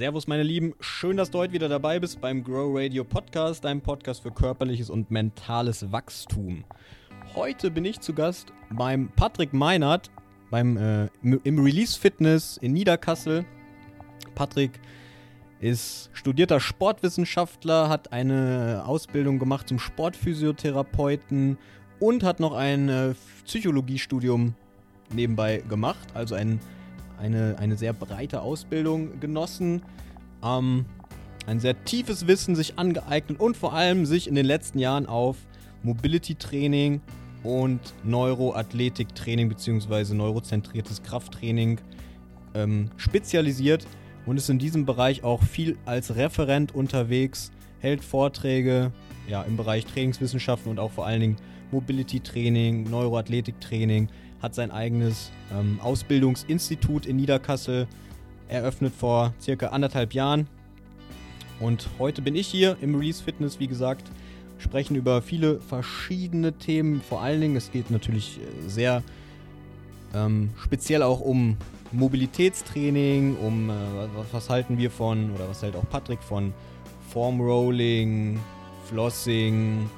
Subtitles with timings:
[0.00, 0.72] Servus, meine Lieben.
[0.80, 4.88] Schön, dass du heute wieder dabei bist beim Grow Radio Podcast, deinem Podcast für körperliches
[4.88, 6.64] und mentales Wachstum.
[7.34, 10.10] Heute bin ich zu Gast beim Patrick Meinert
[10.50, 13.44] beim, äh, im Release Fitness in Niederkassel.
[14.34, 14.80] Patrick
[15.60, 21.58] ist studierter Sportwissenschaftler, hat eine Ausbildung gemacht zum Sportphysiotherapeuten
[21.98, 23.14] und hat noch ein äh,
[23.44, 24.54] Psychologiestudium
[25.12, 26.58] nebenbei gemacht, also ein
[27.20, 29.82] eine, eine sehr breite Ausbildung genossen,
[30.42, 30.86] ähm,
[31.46, 35.36] ein sehr tiefes Wissen sich angeeignet und vor allem sich in den letzten Jahren auf
[35.82, 37.00] Mobility-Training
[37.42, 40.14] und Neuroathletik-Training bzw.
[40.14, 41.80] neurozentriertes Krafttraining
[42.54, 43.86] ähm, spezialisiert
[44.26, 47.50] und ist in diesem Bereich auch viel als Referent unterwegs,
[47.80, 48.92] hält Vorträge
[49.28, 51.36] ja, im Bereich Trainingswissenschaften und auch vor allen Dingen
[51.70, 54.08] Mobility-Training, Neuroathletik-Training,
[54.42, 57.86] hat sein eigenes ähm, Ausbildungsinstitut in Niederkassel
[58.48, 60.48] eröffnet vor circa anderthalb Jahren.
[61.60, 64.10] Und heute bin ich hier im Release Fitness, wie gesagt,
[64.58, 67.00] sprechen über viele verschiedene Themen.
[67.00, 69.02] Vor allen Dingen, es geht natürlich äh, sehr
[70.14, 71.56] ähm, speziell auch um
[71.92, 73.72] Mobilitätstraining, um äh,
[74.14, 76.52] was, was, halten wir von, oder was hält auch Patrick von
[77.08, 78.38] Form Rolling,
[78.86, 79.88] Flossing,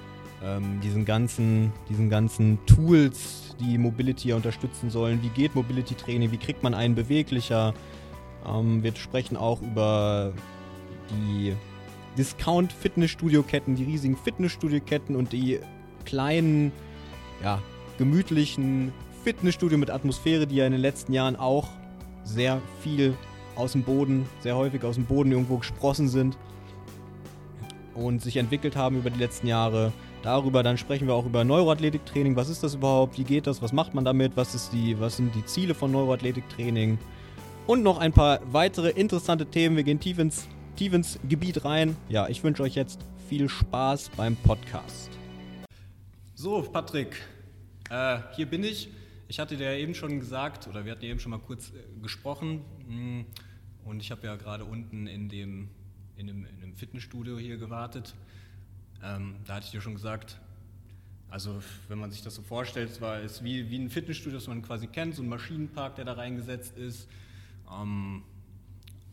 [0.45, 5.22] ähm, diesen, ganzen, diesen ganzen Tools, die Mobility unterstützen sollen.
[5.22, 6.32] Wie geht Mobility Training?
[6.32, 7.74] Wie kriegt man einen beweglicher?
[8.46, 10.32] Ähm, wir sprechen auch über
[11.10, 11.55] die
[12.18, 15.60] Discount-Fitnessstudio-Ketten, die riesigen Fitnessstudio-Ketten und die
[16.05, 16.72] kleinen,
[17.42, 17.60] ja,
[17.98, 18.92] gemütlichen
[19.24, 21.68] Fitnessstudio mit Atmosphäre, die ja in den letzten Jahren auch
[22.24, 23.14] sehr viel
[23.55, 26.36] aus dem Boden, sehr häufig aus dem Boden irgendwo gesprossen sind
[27.94, 29.92] und sich entwickelt haben über die letzten Jahre.
[30.23, 32.37] Darüber dann sprechen wir auch über Neuroathletiktraining.
[32.37, 33.19] Was ist das überhaupt?
[33.19, 33.61] Wie geht das?
[33.61, 34.37] Was macht man damit?
[34.37, 36.97] Was, ist die, was sind die Ziele von Neuroathletiktraining?
[37.67, 39.77] Und noch ein paar weitere interessante Themen.
[39.77, 41.97] Wir gehen tief ins, tief ins Gebiet rein.
[42.09, 45.11] Ja, ich wünsche euch jetzt viel Spaß beim Podcast.
[46.36, 47.20] So, Patrick,
[47.91, 48.91] äh, hier bin ich.
[49.27, 51.70] Ich hatte dir ja eben schon gesagt, oder wir hatten ja eben schon mal kurz
[51.70, 52.61] äh, gesprochen.
[52.86, 53.27] Hm,
[53.85, 55.69] und ich habe ja gerade unten in dem,
[56.17, 58.14] in dem, in dem Fitnessstudio hier gewartet.
[59.02, 60.40] Ähm, da hatte ich dir schon gesagt,
[61.29, 64.63] also wenn man sich das so vorstellt, war es wie, wie ein Fitnessstudio, das man
[64.63, 67.08] quasi kennt, so ein Maschinenpark, der da reingesetzt ist.
[67.70, 68.23] Ähm,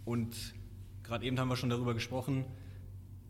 [0.05, 0.35] und
[1.03, 2.45] gerade eben haben wir schon darüber gesprochen,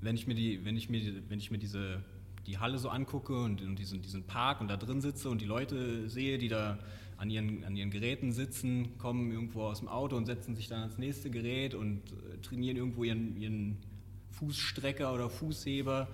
[0.01, 2.03] wenn ich mir, die, wenn ich mir, wenn ich mir diese,
[2.47, 5.45] die Halle so angucke und, und diesen, diesen Park und da drin sitze und die
[5.45, 6.79] Leute sehe, die da
[7.17, 10.79] an ihren, an ihren Geräten sitzen, kommen irgendwo aus dem Auto und setzen sich dann
[10.79, 13.77] ans nächste Gerät und äh, trainieren irgendwo ihren, ihren
[14.31, 16.07] Fußstrecker oder Fußheber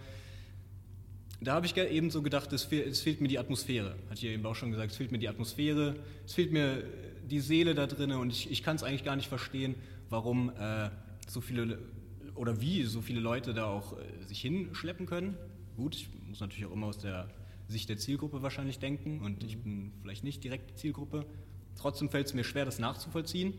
[1.41, 3.95] da habe ich eben so gedacht, es, fehl, es, fehlt mir die Atmosphäre.
[4.09, 6.83] Hat hier eben auch schon gesagt, es fehlt mir die Atmosphäre, es fehlt mir
[7.29, 9.75] die Seele da drin und ich, ich kann es eigentlich gar nicht verstehen,
[10.09, 10.89] warum äh,
[11.27, 11.79] so viele
[12.35, 15.37] oder wie so viele Leute da auch äh, sich hinschleppen können.
[15.75, 17.29] Gut, ich muss natürlich auch immer aus der
[17.67, 21.25] Sicht der Zielgruppe wahrscheinlich denken und ich bin vielleicht nicht direkt die Zielgruppe.
[21.75, 23.53] Trotzdem fällt es mir schwer, das nachzuvollziehen.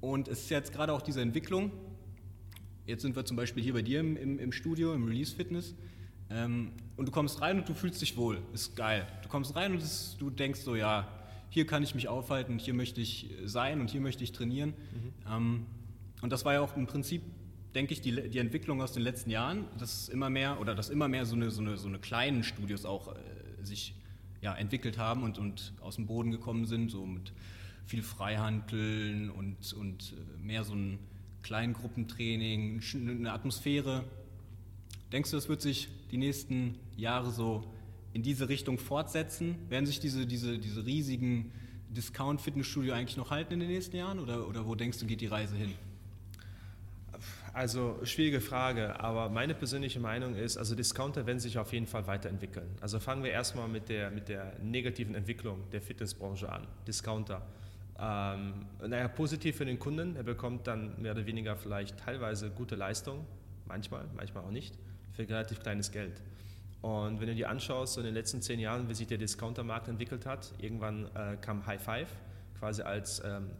[0.00, 1.72] Und es ist jetzt gerade auch diese Entwicklung.
[2.86, 5.74] Jetzt sind wir zum Beispiel hier bei dir im, im, im Studio, im Release Fitness.
[6.30, 8.42] Ähm, und du kommst rein und du fühlst dich wohl.
[8.52, 9.06] Ist geil.
[9.22, 11.08] Du kommst rein und das, du denkst so, ja,
[11.50, 14.70] hier kann ich mich aufhalten, hier möchte ich sein und hier möchte ich trainieren.
[14.70, 15.32] Mhm.
[15.32, 15.66] Ähm,
[16.20, 17.22] und das war ja auch im Prinzip,
[17.74, 21.08] denke ich, die, die Entwicklung aus den letzten Jahren, dass immer mehr oder dass immer
[21.08, 23.94] mehr so eine, so eine, so eine kleinen Studios auch äh, sich
[24.40, 27.32] ja, entwickelt haben und, und aus dem Boden gekommen sind, so mit
[27.86, 30.98] viel Freihandeln und, und äh, mehr so ein
[31.42, 34.04] Kleingruppentraining, eine Atmosphäre,
[35.12, 37.64] Denkst du, das wird sich die nächsten Jahre so
[38.12, 39.56] in diese Richtung fortsetzen?
[39.70, 41.50] Werden sich diese, diese, diese riesigen
[41.90, 45.26] Discount-Fitnessstudio eigentlich noch halten in den nächsten Jahren oder, oder wo denkst du, geht die
[45.26, 45.72] Reise hin?
[47.54, 52.06] Also schwierige Frage, aber meine persönliche Meinung ist, also Discounter werden sich auf jeden Fall
[52.06, 52.68] weiterentwickeln.
[52.80, 56.66] Also fangen wir erstmal mit der, mit der negativen Entwicklung der Fitnessbranche an.
[56.86, 57.46] Discounter.
[57.98, 62.76] Ähm, naja, positiv für den Kunden, er bekommt dann mehr oder weniger vielleicht teilweise gute
[62.76, 63.26] Leistung,
[63.66, 64.78] manchmal, manchmal auch nicht
[65.18, 66.20] für relativ kleines Geld.
[66.80, 69.88] Und wenn du dir anschaust, so in den letzten zehn Jahren, wie sich der Discountermarkt
[69.88, 72.08] entwickelt hat, irgendwann äh, kam High Five
[72.58, 73.50] quasi als ähm,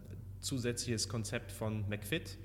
[0.40, 2.38] zusätzliches Konzept von McFit.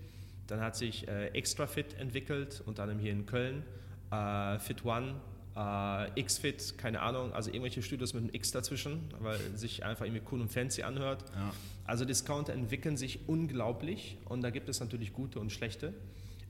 [0.47, 3.63] Dann hat sich äh, Extra Fit entwickelt, unter anderem hier in Köln,
[4.11, 5.15] äh, Fit One,
[5.55, 10.05] äh, Xfit, keine Ahnung, also irgendwelche Studios mit einem X dazwischen, weil es sich einfach
[10.05, 11.23] irgendwie cool und fancy anhört.
[11.35, 11.53] Ja.
[11.85, 15.93] Also Discounter entwickeln sich unglaublich und da gibt es natürlich gute und schlechte.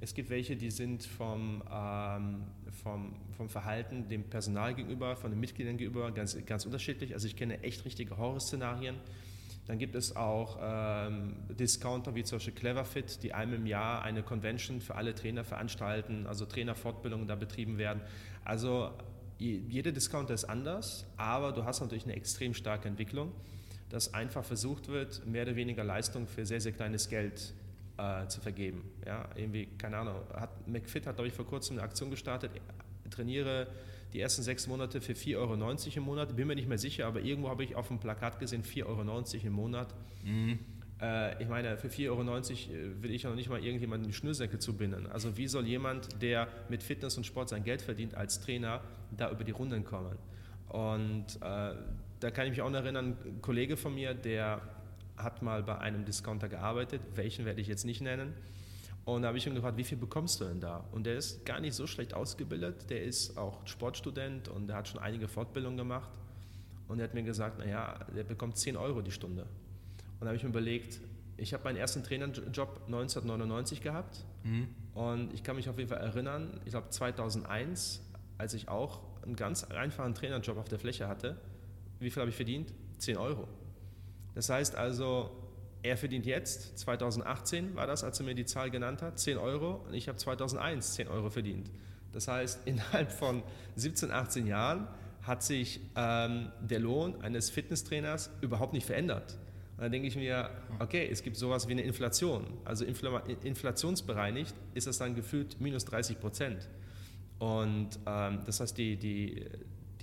[0.03, 2.43] Es gibt welche, die sind vom, ähm,
[2.83, 7.13] vom, vom Verhalten dem Personal gegenüber, von den Mitgliedern gegenüber ganz, ganz unterschiedlich.
[7.13, 8.97] Also ich kenne echt richtige Horrorszenarien.
[9.65, 14.23] Dann gibt es auch ähm, Discounter wie zum Beispiel Cleverfit, die einmal im Jahr eine
[14.23, 18.01] Convention für alle Trainer veranstalten, also Trainerfortbildungen da betrieben werden.
[18.43, 18.91] Also
[19.37, 23.31] jeder Discounter ist anders, aber du hast natürlich eine extrem starke Entwicklung,
[23.87, 27.53] dass einfach versucht wird, mehr oder weniger Leistung für sehr, sehr kleines Geld
[27.97, 28.89] äh, zu vergeben.
[29.05, 32.51] Ja, irgendwie, keine Ahnung, hat, McFit hat, glaube ich, vor kurzem eine Aktion gestartet,
[33.09, 33.67] trainiere
[34.13, 36.35] die ersten sechs Monate für 4,90 Euro im Monat.
[36.35, 39.47] Bin mir nicht mehr sicher, aber irgendwo habe ich auf dem Plakat gesehen, 4,90 Euro
[39.47, 39.93] im Monat.
[40.23, 40.59] Mhm.
[41.01, 44.13] Äh, ich meine, für 4,90 Euro äh, will ich ja noch nicht mal irgendjemanden die
[44.13, 45.07] Schnürsenkel zubinden.
[45.07, 48.81] Also wie soll jemand, der mit Fitness und Sport sein Geld verdient als Trainer,
[49.11, 50.17] da über die Runden kommen?
[50.69, 51.75] Und äh,
[52.19, 54.61] da kann ich mich auch noch erinnern, ein Kollege von mir, der
[55.17, 58.33] hat mal bei einem Discounter gearbeitet, welchen werde ich jetzt nicht nennen.
[59.05, 60.85] Und da habe ich ihn gefragt, wie viel bekommst du denn da?
[60.91, 64.87] Und der ist gar nicht so schlecht ausgebildet, der ist auch Sportstudent und der hat
[64.87, 66.09] schon einige Fortbildungen gemacht.
[66.87, 69.43] Und er hat mir gesagt, naja, der bekommt 10 Euro die Stunde.
[69.43, 71.01] Und da habe ich mir überlegt,
[71.37, 74.67] ich habe meinen ersten Trainerjob 1999 gehabt mhm.
[74.93, 78.01] und ich kann mich auf jeden Fall erinnern, ich glaube 2001,
[78.37, 81.37] als ich auch einen ganz einfachen Trainerjob auf der Fläche hatte,
[81.99, 82.73] wie viel habe ich verdient?
[82.99, 83.47] 10 Euro.
[84.35, 85.31] Das heißt also,
[85.83, 89.83] er verdient jetzt, 2018 war das, als er mir die Zahl genannt hat, 10 Euro
[89.85, 91.69] und ich habe 2001 10 Euro verdient.
[92.13, 93.43] Das heißt, innerhalb von
[93.75, 94.87] 17, 18 Jahren
[95.21, 99.37] hat sich ähm, der Lohn eines Fitnesstrainers überhaupt nicht verändert.
[99.77, 102.45] Und dann denke ich mir, okay, es gibt sowas wie eine Inflation.
[102.63, 106.69] Also inflationsbereinigt ist das dann gefühlt minus 30 Prozent.
[107.39, 109.45] Und ähm, das heißt, die, die,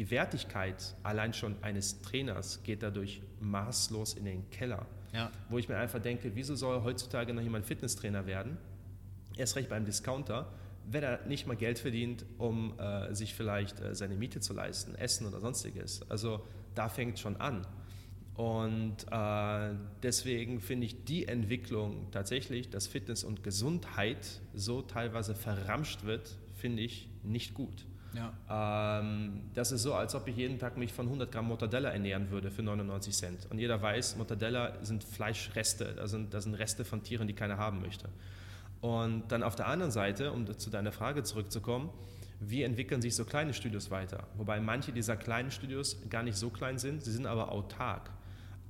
[0.00, 4.86] die Wertigkeit allein schon eines Trainers geht dadurch maßlos in den Keller.
[5.12, 5.30] Ja.
[5.50, 8.56] Wo ich mir einfach denke, wieso soll heutzutage noch jemand Fitnesstrainer werden?
[9.36, 10.50] Erst recht beim Discounter,
[10.90, 14.94] wenn er nicht mal Geld verdient, um äh, sich vielleicht äh, seine Miete zu leisten,
[14.94, 16.00] Essen oder sonstiges.
[16.10, 17.66] Also da fängt schon an.
[18.36, 26.06] Und äh, deswegen finde ich die Entwicklung tatsächlich, dass Fitness und Gesundheit so teilweise verramscht
[26.06, 27.84] wird, finde ich nicht gut.
[28.14, 29.00] Ja.
[29.00, 32.30] Ähm, das ist so, als ob ich jeden Tag mich von 100 Gramm Mortadella ernähren
[32.30, 33.46] würde für 99 Cent.
[33.50, 37.56] Und jeder weiß, Mortadella sind Fleischreste, das sind, das sind Reste von Tieren, die keiner
[37.56, 38.08] haben möchte.
[38.80, 41.90] Und dann auf der anderen Seite, um zu deiner Frage zurückzukommen,
[42.40, 44.26] wie entwickeln sich so kleine Studios weiter?
[44.36, 48.10] Wobei manche dieser kleinen Studios gar nicht so klein sind, sie sind aber autark.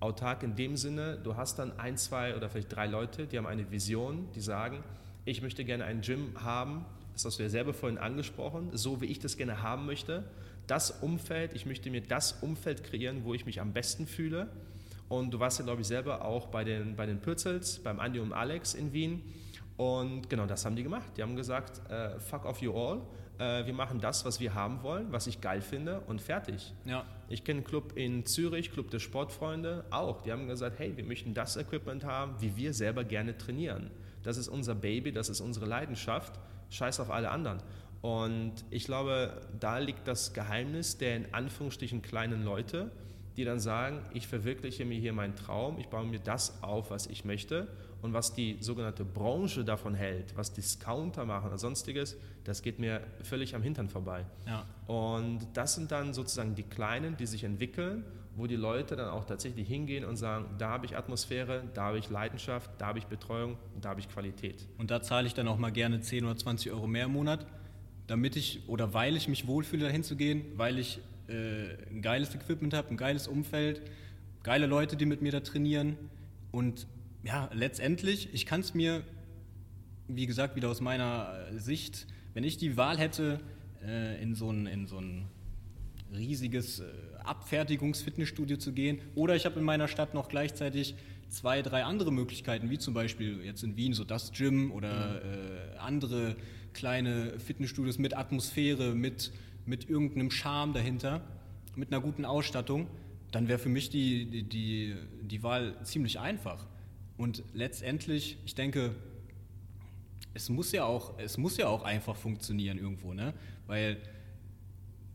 [0.01, 3.47] Autark in dem Sinne, du hast dann ein, zwei oder vielleicht drei Leute, die haben
[3.47, 4.83] eine Vision, die sagen,
[5.25, 6.85] ich möchte gerne ein Gym haben,
[7.21, 10.25] das hast du ja selber vorhin angesprochen, so wie ich das gerne haben möchte.
[10.67, 14.49] Das Umfeld, ich möchte mir das Umfeld kreieren, wo ich mich am besten fühle.
[15.09, 18.21] Und du warst ja, glaube ich, selber auch bei den, bei den Pürzels, beim Andi
[18.21, 19.23] und Alex in Wien.
[19.77, 21.13] Und genau das haben die gemacht.
[21.17, 23.03] Die haben gesagt, äh, fuck off you all.
[23.39, 26.73] Äh, wir machen das, was wir haben wollen, was ich geil finde und fertig.
[26.85, 27.05] Ja.
[27.29, 30.23] Ich kenne einen Club in Zürich, Club der Sportfreunde, auch.
[30.23, 33.91] Die haben gesagt, hey, wir möchten das Equipment haben, wie wir selber gerne trainieren.
[34.23, 36.39] Das ist unser Baby, das ist unsere Leidenschaft
[36.71, 37.59] scheiß auf alle anderen.
[38.01, 42.91] Und ich glaube, da liegt das Geheimnis der in Anführungsstrichen kleinen Leute,
[43.37, 47.07] die dann sagen, ich verwirkliche mir hier meinen Traum, ich baue mir das auf, was
[47.07, 47.69] ich möchte.
[48.03, 53.03] Und was die sogenannte Branche davon hält, was Discounter machen oder sonstiges, das geht mir
[53.23, 54.25] völlig am Hintern vorbei.
[54.47, 54.65] Ja.
[54.87, 58.05] Und das sind dann sozusagen die Kleinen, die sich entwickeln
[58.41, 61.99] wo die Leute dann auch tatsächlich hingehen und sagen, da habe ich Atmosphäre, da habe
[61.99, 64.67] ich Leidenschaft, da habe ich Betreuung da habe ich Qualität.
[64.79, 67.47] Und da zahle ich dann auch mal gerne 10 oder 20 Euro mehr im Monat,
[68.07, 72.35] damit ich oder weil ich mich wohlfühle, dahin zu gehen, weil ich äh, ein geiles
[72.35, 73.83] Equipment habe, ein geiles Umfeld,
[74.43, 75.97] geile Leute, die mit mir da trainieren.
[76.51, 76.87] Und
[77.23, 79.03] ja, letztendlich, ich kann es mir,
[80.09, 83.39] wie gesagt, wieder aus meiner Sicht, wenn ich die Wahl hätte,
[83.85, 85.29] äh, in so ein, so ein
[86.13, 86.87] riesiges äh,
[87.31, 89.01] Abfertigungsfitnessstudio zu gehen.
[89.15, 90.97] Oder ich habe in meiner Stadt noch gleichzeitig
[91.29, 95.79] zwei, drei andere Möglichkeiten, wie zum Beispiel jetzt in Wien so das Gym oder äh,
[95.79, 96.37] andere
[96.73, 99.33] kleine Fitnessstudios mit Atmosphäre, mit,
[99.65, 101.23] mit irgendeinem Charme dahinter,
[101.77, 102.89] mit einer guten Ausstattung.
[103.31, 106.67] Dann wäre für mich die, die, die, die Wahl ziemlich einfach.
[107.17, 108.95] Und letztendlich, ich denke,
[110.35, 113.35] es muss ja auch, es muss ja auch einfach funktionieren irgendwo, ne?
[113.67, 113.99] Weil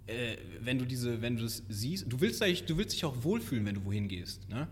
[0.08, 3.66] äh, wenn du diese, wenn du es siehst, du willst, du willst dich auch wohlfühlen,
[3.66, 4.68] wenn du wohin gehst, ne?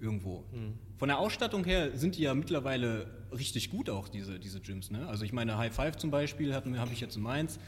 [0.00, 0.44] Irgendwo.
[0.52, 0.74] Mhm.
[0.98, 5.06] Von der Ausstattung her sind die ja mittlerweile richtig gut auch, diese, diese Gyms, ne?
[5.06, 7.58] Also ich meine, High Five zum Beispiel habe ich jetzt in Mainz.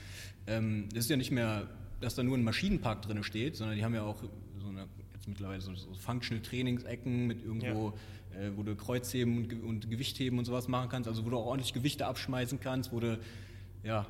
[0.47, 1.69] Ähm, das ist ja nicht mehr,
[2.01, 4.23] dass da nur ein Maschinenpark drin steht, sondern die haben ja auch
[4.59, 7.95] so eine, jetzt mittlerweile so, so Functional Trainingsecken mit irgendwo,
[8.35, 8.41] ja.
[8.41, 11.47] äh, wo du Kreuzheben und, und Gewichtheben und sowas machen kannst, also wo du auch
[11.47, 13.19] ordentlich Gewichte abschmeißen kannst, wo du
[13.83, 14.07] ja,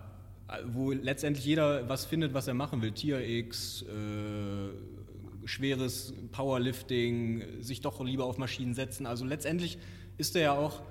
[0.67, 2.93] wo letztendlich jeder was findet, was er machen will.
[2.93, 9.07] TRX, äh, schweres Powerlifting, sich doch lieber auf Maschinen setzen.
[9.07, 9.79] Also letztendlich
[10.19, 10.83] ist da ja auch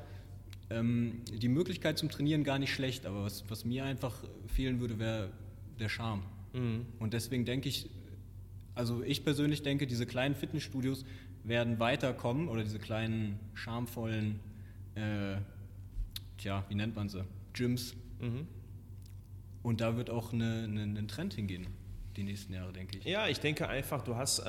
[0.69, 4.99] ähm, die Möglichkeit zum Trainieren gar nicht schlecht, aber was, was mir einfach fehlen würde,
[4.99, 5.29] wäre
[5.79, 6.23] der Charme.
[6.53, 6.85] Mhm.
[6.99, 7.89] Und deswegen denke ich,
[8.73, 11.05] also ich persönlich denke, diese kleinen Fitnessstudios
[11.43, 14.39] werden weiterkommen oder diese kleinen, charmvollen,
[14.95, 15.37] äh,
[16.37, 17.95] tja, wie nennt man sie, Gyms.
[18.19, 18.47] Mhm.
[19.65, 21.65] Und da wird auch eine, eine, ein Trend hingehen
[22.15, 23.03] die nächsten Jahre, denke ich.
[23.03, 24.43] Ja, ich denke einfach, du hast, äh,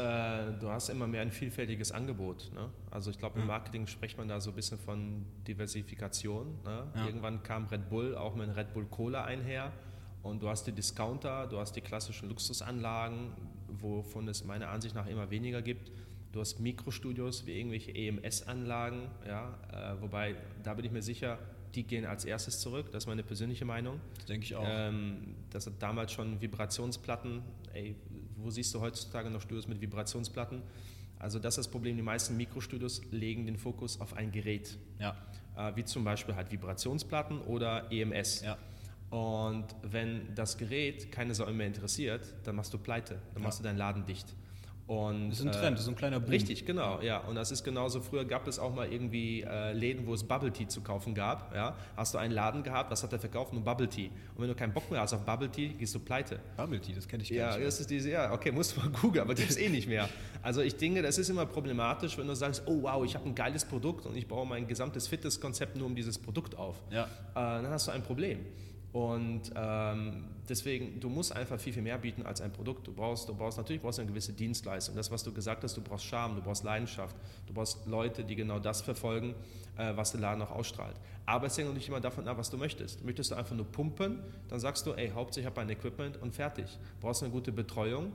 [0.61, 2.53] du hast immer mehr ein vielfältiges Angebot.
[2.55, 2.69] Ne?
[2.91, 6.59] Also ich glaube, im Marketing spricht man da so ein bisschen von Diversifikation.
[6.65, 6.87] Ne?
[6.95, 7.07] Ja.
[7.07, 9.73] Irgendwann kam Red Bull auch mit Red Bull Cola einher.
[10.23, 13.33] Und du hast die Discounter, du hast die klassischen Luxusanlagen,
[13.69, 15.91] wovon es meiner Ansicht nach immer weniger gibt.
[16.33, 21.39] Du hast Mikrostudios wie irgendwelche EMS-Anlagen, ja, äh, wobei da bin ich mir sicher,
[21.77, 22.91] die gehen als erstes zurück.
[22.91, 24.01] Das ist meine persönliche Meinung.
[24.17, 24.65] Das denke ich auch.
[24.67, 27.43] Ähm, das hat damals schon Vibrationsplatten.
[27.73, 27.95] Ey,
[28.37, 30.63] wo siehst du heutzutage noch Studios mit Vibrationsplatten?
[31.19, 31.97] Also das ist das Problem.
[31.97, 34.77] Die meisten Mikrostudios legen den Fokus auf ein Gerät.
[34.99, 35.17] Ja.
[35.57, 38.43] Äh, wie zum Beispiel halt Vibrationsplatten oder EMS.
[38.43, 38.59] Ja.
[39.11, 43.47] Und wenn das Gerät keine Sau mehr interessiert, dann machst du pleite, dann ja.
[43.49, 44.35] machst du deinen Laden dicht.
[44.87, 46.31] Und, das ist ein Trend, das ist ein kleiner Boom.
[46.31, 47.19] Richtig, genau, ja.
[47.19, 50.53] Und das ist genauso, früher gab es auch mal irgendwie äh, Läden, wo es Bubble
[50.53, 51.53] Tea zu kaufen gab.
[51.55, 51.77] Ja?
[51.97, 53.53] Hast du einen Laden gehabt, was hat er verkauft?
[53.53, 54.11] Nur Bubble Tea.
[54.37, 56.39] Und wenn du keinen Bock mehr hast auf Bubble Tea, gehst du pleite.
[56.57, 57.59] Bubble Tea, das kenne ich gar ja, nicht.
[57.59, 59.89] Ja, das ist diese, ja, okay, musst du mal googeln, aber das ist eh nicht
[59.89, 60.09] mehr.
[60.41, 63.35] Also ich denke, das ist immer problematisch, wenn du sagst, oh wow, ich habe ein
[63.35, 66.81] geiles Produkt und ich baue mein gesamtes Fitnesskonzept nur um dieses Produkt auf.
[66.93, 67.05] Ja.
[67.05, 68.39] Äh, dann hast du ein Problem.
[68.93, 72.87] Und ähm, deswegen, du musst einfach viel, viel mehr bieten als ein Produkt.
[72.87, 74.97] Du brauchst, du brauchst natürlich brauchst eine gewisse Dienstleistung.
[74.97, 77.15] Das, was du gesagt hast, du brauchst Charme, du brauchst Leidenschaft,
[77.47, 79.35] du brauchst Leute, die genau das verfolgen,
[79.77, 80.97] äh, was der Laden auch ausstrahlt.
[81.27, 83.05] Aber es hängt natürlich immer davon ab, was du möchtest.
[83.05, 86.79] Möchtest du einfach nur pumpen, dann sagst du, ey, hauptsächlich habe ein Equipment und fertig.
[87.01, 88.13] Brauchst du eine gute Betreuung,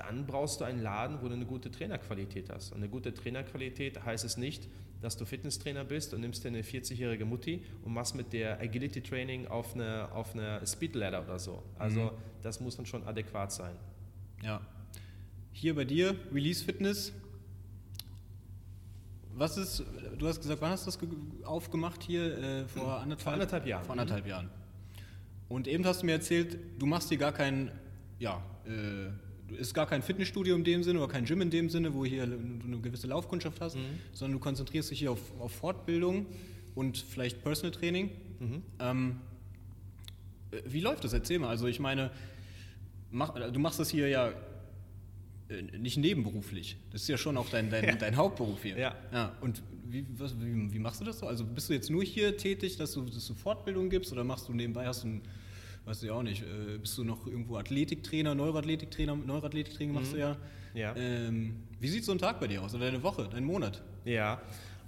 [0.00, 2.72] dann brauchst du einen Laden, wo du eine gute Trainerqualität hast.
[2.72, 4.66] Und eine gute Trainerqualität heißt es nicht,
[5.02, 9.02] dass du Fitnesstrainer bist und nimmst dir eine 40-jährige Mutti und machst mit der Agility
[9.02, 11.62] Training auf eine, auf eine Speed Ladder oder so.
[11.78, 12.10] Also mhm.
[12.40, 13.76] das muss dann schon adäquat sein.
[14.42, 14.62] Ja.
[15.52, 17.12] Hier bei dir, Release Fitness.
[19.34, 19.84] Was ist,
[20.18, 22.38] du hast gesagt, wann hast du das aufgemacht hier?
[22.38, 23.84] Äh, vor, anderthalb, vor anderthalb Jahren.
[23.84, 24.30] Vor anderthalb mhm.
[24.30, 24.50] Jahren.
[25.50, 27.70] Und eben hast du mir erzählt, du machst dir gar kein,
[28.18, 29.10] ja, äh,
[29.58, 32.22] ist gar kein Fitnessstudio in dem Sinne oder kein Gym in dem Sinne, wo hier
[32.22, 33.98] eine gewisse Laufkundschaft hast, mhm.
[34.12, 36.26] sondern du konzentrierst dich hier auf, auf Fortbildung
[36.74, 38.10] und vielleicht Personal Training.
[38.38, 38.62] Mhm.
[38.78, 39.20] Ähm,
[40.64, 41.12] wie läuft das?
[41.12, 41.48] Erzähl mal.
[41.48, 42.10] Also ich meine,
[43.10, 44.32] mach, du machst das hier ja
[45.48, 46.76] äh, nicht nebenberuflich.
[46.92, 47.94] Das ist ja schon auch dein, dein, ja.
[47.98, 48.78] dein Hauptberuf hier.
[48.78, 48.94] Ja.
[49.12, 49.36] ja.
[49.40, 51.26] Und wie, was, wie, wie, machst du das so?
[51.26, 54.48] Also bist du jetzt nur hier tätig, dass du, dass du Fortbildung gibst oder machst
[54.48, 55.22] du nebenbei, hast du ein
[55.84, 60.16] weiß ich auch nicht, äh, bist du noch irgendwo Athletiktrainer, Neuroathletiktrainer, Neuroathletiktraining machst mhm.
[60.16, 60.36] du ja.
[60.74, 60.96] ja.
[60.96, 63.82] Ähm, wie sieht so ein Tag bei dir aus oder deine Woche, dein Monat?
[64.04, 64.40] Ja,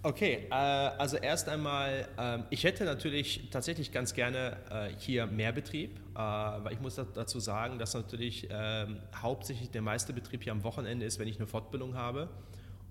[0.05, 5.53] Okay, äh, also erst einmal, äh, ich hätte natürlich tatsächlich ganz gerne äh, hier mehr
[5.53, 10.51] Betrieb, äh, weil ich muss dazu sagen, dass natürlich ähm, hauptsächlich der meiste Betrieb hier
[10.51, 12.29] am Wochenende ist, wenn ich eine Fortbildung habe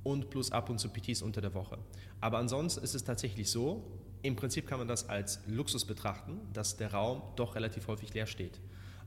[0.04, 1.78] und plus ab und zu PTs unter der Woche.
[2.22, 3.84] Aber ansonsten ist es tatsächlich so,
[4.24, 8.28] im Prinzip kann man das als Luxus betrachten, dass der Raum doch relativ häufig leer
[8.28, 8.60] steht.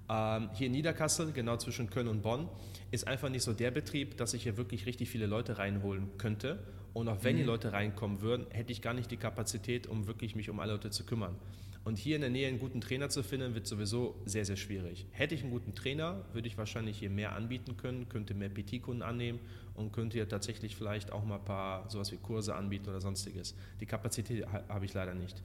[0.08, 2.48] Ähm, hier in Niederkassel, genau zwischen Köln und Bonn,
[2.90, 6.58] ist einfach nicht so der Betrieb, dass ich hier wirklich richtig viele Leute reinholen könnte.
[6.92, 7.38] Und auch wenn mhm.
[7.38, 10.72] die Leute reinkommen würden, hätte ich gar nicht die Kapazität, um wirklich mich um alle
[10.72, 11.36] Leute zu kümmern.
[11.84, 15.06] Und hier in der Nähe einen guten Trainer zu finden, wird sowieso sehr, sehr schwierig.
[15.10, 19.02] Hätte ich einen guten Trainer, würde ich wahrscheinlich hier mehr anbieten können, könnte mehr PT-Kunden
[19.02, 19.38] annehmen
[19.74, 23.54] und könnte hier tatsächlich vielleicht auch mal ein paar sowas wie Kurse anbieten oder sonstiges.
[23.80, 25.42] Die Kapazität habe ich leider nicht.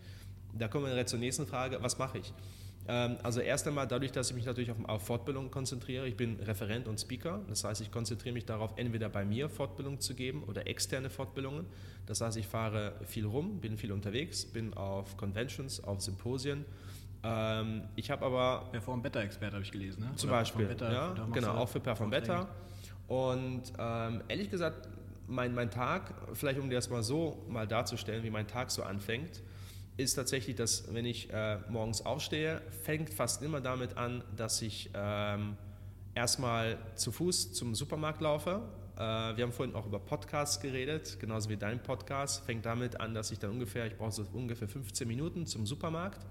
[0.54, 2.34] Da kommen wir direkt zur nächsten Frage, was mache ich?
[2.88, 6.08] Ähm, also erst einmal dadurch, dass ich mich natürlich auf, Fortbildung konzentriere.
[6.08, 7.42] Ich bin Referent und Speaker.
[7.48, 11.68] Das heißt, ich konzentriere mich darauf, entweder bei mir Fortbildung zu geben oder externe Fortbildungen.
[12.08, 16.66] Das heißt, ich fahre viel rum, bin viel unterwegs, bin auf Conventions, auf Symposien.
[17.22, 18.70] Ähm, ich habe aber...
[18.72, 20.06] Perform Better Expert habe ich gelesen.
[20.06, 20.12] Ne?
[20.16, 22.48] Zum Beispiel, ja, genau, auch für Perform Better.
[23.10, 24.88] Und ähm, ehrlich gesagt,
[25.28, 28.84] mein, mein Tag, vielleicht um dir das mal so mal darzustellen, wie mein Tag so
[28.84, 29.42] anfängt,
[29.98, 34.92] ist tatsächlich, dass wenn ich äh, morgens aufstehe, fängt fast immer damit an, dass ich
[34.94, 35.58] ähm,
[36.16, 38.62] erstmal zu Fuß zum Supermarkt laufe.
[38.96, 42.46] Äh, wir haben vorhin auch über Podcasts geredet, genauso wie dein Podcast.
[42.46, 46.26] Fängt damit an, dass ich dann ungefähr, ich brauche so ungefähr 15 Minuten zum Supermarkt.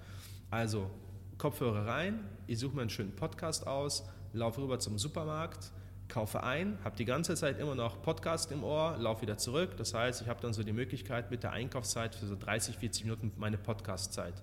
[0.51, 0.91] Also
[1.39, 5.73] Kopfhörer rein, ich suche mir einen schönen Podcast aus, laufe rüber zum Supermarkt,
[6.09, 9.77] kaufe ein, habe die ganze Zeit immer noch Podcast im Ohr, laufe wieder zurück.
[9.77, 13.05] Das heißt, ich habe dann so die Möglichkeit mit der Einkaufszeit für so 30, 40
[13.05, 14.35] Minuten meine Podcastzeit.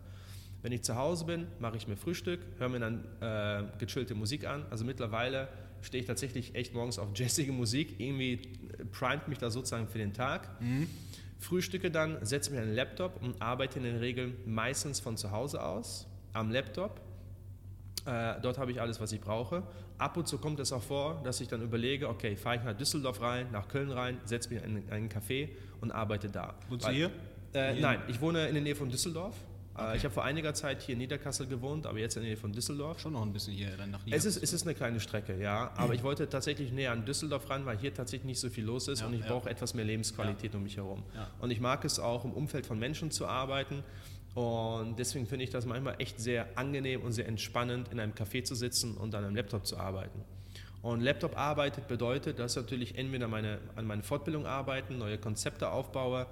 [0.61, 4.47] Wenn ich zu Hause bin, mache ich mir Frühstück, höre mir dann äh, gechillte Musik
[4.47, 4.65] an.
[4.69, 5.47] Also mittlerweile
[5.81, 7.99] stehe ich tatsächlich echt morgens auf jazzige Musik.
[7.99, 8.37] Irgendwie
[8.91, 10.59] primet mich da sozusagen für den Tag.
[10.61, 10.89] Mhm.
[11.37, 15.31] Frühstücke dann, setze mich an den Laptop und arbeite in der Regel meistens von zu
[15.31, 17.01] Hause aus am Laptop.
[18.05, 19.63] Äh, dort habe ich alles, was ich brauche.
[19.97, 22.77] Ab und zu kommt es auch vor, dass ich dann überlege, okay, fahre ich nach
[22.77, 25.49] Düsseldorf rein, nach Köln rein, setze mich in einen Café
[25.81, 26.53] und arbeite da.
[26.69, 27.11] Wohnst du hier?
[27.53, 27.81] Äh, hier?
[27.81, 29.35] Nein, ich wohne in der Nähe von Düsseldorf.
[29.77, 29.97] Äh, okay.
[29.97, 32.53] Ich habe vor einiger Zeit hier in Niederkassel gewohnt, aber jetzt in der Nähe von
[32.53, 32.99] Düsseldorf.
[32.99, 34.29] Schon noch ein bisschen hier dann nach Niederkassel.
[34.29, 35.71] Es ist, es ist eine kleine Strecke, ja.
[35.75, 38.87] Aber ich wollte tatsächlich näher an Düsseldorf ran, weil hier tatsächlich nicht so viel los
[38.87, 39.27] ist ja, und ich ja.
[39.27, 40.57] brauche etwas mehr Lebensqualität ja.
[40.57, 41.03] um mich herum.
[41.39, 43.83] Und ich mag es auch, im Umfeld von Menschen zu arbeiten.
[44.35, 48.43] Und deswegen finde ich das manchmal echt sehr angenehm und sehr entspannend, in einem Café
[48.43, 50.23] zu sitzen und an einem Laptop zu arbeiten.
[50.81, 55.69] Und Laptop arbeitet bedeutet, dass ich natürlich entweder meine, an meiner Fortbildung arbeiten, neue Konzepte
[55.69, 56.27] aufbaue,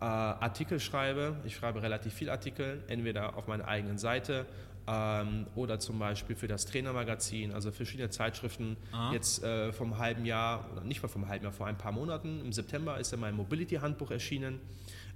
[0.00, 1.36] äh, Artikel schreibe.
[1.46, 4.44] Ich schreibe relativ viel Artikel, entweder auf meiner eigenen Seite
[4.86, 8.76] ähm, oder zum Beispiel für das Trainermagazin, also verschiedene Zeitschriften.
[8.92, 9.12] Aha.
[9.12, 12.40] Jetzt äh, vom halben Jahr, oder nicht mal vom halben Jahr, vor ein paar Monaten,
[12.40, 14.60] im September ist ja mein Mobility-Handbuch erschienen.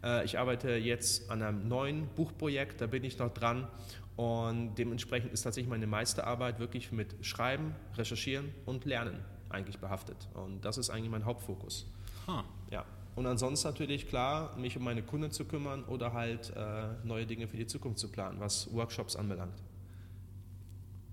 [0.02, 3.68] Äh, ich arbeite jetzt an einem neuen Buchprojekt, da bin ich noch dran.
[4.16, 10.28] Und dementsprechend ist tatsächlich meine meiste Arbeit wirklich mit Schreiben, Recherchieren und Lernen eigentlich behaftet.
[10.34, 11.86] Und das ist eigentlich mein Hauptfokus.
[12.26, 12.42] Huh.
[12.70, 12.84] Ja.
[13.16, 17.48] Und ansonsten natürlich klar, mich um meine Kunden zu kümmern oder halt äh, neue Dinge
[17.48, 19.62] für die Zukunft zu planen, was Workshops anbelangt.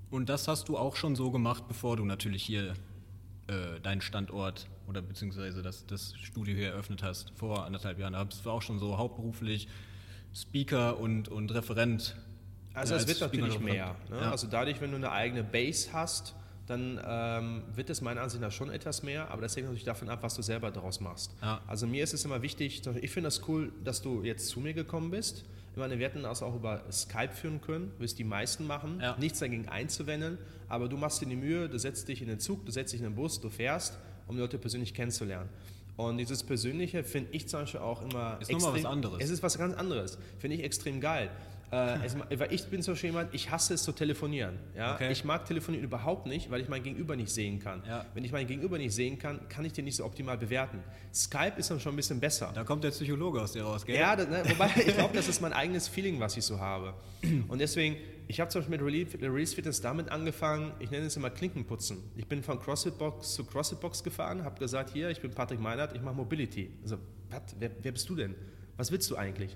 [0.09, 2.75] Und das hast du auch schon so gemacht, bevor du natürlich hier
[3.47, 8.13] äh, deinen Standort oder beziehungsweise das, das Studio hier eröffnet hast, vor anderthalb Jahren.
[8.13, 9.67] Da bist du auch schon so hauptberuflich
[10.33, 12.15] Speaker und, und Referent.
[12.73, 13.95] Also es wird natürlich mehr.
[14.09, 14.17] Ne?
[14.17, 14.31] Ja.
[14.31, 16.35] Also dadurch, wenn du eine eigene Base hast,
[16.67, 20.09] dann ähm, wird es meiner Ansicht nach schon etwas mehr, aber das hängt natürlich davon
[20.09, 21.33] ab, was du selber daraus machst.
[21.41, 21.61] Ja.
[21.65, 24.73] Also mir ist es immer wichtig, ich finde das cool, dass du jetzt zu mir
[24.73, 25.45] gekommen bist.
[25.71, 28.99] Ich meine, wir hätten das auch über Skype führen können, es die meisten machen.
[28.99, 29.15] Ja.
[29.17, 32.65] Nichts dagegen einzuwenden, aber du machst dir die Mühe, du setzt dich in den Zug,
[32.65, 35.49] du setzt dich in den Bus, du fährst, um Leute persönlich kennenzulernen.
[35.95, 38.37] Und dieses Persönliche finde ich zum Beispiel auch immer.
[38.39, 39.17] Ist nochmal was anderes.
[39.19, 40.19] Es ist was ganz anderes.
[40.37, 41.31] Finde ich extrem geil.
[41.71, 44.59] Äh, es, weil ich bin zum Beispiel jemand, ich hasse es zu telefonieren.
[44.75, 44.93] Ja?
[44.93, 45.11] Okay.
[45.11, 47.83] Ich mag telefonieren überhaupt nicht, weil ich mein Gegenüber nicht sehen kann.
[47.87, 48.05] Ja.
[48.13, 50.79] Wenn ich mein Gegenüber nicht sehen kann, kann ich den nicht so optimal bewerten.
[51.13, 52.51] Skype ist dann schon ein bisschen besser.
[52.53, 53.97] Da kommt der Psychologe aus dir raus, gell?
[53.97, 56.93] Ja, das, ne, wobei ich glaube, das ist mein eigenes Feeling, was ich so habe.
[57.47, 57.97] Und deswegen,
[58.27, 62.03] ich habe zum Beispiel mit Release Fitness damit angefangen, ich nenne es immer Klinkenputzen.
[62.17, 65.59] Ich bin von CrossFit Box zu CrossFit Box gefahren, habe gesagt, hier, ich bin Patrick
[65.59, 66.71] Meinert, ich mache Mobility.
[66.83, 66.97] Also,
[67.59, 68.35] wer, wer bist du denn?
[68.75, 69.55] Was willst du eigentlich?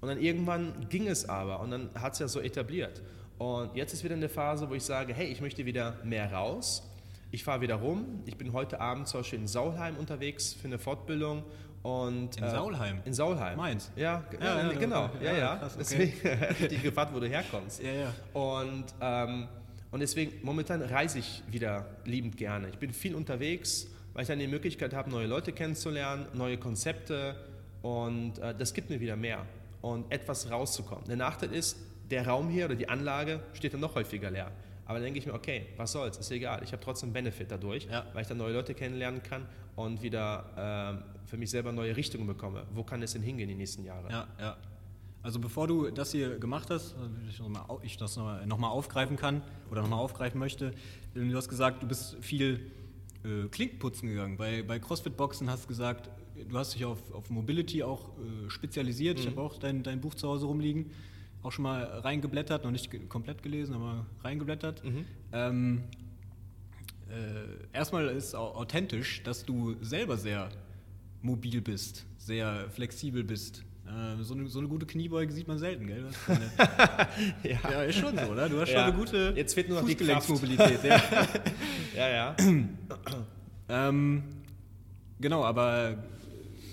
[0.00, 3.02] Und dann irgendwann ging es aber und dann hat es ja so etabliert.
[3.38, 6.82] Und jetzt ist wieder eine Phase, wo ich sage, hey, ich möchte wieder mehr raus.
[7.30, 8.22] Ich fahre wieder rum.
[8.26, 11.44] Ich bin heute Abend zum Beispiel in Saulheim unterwegs für eine Fortbildung.
[11.82, 13.00] Und, in äh, Saulheim?
[13.04, 13.56] In Saulheim.
[13.56, 13.90] Mainz?
[13.96, 15.06] Ja, ja, ja genau.
[15.06, 15.24] Okay.
[15.24, 15.56] Ja, ja.
[15.56, 16.12] Krass, okay.
[16.12, 17.82] Deswegen hätte ich gefragt, wo du herkommst.
[17.90, 18.14] Ja, ja.
[18.34, 19.48] Und, ähm,
[19.90, 22.68] und deswegen, momentan reise ich wieder liebend gerne.
[22.68, 27.36] Ich bin viel unterwegs, weil ich dann die Möglichkeit habe, neue Leute kennenzulernen, neue Konzepte
[27.82, 29.46] und äh, das gibt mir wieder mehr
[29.80, 31.04] und etwas rauszukommen.
[31.06, 31.78] Der Nachteil ist,
[32.10, 34.50] der Raum hier oder die Anlage steht dann noch häufiger leer.
[34.90, 36.62] Aber dann denke ich mir, okay, was soll's, ist egal.
[36.64, 38.06] Ich habe trotzdem Benefit dadurch, ja.
[38.12, 42.26] weil ich dann neue Leute kennenlernen kann und wieder äh, für mich selber neue Richtungen
[42.26, 42.66] bekomme.
[42.74, 44.10] Wo kann es denn hingehen die nächsten Jahre?
[44.10, 44.56] Ja, ja.
[45.22, 46.96] Also bevor du das hier gemacht hast,
[47.84, 50.72] ich das nochmal aufgreifen kann oder nochmal aufgreifen möchte,
[51.14, 52.72] du hast gesagt, du bist viel
[53.22, 54.38] äh, Klinkputzen gegangen.
[54.38, 56.10] Bei, bei CrossFit Boxen hast du gesagt,
[56.48, 59.18] du hast dich auf, auf Mobility auch äh, spezialisiert.
[59.18, 59.22] Mhm.
[59.22, 60.90] Ich habe auch dein, dein Buch zu Hause rumliegen,
[61.42, 64.84] auch schon mal reingeblättert, noch nicht komplett gelesen, aber reingeblättert.
[64.84, 65.04] Mhm.
[65.32, 65.82] Ähm,
[67.08, 70.50] äh, erstmal ist authentisch, dass du selber sehr
[71.22, 73.64] mobil bist, sehr flexibel bist.
[73.86, 76.04] Äh, so, eine, so, eine, gute Kniebeuge sieht man selten, gell?
[77.42, 77.58] ja.
[77.70, 77.82] ja.
[77.82, 78.48] ist schon so, oder?
[78.48, 78.74] Du hast ja.
[78.76, 80.84] schon eine gute Jetzt fehlt nur noch die Kraftmobilität.
[81.96, 82.08] ja, ja.
[82.08, 82.36] ja.
[83.88, 84.22] ähm,
[85.18, 85.96] genau, aber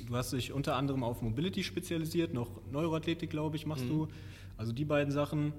[0.08, 3.89] du hast dich unter anderem auf Mobility spezialisiert, noch Neuroathletik, glaube ich, machst mhm.
[3.89, 4.08] du.
[4.58, 5.54] Also die beiden Sachen.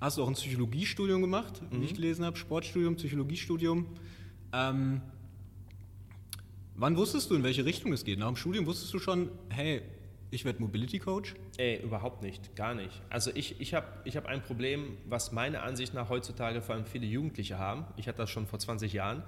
[0.00, 1.80] Hast du auch ein Psychologiestudium gemacht, mhm.
[1.80, 3.86] wie ich gelesen habe, Sportstudium, Psychologiestudium.
[4.52, 5.00] Ähm,
[6.74, 8.18] wann wusstest du, in welche Richtung es geht?
[8.18, 9.82] Nach dem Studium wusstest du schon, hey,
[10.32, 11.34] ich werde Mobility Coach?
[11.56, 13.00] Ey, überhaupt nicht, gar nicht.
[13.10, 16.86] Also ich, ich habe ich hab ein Problem, was meiner Ansicht nach heutzutage vor allem
[16.86, 17.84] viele Jugendliche haben.
[17.96, 19.22] Ich hatte das schon vor 20 Jahren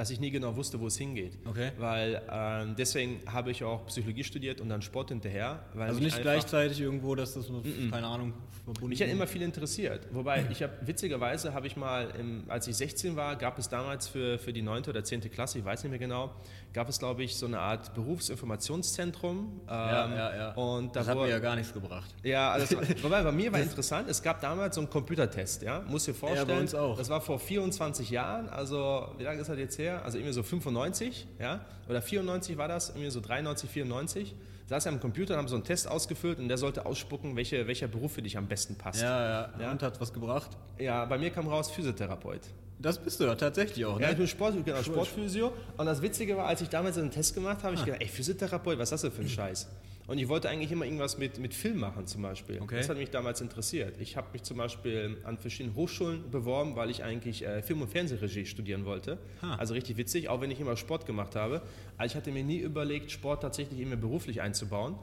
[0.00, 1.36] dass ich nie genau wusste, wo es hingeht.
[1.44, 1.72] Okay.
[1.76, 5.62] Weil ähm, deswegen habe ich auch Psychologie studiert und dann Sport hinterher.
[5.76, 7.52] Also nicht gleichzeitig irgendwo, dass das,
[7.90, 8.32] keine Ahnung,
[8.64, 10.06] verbunden Mich hat immer viel interessiert.
[10.10, 14.08] Wobei, ich habe witzigerweise habe ich mal, im, als ich 16 war, gab es damals
[14.08, 14.84] für, für die 9.
[14.84, 15.20] oder 10.
[15.30, 16.34] Klasse, ich weiß nicht mehr genau,
[16.72, 19.60] gab es, glaube ich, so eine Art Berufsinformationszentrum.
[19.66, 20.52] Ja, Ähm, ja, ja.
[20.52, 22.14] Und da das hat mir ja gar nichts gebracht.
[22.22, 26.04] ja, also wobei bei mir war interessant, es gab damals so einen Computertest, ja, muss
[26.04, 26.46] dir vorstellen.
[26.48, 26.96] bei uns auch.
[26.96, 30.02] Das war vor 24 Jahren, also wie lange ist das jetzt her?
[30.04, 34.34] Also irgendwie so 95, ja, oder 94 war das, irgendwie so 93, 94.
[34.66, 37.66] Saß ja am Computer und haben so einen Test ausgefüllt und der sollte ausspucken, welche,
[37.66, 39.02] welcher Beruf für dich am besten passt.
[39.02, 39.70] Ja, ja, Ja.
[39.72, 40.50] Und hat was gebracht?
[40.78, 42.42] Ja, bei mir kam raus Physiotherapeut.
[42.80, 44.18] Das bist du ja tatsächlich auch, Ja, ich ne?
[44.20, 45.52] bin Sport, genau, Sport- Sportphysio.
[45.76, 48.78] Und das Witzige war, als ich damals einen Test gemacht habe, ich gedacht, ey, Physiotherapeut,
[48.78, 49.68] was ist das denn für ein Scheiß?
[50.06, 52.58] Und ich wollte eigentlich immer irgendwas mit, mit Film machen zum Beispiel.
[52.60, 52.78] Okay.
[52.78, 53.94] Das hat mich damals interessiert.
[54.00, 57.88] Ich habe mich zum Beispiel an verschiedenen Hochschulen beworben, weil ich eigentlich äh, Film- und
[57.90, 59.18] Fernsehregie studieren wollte.
[59.42, 59.54] Ha.
[59.56, 61.62] Also richtig witzig, auch wenn ich immer Sport gemacht habe.
[61.96, 64.96] Aber ich hatte mir nie überlegt, Sport tatsächlich immer beruflich einzubauen.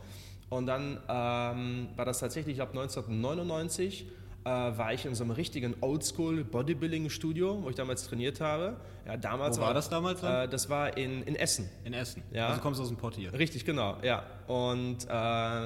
[0.49, 4.07] Und dann ähm, war das tatsächlich ab 1999
[4.47, 8.77] äh, war ich in so einem richtigen Oldschool Bodybuilding Studio, wo ich damals trainiert habe.
[9.05, 10.23] Ja, damals Wo war das damals?
[10.23, 11.69] Äh, das war in, in Essen.
[11.83, 12.23] In Essen.
[12.31, 12.45] Ja.
[12.47, 13.33] Also du kommst aus dem Pott hier.
[13.33, 14.23] Richtig, genau, ja.
[14.47, 15.07] Und äh,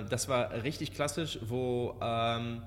[0.10, 2.64] das war richtig klassisch, wo ähm,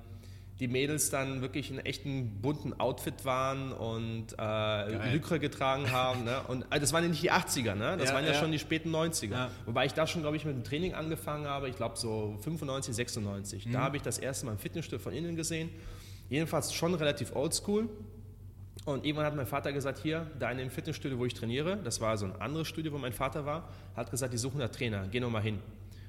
[0.61, 6.25] die Mädels dann wirklich in echten bunten Outfit waren und äh, Lykre getragen haben.
[6.25, 6.43] Ne?
[6.47, 7.97] Und äh, das waren ja nicht die 80er, ne?
[7.97, 8.39] das Ja, waren ja, ja.
[8.39, 9.31] schon die späten 90er.
[9.33, 9.51] Ja.
[9.67, 12.95] Wobei ich da schon, glaube ich, mit dem Training angefangen habe, ich glaube so 95,
[12.95, 13.67] 96.
[13.67, 13.73] Mhm.
[13.73, 15.71] Da habe ich das erste Mal ein Fitnessstudio von innen gesehen.
[16.29, 17.89] Jedenfalls schon relativ oldschool.
[18.85, 22.01] Und irgendwann hat mein Vater gesagt, hier, da in dem Fitnessstudio, wo ich trainiere, das
[22.01, 25.07] war so ein anderes Studio, wo mein Vater war, hat gesagt, die suchen da Trainer,
[25.11, 25.59] geh noch mal hin.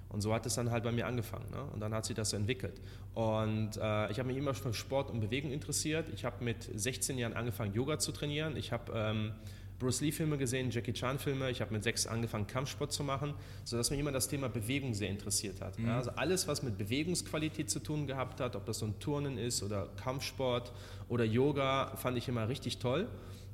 [0.10, 1.50] Und so hat es dann halt bei mir angefangen.
[1.52, 1.62] Ne?
[1.74, 2.80] Und dann hat sich das so entwickelt.
[3.14, 6.08] Und äh, ich habe mich immer für Sport und Bewegung interessiert.
[6.14, 8.56] Ich habe mit 16 Jahren angefangen, Yoga zu trainieren.
[8.56, 9.32] Ich habe ähm,
[9.80, 11.50] Bruce Lee-Filme gesehen, Jackie Chan-Filme.
[11.52, 13.34] Ich habe mit sechs angefangen, Kampfsport zu machen,
[13.64, 15.78] sodass mich immer das Thema Bewegung sehr interessiert hat.
[15.80, 15.98] Ja?
[15.98, 19.64] Also alles, was mit Bewegungsqualität zu tun gehabt hat, ob das so ein Turnen ist
[19.64, 20.72] oder Kampfsport
[21.10, 23.08] oder Yoga, fand ich immer richtig toll.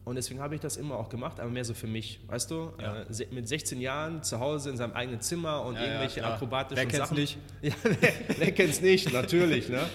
[0.03, 2.19] Und deswegen habe ich das immer auch gemacht, aber mehr so für mich.
[2.27, 3.01] Weißt du, Ja.
[3.03, 6.85] äh, mit 16 Jahren zu Hause in seinem eigenen Zimmer und Ja, irgendwelche akrobatischen Wer
[6.87, 7.17] kennt's Sachen.
[7.17, 7.37] nicht?
[7.61, 9.69] Ja, wer, wer kennt's nicht, natürlich.
[9.69, 9.81] Ne?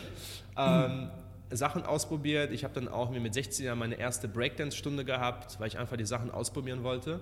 [0.58, 1.10] Ähm,
[1.50, 2.52] Sachen ausprobiert.
[2.52, 5.96] Ich habe dann auch mir mit 16 Jahren meine erste Breakdance-Stunde gehabt, weil ich einfach
[5.96, 7.20] die Sachen ausprobieren wollte.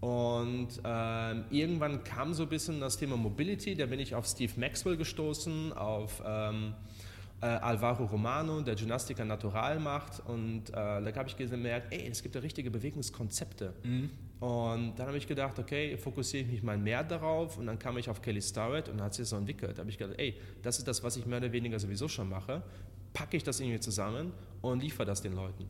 [0.00, 3.74] Und ähm, irgendwann kam so ein bisschen das Thema Mobility.
[3.74, 6.74] Da bin ich auf Steve Maxwell gestoßen, auf ähm,
[7.40, 10.20] äh, Alvaro Romano, der Gymnastiker Natural macht.
[10.26, 13.74] Und äh, da habe ich gemerkt, ey, es gibt ja richtige Bewegungskonzepte.
[14.40, 17.58] Und dann habe ich gedacht, okay, fokussiere ich mich mal mehr darauf.
[17.58, 19.78] Und dann kam ich auf Kelly Starrett und hat sich so entwickelt.
[19.78, 22.28] Da habe ich gedacht, ey, das ist das, was ich mehr oder weniger sowieso schon
[22.28, 22.62] mache.
[23.18, 25.66] Packe ich das irgendwie zusammen und liefere das den Leuten.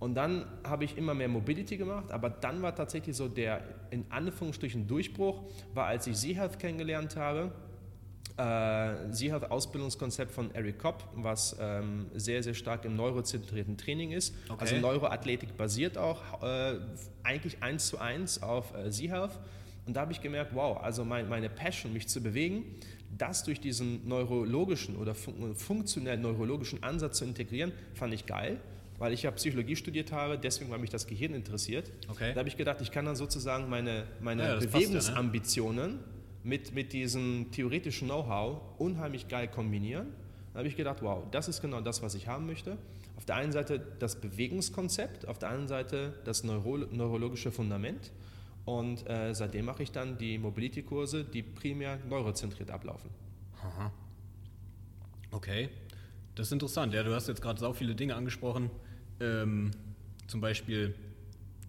[0.00, 4.04] Und dann habe ich immer mehr Mobility gemacht, aber dann war tatsächlich so der in
[4.10, 7.52] Anführungsstrichen Durchbruch, war als ich Z-Health kennengelernt habe.
[8.36, 14.34] Äh, Z-Health Ausbildungskonzept von Eric Kopp, was ähm, sehr, sehr stark im neurozentrierten Training ist.
[14.48, 14.56] Okay.
[14.58, 16.80] Also Neuroathletik basiert auch äh,
[17.22, 19.38] eigentlich eins zu eins auf äh, Z-Health.
[19.86, 22.64] Und da habe ich gemerkt, wow, also mein, meine Passion, mich zu bewegen,
[23.16, 28.60] das durch diesen neurologischen oder fun funktionell neurologischen Ansatz zu integrieren, fand ich geil,
[28.98, 31.90] weil ich ja Psychologie studiert habe, deswegen war mich das Gehirn interessiert.
[32.08, 32.32] Okay.
[32.32, 34.72] Da habe ich gedacht, ich kann dann sozusagen meine, meine Ja, passt ja, ne?
[34.72, 35.98] Bewegungsambitionen
[36.44, 40.08] mit, mit diesem theoretischen Know-how unheimlich geil kombinieren.
[40.52, 42.78] Da habe ich gedacht, wow, das ist genau das, was ich haben möchte.
[43.16, 48.10] Auf der einen Seite das Bewegungskonzept, auf der anderen Seite das Neuro neurologische Fundament.
[48.68, 53.08] Und äh, seitdem mache ich dann die Mobility-Kurse, die primär neurozentriert ablaufen.
[55.30, 55.70] Okay.
[56.34, 56.92] Das ist interessant.
[56.92, 58.68] Ja, du hast jetzt gerade so viele Dinge angesprochen.
[59.20, 59.70] Ähm,
[60.26, 60.94] zum Beispiel,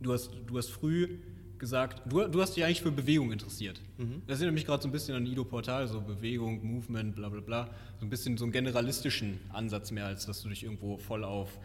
[0.02, 1.20] du hast, du hast früh
[1.58, 3.82] gesagt, du, du hast dich eigentlich für Bewegung interessiert.
[4.28, 7.40] Das erinnert mich gerade so ein bisschen an Ido Portal, so Bewegung, Movement, bla bla
[7.40, 7.70] bla.
[8.02, 11.60] So ein bisschen so einen generalistischen Ansatz mehr, als dass du dich irgendwo voll auf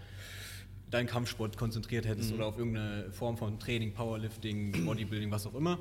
[0.90, 5.78] deinen Kampfsport konzentriert hättest oder auf irgendeine Form von Training, Powerlifting, Bodybuilding, was auch immer.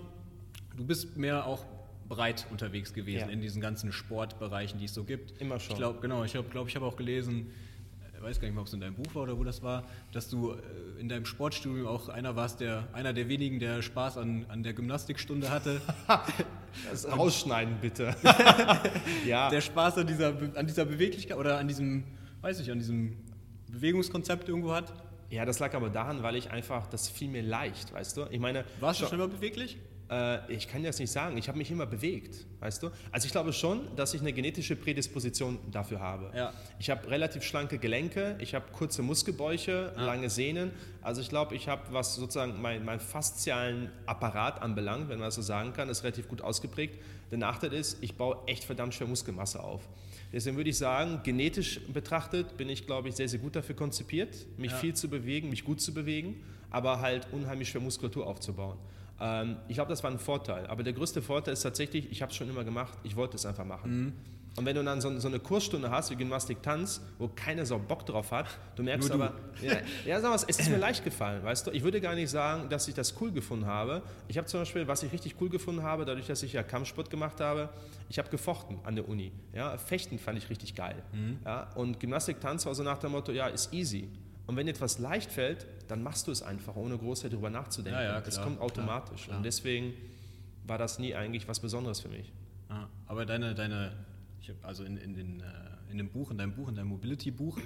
[0.75, 1.65] Du bist mehr auch
[2.09, 3.33] breit unterwegs gewesen Ja.
[3.33, 5.39] in diesen ganzen Sportbereichen, die es so gibt.
[5.41, 5.73] Immer schon.
[5.73, 7.51] Ich glaube, genau, ich glaube, glaub, ich habe auch gelesen,
[8.17, 9.83] äh, weiß gar nicht mehr, ob es in deinem Buch war oder wo das war,
[10.11, 14.17] dass du äh, in deinem Sportstudium auch einer warst, der einer der wenigen, der Spaß
[14.17, 15.81] an, an der Gymnastikstunde hatte.
[16.89, 18.15] Das rausschneiden bitte.
[19.27, 19.47] ja.
[19.51, 22.03] der Spaß an dieser, an dieser Beweglichkeit oder an diesem,
[22.41, 23.15] weiß ich, an diesem
[23.73, 24.93] Bewegungskonzept irgendwo hat.
[25.29, 28.27] ja, das lag aber daran, weil ich einfach, das fiel mir leicht, weißt du?
[28.29, 29.77] Ich meine, Warst du schon- mal beweglich?
[30.11, 31.37] Äh, ich kann das nicht sagen.
[31.37, 32.89] Ich habe mich immer bewegt, weißt du?
[33.11, 36.29] Also ich glaube schon, dass ich eine genetische Prädisposition dafür habe.
[36.37, 36.53] Ja.
[36.77, 40.05] Ich habe relativ schlanke Gelenke, ich habe kurze Muskelbäuche, ja.
[40.05, 40.71] lange Sehnen.
[41.01, 45.35] Also ich glaube, ich habe, was sozusagen meinen mein faszialen Apparat anbelangt, wenn man das
[45.35, 47.01] so sagen kann, ist relativ gut ausgeprägt.
[47.31, 49.87] Der Nachteil ist, ich baue echt verdammt schwer Muskelmasse auf.
[50.33, 54.35] Deswegen würde ich sagen, genetisch betrachtet bin ich, glaube ich, sehr, sehr gut dafür konzipiert,
[54.57, 54.77] mich ja.
[54.77, 58.77] viel zu bewegen, mich gut zu bewegen, aber halt unheimlich schwer Muskulatur aufzubauen.
[59.19, 60.65] Ähm, ich glaube, das war ein Vorteil.
[60.65, 63.45] Aber der größte Vorteil ist tatsächlich, ich habe es schon immer gemacht, ich wollte es
[63.45, 64.05] einfach machen.
[64.05, 64.13] Mhm.
[64.55, 67.79] Und wenn du dann so, so, eine Kursstunde hast wie Gymnastik Tanz, wo keiner so
[67.79, 69.15] Bock drauf hat, du merkst du.
[69.15, 71.71] aber, ja, ja, sag mal, es ist mir leicht gefallen, weißt du?
[71.71, 74.03] Ich würde gar nicht sagen, dass ich das cool gefunden habe.
[74.27, 77.09] Ich habe zum Beispiel, was ich richtig cool gefunden habe, dadurch, dass ich ja Kampfsport
[77.09, 77.69] gemacht habe,
[78.09, 79.31] ich habe gefochten an der Uni.
[79.53, 79.75] Ja?
[79.77, 81.01] Fechten fand ich richtig geil.
[81.13, 81.39] Mhm.
[81.43, 81.71] Ja?
[81.73, 84.07] Und Gymnastik Tanz war so nach dem Motto, ja, ist easy.
[84.45, 87.99] Und wenn etwas leicht fällt, dann machst du es einfach, ohne groß darüber nachzudenken.
[87.99, 89.23] Ja, ja, es kommt automatisch.
[89.23, 89.37] Klar, klar.
[89.37, 89.93] Und deswegen
[90.67, 92.31] war das nie eigentlich was Besonderes für mich.
[93.07, 93.91] Aber deine, deine
[94.61, 97.59] also in, in, den, äh, in dem Buch, in deinem Buch, in deinem Mobility-Buch,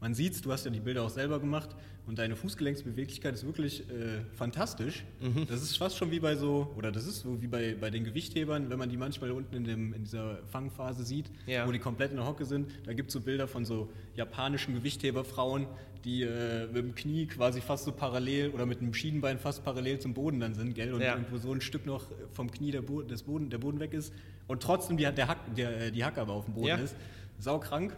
[0.00, 1.70] man sieht es, du hast ja die Bilder auch selber gemacht
[2.06, 5.04] und deine Fußgelenksbeweglichkeit ist wirklich äh, fantastisch.
[5.20, 5.46] Mhm.
[5.46, 8.04] Das ist fast schon wie bei so, oder das ist so wie bei, bei den
[8.04, 11.66] Gewichthebern, wenn man die manchmal unten in, dem, in dieser Fangphase sieht, ja.
[11.66, 12.70] wo die komplett in der Hocke sind.
[12.84, 15.66] Da gibt es so Bilder von so japanischen Gewichtheberfrauen,
[16.04, 20.00] die äh, mit dem Knie quasi fast so parallel oder mit dem Schienenbein fast parallel
[20.00, 20.92] zum Boden dann sind, gell?
[20.92, 21.14] Und ja.
[21.14, 24.12] irgendwo so ein Stück noch vom Knie der, Bo des Boden, der Boden weg ist
[24.46, 26.76] und trotzdem die, der Hack, der, die Hacke aber auf dem Boden ja.
[26.76, 26.96] ist.
[27.38, 27.96] Saukrank.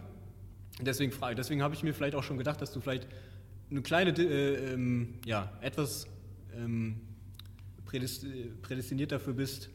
[0.79, 3.07] Deswegen, deswegen habe ich mir vielleicht auch schon gedacht, dass du vielleicht
[3.69, 6.07] eine kleine, äh, ähm, ja, etwas
[6.55, 7.01] ähm,
[7.85, 9.69] prädestiniert dafür bist,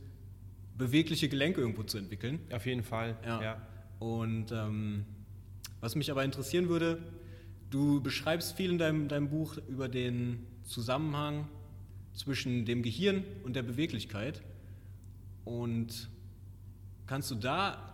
[0.77, 2.41] bewegliche Gelenke irgendwo zu entwickeln.
[2.53, 3.43] Auf jeden Fall, ja.
[3.43, 3.67] ja.
[3.99, 5.05] Und ähm,
[5.81, 6.99] was mich aber interessieren würde,
[7.71, 11.49] du beschreibst viel in deinem, deinem Buch über den Zusammenhang
[12.13, 14.43] zwischen dem Gehirn und der Beweglichkeit.
[15.45, 16.09] Und
[17.07, 17.93] kannst du da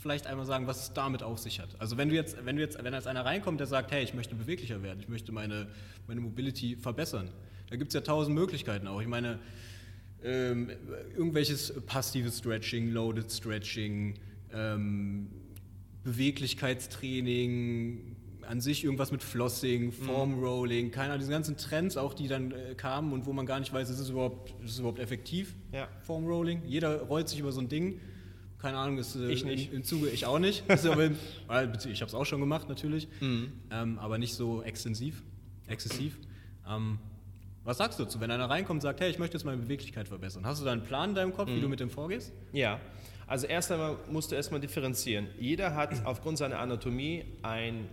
[0.00, 1.68] vielleicht einmal sagen, was es damit auf sich hat.
[1.78, 4.12] Also wenn du jetzt, wenn du jetzt, wenn jetzt einer reinkommt, der sagt, hey, ich
[4.14, 5.68] möchte beweglicher werden, ich möchte meine,
[6.06, 7.30] meine Mobility verbessern,
[7.70, 9.00] da gibt es ja tausend Möglichkeiten auch.
[9.00, 9.38] Ich meine,
[10.22, 10.70] ähm,
[11.16, 14.14] irgendwelches passives Stretching, Loaded Stretching,
[14.52, 15.28] ähm,
[16.04, 22.28] Beweglichkeitstraining, an sich irgendwas mit Flossing, Form Rolling, keine Ahnung, diese ganzen Trends auch, die
[22.28, 25.00] dann äh, kamen und wo man gar nicht weiß, ist es überhaupt, ist es überhaupt
[25.00, 25.88] effektiv, ja.
[26.02, 26.62] Form Rolling.
[26.64, 28.00] Jeder rollt sich über so ein Ding
[28.66, 29.72] keine Ahnung, ist äh, ich nicht.
[29.72, 30.64] im Zuge, ich auch nicht.
[30.68, 31.14] ich habe
[31.88, 33.52] es auch schon gemacht natürlich, mhm.
[33.70, 35.22] ähm, aber nicht so extensiv,
[35.68, 36.18] exzessiv.
[36.68, 36.98] Ähm,
[37.62, 40.08] was sagst du dazu, wenn einer reinkommt und sagt, hey, ich möchte jetzt meine Beweglichkeit
[40.08, 40.44] verbessern?
[40.44, 41.56] Hast du da einen Plan in deinem Kopf, mhm.
[41.56, 42.32] wie du mit dem vorgehst?
[42.52, 42.80] Ja,
[43.28, 45.28] also erst einmal musst du erstmal differenzieren.
[45.38, 47.86] Jeder hat aufgrund seiner Anatomie ein,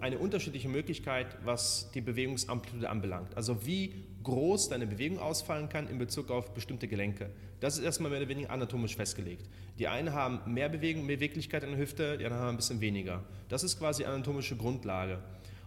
[0.00, 3.34] eine unterschiedliche Möglichkeit, was die Bewegungsamplitude anbelangt.
[3.34, 7.30] Also wie groß deine Bewegung ausfallen kann in Bezug auf bestimmte Gelenke.
[7.60, 9.48] Das ist erstmal mehr oder weniger anatomisch festgelegt.
[9.78, 12.82] Die einen haben mehr Bewegung, mehr Beweglichkeit in der Hüfte, die anderen haben ein bisschen
[12.82, 13.24] weniger.
[13.48, 15.18] Das ist quasi anatomische Grundlage.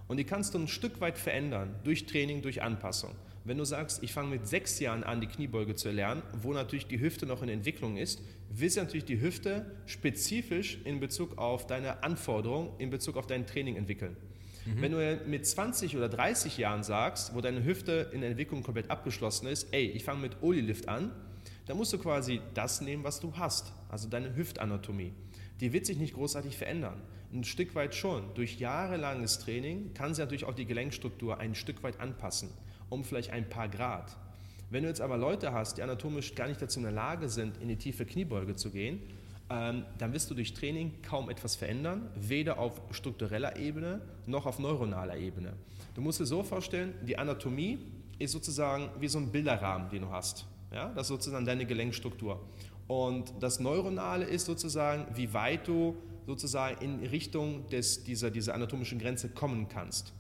[0.08, 3.16] Und die kannst du ein Stück weit verändern durch Training, durch Anpassung.
[3.46, 6.86] Wenn du sagst, ich fange mit sechs Jahren an, die Kniebeuge zu erlernen, wo natürlich
[6.86, 8.22] die Hüfte noch in Entwicklung ist,
[8.52, 13.48] willst du natürlich die Hüfte spezifisch in Bezug auf deine Anforderungen, in Bezug auf dein
[13.48, 14.16] Training entwickeln.
[14.66, 14.82] Mhm.
[14.82, 18.90] Wenn du mit 20 oder 30 Jahren sagst, wo deine Hüfte in der Entwicklung komplett
[18.90, 21.12] abgeschlossen ist, ey, ich fange mit Oli-Lift an,
[21.66, 25.14] dann musst du quasi das nehmen, was du hast, also deine Hüftanatomie.
[25.60, 27.02] Die wird sich nicht großartig verändern.
[27.34, 28.34] Ein Stück weit schon.
[28.34, 32.50] Durch jahrelanges Training kann sie natürlich auch die Gelenkstruktur ein Stück weit anpassen
[32.92, 34.16] um vielleicht ein paar Grad.
[34.70, 37.58] Wenn du jetzt aber Leute hast, die anatomisch gar nicht dazu in der Lage sind,
[37.58, 39.02] in die tiefe Kniebeuge zu gehen,
[39.52, 45.18] dann wirst du durch Training kaum etwas verändern, weder auf struktureller Ebene noch auf neuronaler
[45.18, 45.54] Ebene.
[45.94, 47.80] Du musst dir so vorstellen, die Anatomie
[48.18, 50.46] ist sozusagen wie so ein Bilderrahmen, den du hast.
[50.72, 50.90] Ja?
[50.90, 52.40] Das ist sozusagen deine Gelenkstruktur.
[52.88, 59.00] Und das Neuronale ist sozusagen, wie weit du sozusagen in Richtung des, dieser, dieser anatomischen
[59.00, 60.14] Grenze kommen kannst.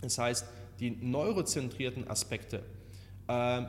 [0.00, 0.46] Das heißt,
[0.80, 2.62] die neurozentrierten Aspekte
[3.26, 3.62] äh,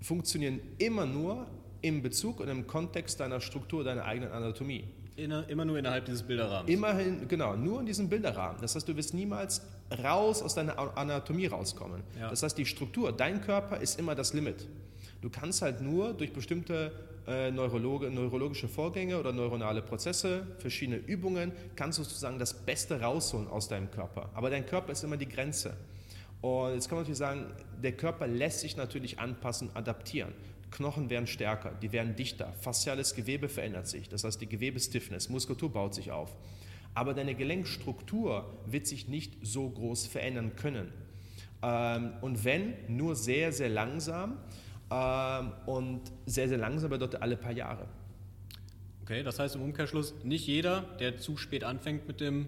[0.00, 1.46] funktionieren immer nur
[1.82, 4.84] im Bezug und im Kontext deiner Struktur, deiner eigenen Anatomie.
[5.16, 6.72] Inner, immer nur innerhalb dieses Bilderrahmens.
[6.72, 8.60] Immerhin, genau, nur in diesem Bilderrahmen.
[8.60, 9.62] Das heißt, du wirst niemals
[10.02, 12.02] raus aus deiner Anatomie rauskommen.
[12.18, 12.30] Ja.
[12.30, 14.66] Das heißt, die Struktur, dein Körper ist immer das Limit.
[15.20, 16.92] Du kannst halt nur durch bestimmte
[17.26, 23.48] äh, Neurologe, neurologische Vorgänge oder neuronale Prozesse, verschiedene Übungen, kannst du sozusagen das Beste rausholen
[23.48, 24.30] aus deinem Körper.
[24.34, 25.74] Aber dein Körper ist immer die Grenze.
[26.40, 27.46] Und jetzt kann man natürlich sagen,
[27.82, 30.32] der Körper lässt sich natürlich anpassen, adaptieren.
[30.70, 35.72] Knochen werden stärker, die werden dichter, fasziales Gewebe verändert sich, das heißt die Gewebestiffness, Muskulatur
[35.72, 36.36] baut sich auf.
[36.94, 40.92] Aber deine Gelenkstruktur wird sich nicht so groß verändern können.
[41.62, 44.38] Ähm, und wenn, nur sehr, sehr langsam.
[44.90, 47.86] Ähm, und sehr, sehr langsam bedeutet alle paar Jahre.
[49.02, 52.46] Okay, das heißt im Umkehrschluss, nicht jeder, der zu spät anfängt mit dem,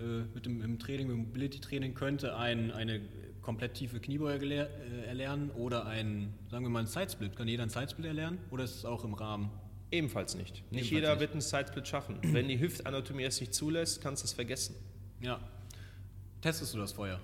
[0.00, 3.00] äh, mit dem Training, mit Mobility-Training, könnte ein, eine
[3.46, 7.36] komplett tiefe Kniebeuge äh, erlernen oder ein, sagen wir mal, ein Sidesplit.
[7.36, 9.50] Kann jeder ein Sidesplit erlernen oder ist es auch im Rahmen?
[9.92, 10.48] Ebenfalls nicht.
[10.50, 11.20] Nicht Ebenfalls jeder nicht.
[11.20, 12.18] wird einen Sidesplit schaffen.
[12.22, 14.74] Wenn die Hüftanatomie es nicht zulässt, kannst du es vergessen.
[15.20, 15.38] Ja.
[16.40, 17.20] Testest du das vorher?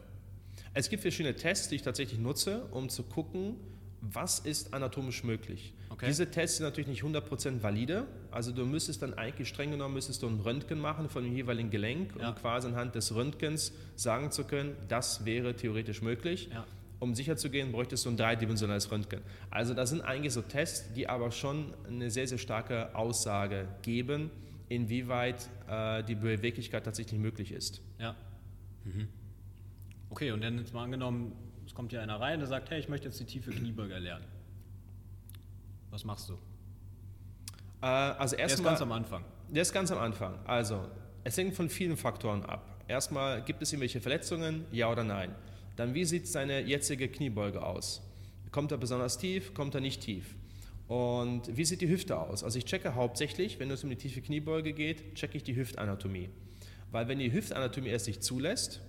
[0.75, 3.57] Es gibt verschiedene Tests, die ich tatsächlich nutze, um zu gucken,
[4.01, 5.75] was ist anatomisch möglich.
[6.03, 6.09] Okay.
[6.11, 8.09] Diese Tests sind natürlich nicht 100% valide.
[8.33, 11.71] Also du müsstest dann eigentlich streng genommen müsstest du ein Röntgen machen von dem jeweiligen
[11.71, 12.31] Gelenk, ja.
[12.31, 16.49] um quasi anhand des Röntgens sagen zu können, das wäre theoretisch möglich.
[16.53, 16.65] Ja.
[16.99, 19.21] Um sicher zu gehen, bräuchtest du ein dreidimensionales Röntgen.
[19.51, 24.33] Also das sind eigentlich so Tests, die aber schon eine sehr, sehr starke Aussage geben,
[24.69, 27.81] inwieweit äh, die Beweglichkeit tatsächlich möglich ist.
[28.01, 28.17] Ja.
[28.83, 29.07] Mhm.
[30.11, 31.33] Okay, und dann jetzt mal angenommen,
[31.65, 34.25] es kommt hier einer rein, der sagt, hey, ich möchte jetzt die tiefe Kniebeuge lernen.
[35.93, 36.39] Was machst du?
[37.83, 38.47] Äh, also erstmal.
[38.47, 39.25] Der ist ganz am Anfang.
[39.51, 40.39] Der ist ganz am Anfang.
[40.47, 40.89] Also,
[41.23, 42.83] es hängt von vielen Faktoren ab.
[42.89, 44.65] Erstmal, gibt es irgendwelche Verletzungen?
[44.73, 45.35] Ja oder nein?
[45.77, 48.01] Dann, wie sieht seine jetzige Kniebeuge aus?
[48.51, 49.53] Kommt er besonders tief?
[49.53, 50.35] Kommt er nicht tief?
[50.89, 52.43] Und wie sieht die Hüfte aus?
[52.43, 56.31] Also ich checke hauptsächlich, wenn es um die tiefe Kniebeuge geht, checke ich die Hüftanatomie.
[56.91, 58.81] Weil wenn die Hüftanatomie erst sich zulässt,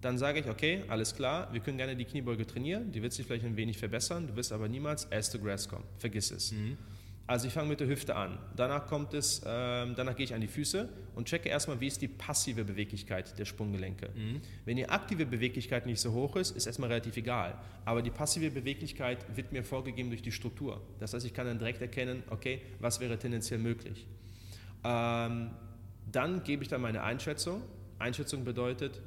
[0.00, 3.26] dann sage ich, okay, alles klar, wir können gerne die Kniebeuge trainieren, die wird sich
[3.26, 6.52] vielleicht ein wenig verbessern, du wirst aber niemals as to grass kommen, vergiss es.
[6.52, 6.76] Mhm.
[7.26, 10.40] Also ich fange mit der Hüfte an, danach kommt es, ähm, danach gehe ich an
[10.40, 14.08] die Füße und checke erstmal, wie ist die passive Beweglichkeit der Sprunggelenke.
[14.14, 14.40] Mhm.
[14.64, 18.50] Wenn die aktive Beweglichkeit nicht so hoch ist, ist erstmal relativ egal, aber die passive
[18.50, 20.80] Beweglichkeit wird mir vorgegeben durch die Struktur.
[21.00, 24.06] Das heißt, ich kann dann direkt erkennen, okay, was wäre tendenziell möglich.
[24.84, 25.50] Ähm,
[26.10, 27.62] dann gebe ich dann meine Einschätzung.
[27.98, 29.02] Einschätzung bedeutet,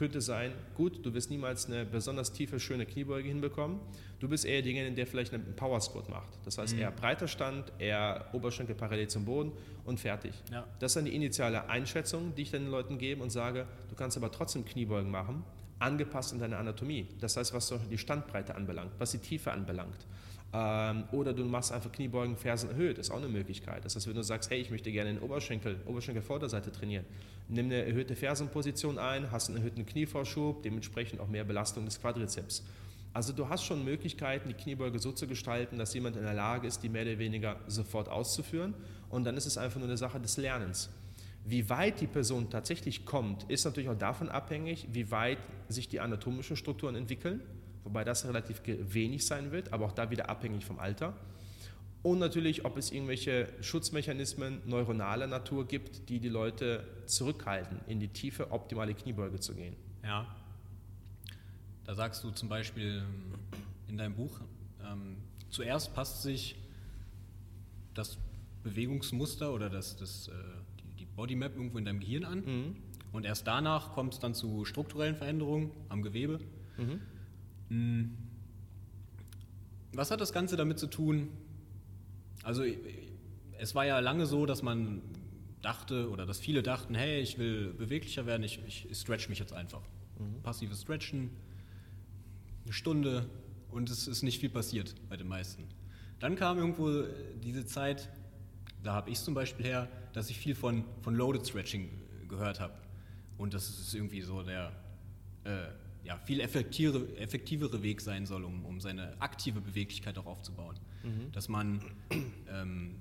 [0.00, 3.80] könnte sein, gut, du wirst niemals eine besonders tiefe, schöne Kniebeuge hinbekommen.
[4.18, 6.38] Du bist eher derjenige, der vielleicht einen Power Squat macht.
[6.46, 6.80] Das heißt, mhm.
[6.80, 9.52] eher breiter Stand, eher Oberschenkel parallel zum Boden
[9.84, 10.32] und fertig.
[10.50, 10.66] Ja.
[10.78, 14.16] Das ist dann die initiale Einschätzung, die ich den Leuten gebe und sage, du kannst
[14.16, 15.44] aber trotzdem Kniebeugen machen,
[15.80, 17.06] angepasst an deine Anatomie.
[17.20, 20.06] Das heißt, was die Standbreite anbelangt, was die Tiefe anbelangt.
[20.52, 23.84] Ähm, oder du machst einfach Kniebeugen, Fersen erhöht, ist auch eine Möglichkeit.
[23.84, 27.04] Das heißt, wenn du sagst, hey, ich möchte gerne den Oberschenkel, Oberschenkelvorderseite trainieren,
[27.48, 32.64] nimm eine erhöhte Fersenposition ein, hast einen erhöhten Knievorschub, dementsprechend auch mehr Belastung des Quadrizeps.
[33.12, 36.66] Also du hast schon Möglichkeiten, die Kniebeuge so zu gestalten, dass jemand in der Lage
[36.66, 38.74] ist, die mehr oder weniger sofort auszuführen.
[39.08, 40.90] Und dann ist es einfach nur eine Sache des Lernens.
[41.44, 45.98] Wie weit die Person tatsächlich kommt, ist natürlich auch davon abhängig, wie weit sich die
[45.98, 47.40] anatomischen Strukturen entwickeln
[47.84, 51.16] wobei das relativ wenig sein wird, aber auch da wieder abhängig vom Alter.
[52.02, 58.08] Und natürlich, ob es irgendwelche Schutzmechanismen neuronaler Natur gibt, die die Leute zurückhalten, in die
[58.08, 59.76] tiefe, optimale Kniebeuge zu gehen.
[60.02, 60.26] Ja.
[61.84, 63.02] Da sagst du zum Beispiel
[63.88, 64.40] in deinem Buch,
[64.82, 65.16] ähm,
[65.50, 66.56] zuerst passt sich
[67.92, 68.18] das
[68.62, 70.32] Bewegungsmuster oder das, das, äh,
[70.80, 72.76] die, die Bodymap irgendwo in deinem Gehirn an mhm.
[73.12, 76.40] und erst danach kommt es dann zu strukturellen Veränderungen am Gewebe.
[76.78, 77.00] Mhm.
[77.70, 78.16] Hm.
[79.92, 81.30] Was hat das Ganze damit zu tun?
[82.42, 82.62] Also
[83.58, 85.02] es war ja lange so, dass man
[85.62, 89.52] dachte oder dass viele dachten, hey, ich will beweglicher werden, ich, ich stretch mich jetzt
[89.52, 89.82] einfach.
[90.18, 90.42] Mhm.
[90.42, 91.30] Passives Stretchen,
[92.64, 93.28] eine Stunde
[93.70, 95.64] und es ist nicht viel passiert bei den meisten.
[96.18, 97.04] Dann kam irgendwo
[97.42, 98.08] diese Zeit,
[98.82, 101.90] da habe ich zum Beispiel her, dass ich viel von, von Loaded Stretching
[102.28, 102.74] gehört habe.
[103.38, 104.72] Und das ist irgendwie so der
[105.44, 105.68] äh,
[106.04, 110.78] ja, viel effektivere, effektivere Weg sein soll, um, um seine aktive Beweglichkeit auch aufzubauen.
[111.02, 111.32] Mhm.
[111.32, 111.80] Dass, man,
[112.52, 112.96] ähm,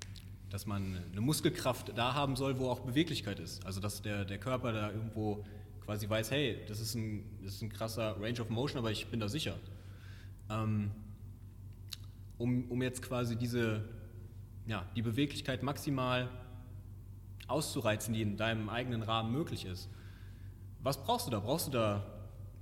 [0.50, 3.66] dass man eine Muskelkraft da haben soll, wo auch Beweglichkeit ist.
[3.66, 5.46] Also dass der, der Körper da irgendwo
[5.86, 9.08] quasi weiß, hey, das ist, ein, das ist ein krasser Range of Motion, aber ich
[9.08, 9.56] bin da sicher.
[10.50, 10.92] Ähm,
[12.38, 13.84] um, um jetzt quasi diese,
[14.68, 16.30] ja, die Beweglichkeit maximal
[17.48, 19.90] auszureizen, die in deinem eigenen Rahmen möglich ist.
[20.82, 21.40] Was brauchst du da?
[21.40, 22.19] Brauchst du da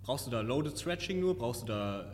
[0.08, 1.38] Brauchst du da Loaded Stretching nur?
[1.38, 2.06] Brauchst du da äh,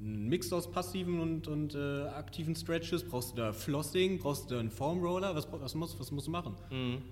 [0.00, 3.02] einen Mix aus passiven und, und äh, aktiven Stretches?
[3.02, 4.20] Brauchst du da Flossing?
[4.20, 5.34] Brauchst du da einen Foam Roller?
[5.34, 6.54] Was, was, musst, was musst du machen?
[6.70, 7.02] Mhm.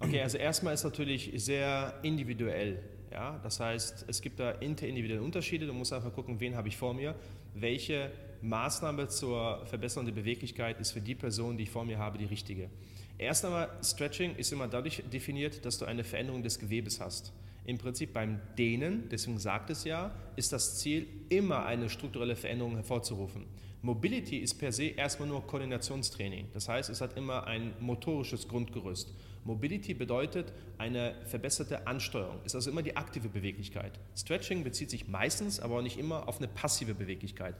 [0.00, 2.82] Okay, also erstmal ist natürlich sehr individuell.
[3.12, 3.38] Ja?
[3.44, 5.64] Das heißt, es gibt da interindividuelle Unterschiede.
[5.68, 7.14] Du musst einfach gucken, wen habe ich vor mir,
[7.54, 8.10] welche
[8.42, 12.24] Maßnahme zur Verbesserung der Beweglichkeit ist für die Person, die ich vor mir habe, die
[12.24, 12.68] richtige.
[13.16, 17.32] Erst einmal, Stretching ist immer dadurch definiert, dass du eine Veränderung des Gewebes hast.
[17.68, 22.76] Im Prinzip beim Dehnen, deswegen sagt es ja, ist das Ziel, immer eine strukturelle Veränderung
[22.76, 23.44] hervorzurufen.
[23.82, 26.46] Mobility ist per se erstmal nur Koordinationstraining.
[26.54, 29.14] Das heißt, es hat immer ein motorisches Grundgerüst.
[29.44, 34.00] Mobility bedeutet eine verbesserte Ansteuerung, ist also immer die aktive Beweglichkeit.
[34.16, 37.54] Stretching bezieht sich meistens, aber auch nicht immer auf eine passive Beweglichkeit.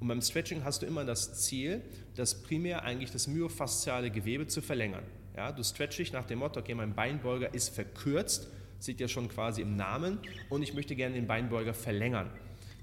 [0.00, 1.82] Und beim Stretching hast du immer das Ziel,
[2.16, 5.04] das primär eigentlich das myofasziale Gewebe zu verlängern.
[5.36, 8.50] Ja, du stretch dich nach dem Motto, okay, mein Beinbeuger ist verkürzt,
[8.82, 10.18] sieht ja schon quasi im Namen,
[10.50, 12.28] und ich möchte gerne den Beinbeuger verlängern.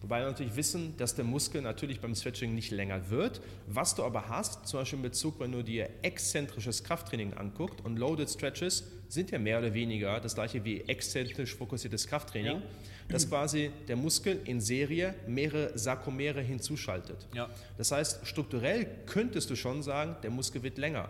[0.01, 3.41] Wobei wir natürlich wissen, dass der Muskel natürlich beim Stretching nicht länger wird.
[3.67, 7.99] Was du aber hast, zum Beispiel in Bezug, wenn du dir exzentrisches Krafttraining anguckst und
[7.99, 12.61] Loaded Stretches sind ja mehr oder weniger das gleiche wie exzentrisch fokussiertes Krafttraining, ja.
[13.09, 17.27] dass quasi der Muskel in Serie mehrere Sarkomere hinzuschaltet.
[17.33, 17.49] Ja.
[17.77, 21.09] Das heißt, strukturell könntest du schon sagen, der Muskel wird länger.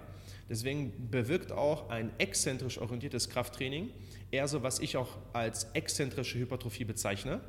[0.49, 3.91] Deswegen bewirkt auch ein exzentrisch orientiertes Krafttraining
[4.31, 7.41] eher so, was ich auch als exzentrische Hypertrophie bezeichne.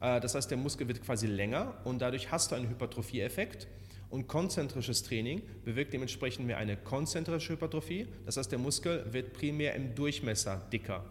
[0.00, 3.66] Äh, das heißt, der Muskel wird quasi länger und dadurch hast du einen Hypertrophie-Effekt.
[4.10, 8.06] Und konzentrisches Training bewirkt dementsprechend mehr eine konzentrische Hypertrophie.
[8.24, 11.04] Das heißt, der Muskel wird primär im Durchmesser dicker.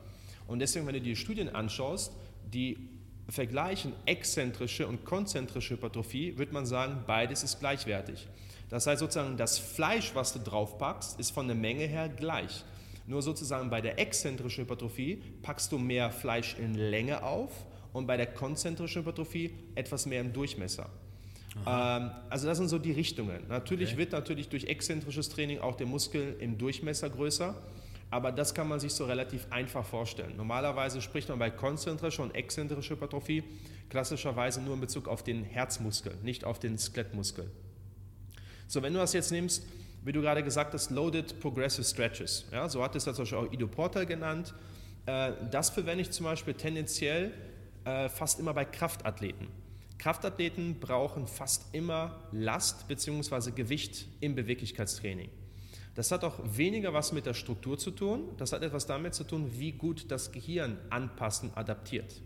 [0.47, 2.13] Und deswegen, wenn du dir Studien anschaust,
[2.51, 2.89] die
[3.29, 8.27] vergleichen exzentrische und konzentrische Hypertrophie, wird man sagen, beides ist gleichwertig.
[8.69, 12.63] Das heißt sozusagen, das Fleisch, was du draufpackst, ist von der Menge her gleich.
[13.07, 18.17] Nur sozusagen bei der exzentrischen Hypertrophie packst du mehr Fleisch in Länge auf und bei
[18.17, 20.89] der konzentrischen Hypertrophie etwas mehr im Durchmesser.
[21.65, 23.47] Ähm, also das sind so die Richtungen.
[23.47, 23.97] Natürlich okay.
[23.97, 27.55] wird natürlich durch exzentrisches Training auch der Muskel im Durchmesser größer,
[28.09, 30.35] aber das kann man sich so relativ einfach vorstellen.
[30.37, 33.43] Normalerweise spricht man bei konzentrischer und exzentrischer Hypertrophie
[33.89, 37.49] klassischerweise nur in Bezug auf den Herzmuskel, nicht auf den Skelettmuskel.
[38.67, 39.65] So, wenn du das jetzt nimmst,
[40.07, 43.67] wie du gerade gesagt hast, Loaded Progressive Stretches, ja, so hat es das auch Ido
[43.67, 44.53] Portal genannt,
[45.05, 47.33] äh, das verwende ich zum Beispiel tendenziell
[47.83, 49.49] äh, fast immer bei Kraftathleten.
[49.97, 53.51] Kraftathleten brauchen fast immer Last bzw.
[53.51, 55.29] Gewicht im Beweglichkeitstraining.
[55.93, 59.25] Das hat auch weniger was mit der Struktur zu tun, das hat etwas damit zu
[59.25, 62.21] tun, wie gut das Gehirn anpassen, adaptiert.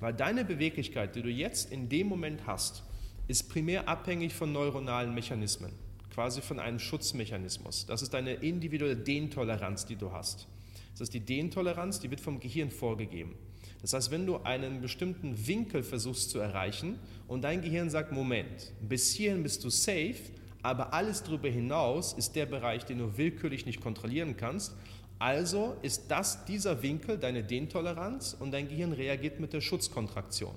[0.00, 2.84] Weil deine Beweglichkeit, die du jetzt in dem Moment hast,
[3.26, 5.72] ist primär abhängig von neuronalen Mechanismen,
[6.18, 7.86] quasi von einem Schutzmechanismus.
[7.86, 10.48] Das ist deine individuelle Dehntoleranz, die du hast.
[10.90, 13.36] Das ist die Dehntoleranz, die wird vom Gehirn vorgegeben.
[13.82, 16.98] Das heißt, wenn du einen bestimmten Winkel versuchst zu erreichen
[17.28, 20.16] und dein Gehirn sagt, Moment, bis hierhin bist du safe,
[20.60, 24.74] aber alles darüber hinaus ist der Bereich, den du willkürlich nicht kontrollieren kannst.
[25.20, 30.56] Also ist das dieser Winkel deine Dehntoleranz und dein Gehirn reagiert mit der Schutzkontraktion.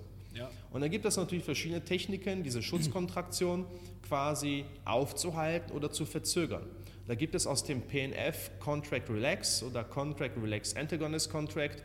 [0.72, 3.66] Und dann gibt es natürlich verschiedene Techniken, diese Schutzkontraktion
[4.08, 6.66] quasi aufzuhalten oder zu verzögern.
[7.08, 11.84] Da gibt es aus dem PNF Contract Relax oder Contract Relax Antagonist Contract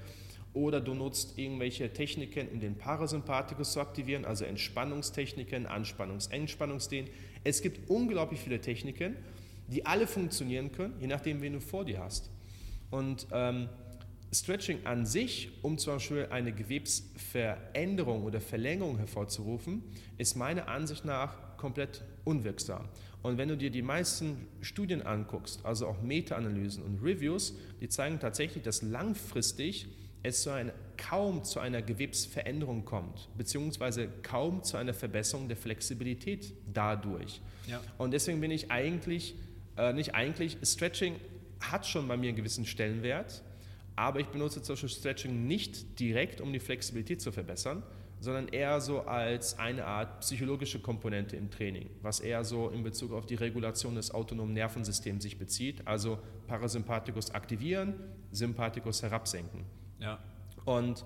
[0.53, 7.11] oder du nutzt irgendwelche Techniken, um den Parasympathikus zu aktivieren, also Entspannungstechniken, Anspannungs-, Entspannungsdehnen.
[7.45, 9.17] Es gibt unglaublich viele Techniken,
[9.69, 12.31] die alle funktionieren können, je nachdem, wen du vor dir hast.
[12.91, 13.69] Und ähm,
[14.33, 19.83] Stretching an sich, um zum Beispiel eine Gewebsveränderung oder Verlängerung hervorzurufen,
[20.19, 22.89] ist meiner Ansicht nach komplett unwirksam.
[23.23, 28.21] Und wenn du dir die meisten Studien anguckst, also auch Meta-Analysen und Reviews, die zeigen
[28.21, 29.89] tatsächlich, dass langfristig
[30.23, 36.53] es zu einer, kaum zu einer Gewebsveränderung kommt, beziehungsweise kaum zu einer Verbesserung der Flexibilität
[36.73, 37.41] dadurch.
[37.69, 37.81] Ja.
[37.99, 39.35] Und deswegen bin ich eigentlich,
[39.77, 41.17] äh, nicht eigentlich, Stretching
[41.61, 43.43] hat schon bei mir einen gewissen Stellenwert,
[43.97, 47.83] aber ich benutze Beispiel Stretching nicht direkt, um die Flexibilität zu verbessern,
[48.21, 53.13] sondern eher so als eine Art psychologische Komponente im Training, was eher so in Bezug
[53.13, 57.95] auf die Regulation des autonomen Nervensystems sich bezieht, also Parasympathikus aktivieren,
[58.33, 59.65] Sympathikus herabsenken.
[59.99, 60.19] Ja.
[60.65, 61.05] Und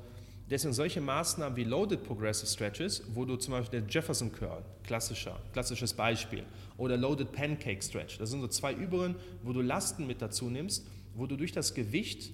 [0.49, 5.41] deswegen solche Maßnahmen wie Loaded Progressive Stretches, wo du zum Beispiel der Jefferson Curl, klassischer,
[5.53, 6.45] klassisches Beispiel,
[6.77, 10.87] oder Loaded Pancake Stretch, das sind so zwei Übungen, wo du Lasten mit dazu nimmst,
[11.15, 12.33] wo du durch das Gewicht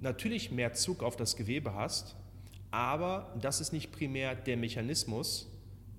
[0.00, 2.16] natürlich mehr Zug auf das Gewebe hast,
[2.70, 5.48] aber das ist nicht primär der Mechanismus,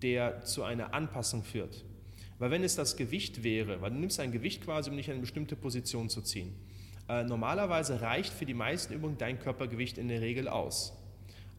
[0.01, 1.83] der zu einer Anpassung führt.
[2.39, 5.13] Weil wenn es das Gewicht wäre, weil du nimmst ein Gewicht quasi, um dich in
[5.13, 6.55] eine bestimmte Position zu ziehen,
[7.07, 10.93] äh, normalerweise reicht für die meisten Übungen dein Körpergewicht in der Regel aus.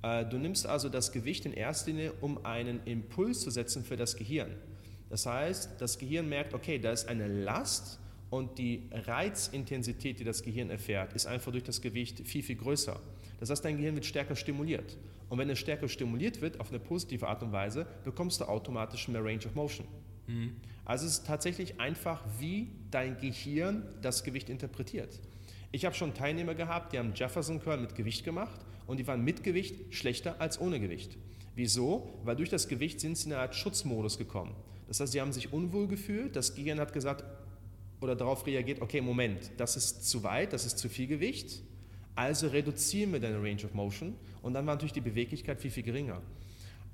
[0.02, 3.96] Äh, du nimmst also das Gewicht in erster Linie, um einen Impuls zu setzen für
[3.96, 4.50] das Gehirn.
[5.08, 8.00] Das heißt, das Gehirn merkt, okay, da ist eine Last
[8.32, 12.98] und die Reizintensität, die das Gehirn erfährt, ist einfach durch das Gewicht viel, viel größer.
[13.38, 14.96] Das heißt, dein Gehirn wird stärker stimuliert.
[15.28, 19.06] Und wenn es stärker stimuliert wird, auf eine positive Art und Weise, bekommst du automatisch
[19.08, 19.86] mehr Range of Motion.
[20.28, 20.56] Mhm.
[20.86, 25.20] Also es ist tatsächlich einfach, wie dein Gehirn das Gewicht interpretiert.
[25.70, 29.22] Ich habe schon Teilnehmer gehabt, die haben Jefferson Curl mit Gewicht gemacht und die waren
[29.22, 31.18] mit Gewicht schlechter als ohne Gewicht.
[31.54, 32.18] Wieso?
[32.24, 34.54] Weil durch das Gewicht sind sie in eine Art Schutzmodus gekommen.
[34.88, 37.24] Das heißt, sie haben sich unwohl gefühlt, das Gehirn hat gesagt,
[38.02, 41.62] oder darauf reagiert, okay, Moment, das ist zu weit, das ist zu viel Gewicht,
[42.14, 45.82] also reduzieren wir deine Range of Motion und dann war natürlich die Beweglichkeit viel, viel
[45.82, 46.20] geringer.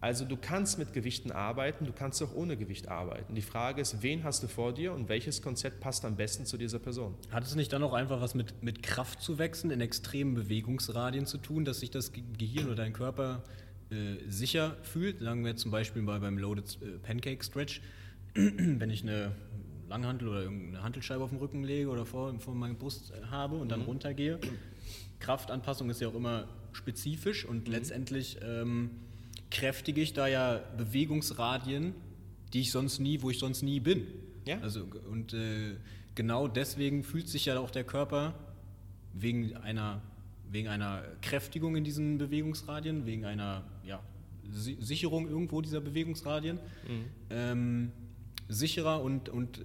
[0.01, 3.35] Also du kannst mit Gewichten arbeiten, du kannst auch ohne Gewicht arbeiten.
[3.35, 6.57] Die Frage ist, wen hast du vor dir und welches Konzept passt am besten zu
[6.57, 7.17] dieser Person?
[7.33, 11.27] Hat es nicht dann auch einfach was mit, mit Kraft zu wechseln, in extremen Bewegungsradien
[11.27, 13.43] zu tun, dass sich das Gehirn oder dein Körper
[13.91, 15.19] äh, sicher fühlt?
[15.19, 17.81] Sagen wir zum Beispiel mal beim Loaded äh, Pancake Stretch,
[18.35, 19.33] wenn ich eine
[19.89, 23.71] Langhantel oder irgendeine Hantelscheibe auf den Rücken lege oder vor, vor meiner Brust habe und
[23.71, 23.87] dann mhm.
[23.87, 24.39] runtergehe.
[25.21, 27.73] Kraftanpassung ist ja auch immer spezifisch und mhm.
[27.73, 28.91] letztendlich ähm,
[29.51, 31.95] kräftige ich da ja Bewegungsradien,
[32.53, 34.07] die ich sonst nie, wo ich sonst nie bin.
[34.45, 34.59] Ja.
[34.61, 35.77] Also, und äh,
[36.15, 38.35] genau deswegen fühlt sich ja auch der Körper
[39.15, 40.01] wegen einer,
[40.51, 44.01] wegen einer Kräftigung in diesen Bewegungsradien, wegen einer ja,
[44.51, 47.05] Sicherung irgendwo dieser Bewegungsradien mhm.
[47.31, 47.93] ähm,
[48.49, 49.63] sicherer und, und äh,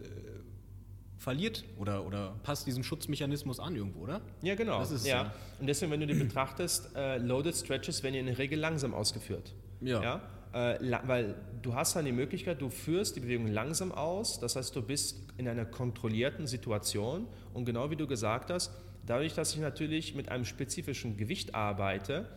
[1.17, 4.21] verliert oder, oder passt diesem Schutzmechanismus an irgendwo, oder?
[4.41, 4.81] Ja, genau.
[4.81, 5.33] Ist, ja.
[5.59, 9.53] Und deswegen, wenn du die betrachtest, äh, Loaded Stretches werden in der Regel langsam ausgeführt.
[9.81, 10.03] Ja.
[10.03, 10.21] ja?
[10.53, 14.75] Äh, weil du hast dann die Möglichkeit, du führst die Bewegung langsam aus, das heißt,
[14.75, 18.71] du bist in einer kontrollierten Situation und genau wie du gesagt hast,
[19.05, 22.27] dadurch, dass ich natürlich mit einem spezifischen Gewicht arbeite,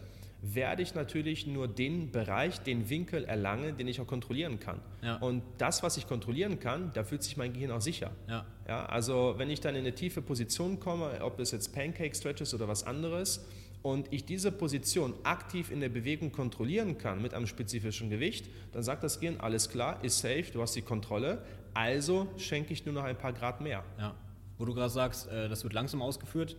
[0.55, 4.81] werde ich natürlich nur den Bereich, den Winkel erlangen, den ich auch kontrollieren kann.
[5.03, 5.17] Ja.
[5.17, 8.13] Und das, was ich kontrollieren kann, da fühlt sich mein Gehirn auch sicher.
[8.29, 8.47] Ja.
[8.69, 12.55] Ja, also wenn ich dann in eine tiefe Position komme, ob es jetzt Pancake Stretches
[12.55, 13.47] oder was anderes,
[13.83, 18.83] und ich diese Position aktiv in der Bewegung kontrollieren kann mit einem spezifischen Gewicht, dann
[18.83, 21.41] sagt das Gehirn, alles klar, ist safe, du hast die Kontrolle,
[21.73, 23.85] also schenke ich nur noch ein paar Grad mehr.
[23.97, 24.17] Ja.
[24.59, 26.57] Wo du gerade sagst, äh, das wird langsam ausgeführt,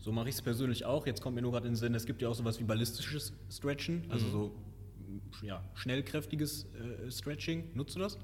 [0.00, 1.06] so mache ich es persönlich auch.
[1.06, 3.32] Jetzt kommt mir nur gerade in den Sinn, es gibt ja auch sowas wie ballistisches
[3.50, 4.30] Stretchen, also mhm.
[4.30, 4.52] so
[5.42, 6.66] ja, schnellkräftiges
[7.06, 7.70] äh, Stretching.
[7.74, 8.18] Nutzt du das?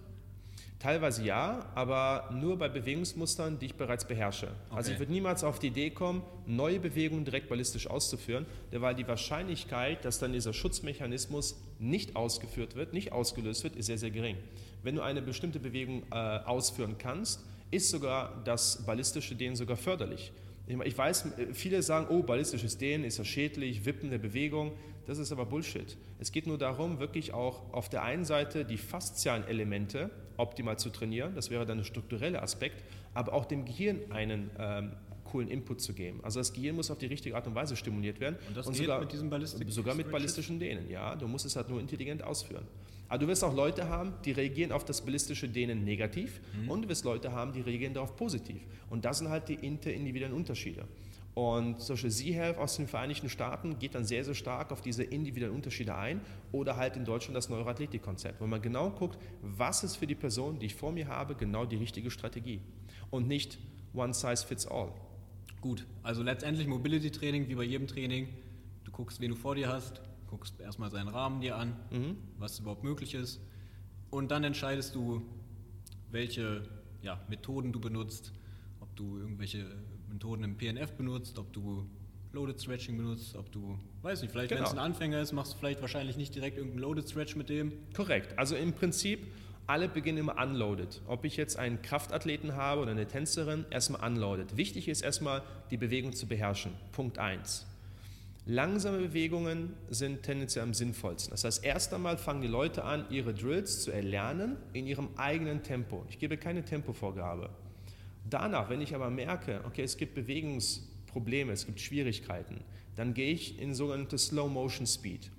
[0.79, 4.49] Teilweise ja, aber nur bei Bewegungsmustern, die ich bereits beherrsche.
[4.49, 4.77] Also okay.
[4.77, 9.09] Also ich würde niemals auf die Idee kommen, neue Bewegungen direkt ballistisch auszuführen, weil die
[9.09, 14.37] Wahrscheinlichkeit, dass dann dieser Schutzmechanismus nicht ausgeführt wird, nicht ausgelöst wird, ist sehr, sehr gering.
[14.83, 20.33] Wenn du eine bestimmte Bewegung äh, ausführen kannst, ist sogar das ballistische Dehnen sogar förderlich.
[20.67, 24.73] Ich weiß, viele sagen, oh, ballistisches Dehnen ist ja schädlich, Wippen der Bewegung.
[25.07, 25.99] Das ist aber Bullshit.
[26.19, 30.91] Es geht nur darum, wirklich auch auf der einen Seite die faszialen Elemente optimal zu
[30.91, 34.93] trainieren, das wäre dann der strukturelle Aspekt, aber auch dem Gehirn einen ähm,
[35.25, 36.21] coolen Input zu geben.
[36.23, 38.37] Also das Gehirn muss auf die richtige Art und Weise stimuliert werden.
[38.49, 41.15] Und das und sogar, mit diesem Ballistik sogar mit ballistischen Dehnen, ja.
[41.17, 42.67] Du musst es halt nur intelligent ausführen.
[43.09, 46.71] Aber du wirst auch Leute haben, die reagieren auf das ballistische Dehnen negativ mhm.
[46.71, 48.63] und du wirst Leute haben, die reagieren darauf positiv.
[48.91, 50.87] Und das sind halt die interindividuellen Unterschiede.
[51.35, 55.55] Und solche Z-Health aus den Vereinigten Staaten geht dann sehr, sehr stark auf diese individuellen
[55.55, 56.21] Unterschiede ein
[56.53, 60.61] oder halt in Deutschland das Neuroathletik-Konzept, wo man genau guckt, was ist für die Person,
[60.61, 62.61] die ich vor mir habe, genau die richtige Strategie
[63.11, 63.59] und nicht
[63.95, 64.93] one size fits all.
[65.61, 68.29] Gut, also letztendlich Mobility-Training wie bei jedem Training.
[68.85, 70.03] Du guckst, wen du vor dir hast,
[70.35, 72.17] guckst erstmal seinen Rahmen dir an, mhm.
[72.39, 73.41] was überhaupt möglich ist
[74.11, 75.23] und dann entscheidest du,
[76.11, 76.69] welche
[77.03, 78.33] ja, Methoden du benutzt,
[78.81, 79.65] ob du irgendwelche
[80.09, 81.89] Methoden im PNF benutzt, ob du
[82.33, 84.63] Loaded Stretching benutzt, ob du, weiß nicht, vielleicht genau.
[84.63, 87.49] wenn es ein Anfänger ist, machst du vielleicht wahrscheinlich nicht direkt irgendeinen Loaded Stretch mit
[87.49, 87.73] dem.
[87.95, 88.37] Korrekt.
[88.37, 89.21] Also im Prinzip,
[89.69, 91.01] alle beginnen immer unloaded.
[91.07, 94.57] Ob ich jetzt einen Kraftathleten habe oder eine Tänzerin, erstmal unloaded.
[94.57, 96.73] Wichtig ist erstmal, die Bewegung zu beherrschen.
[96.91, 97.67] Punkt 1.
[98.47, 101.31] Langsame Bewegungen sind tendenziell am sinnvollsten.
[101.31, 105.63] Das heißt, erst einmal fangen die Leute an, ihre Drills zu erlernen in ihrem eigenen
[105.63, 106.05] Tempo.
[106.11, 107.49] Ich gebe keine Tempovorgabe.
[108.29, 112.61] Danach, wenn ich aber merke, okay, es gibt Bewegungsprobleme, es gibt Schwierigkeiten,
[112.97, 115.31] dann gehe ich in sogenannte Slow Motion Speed.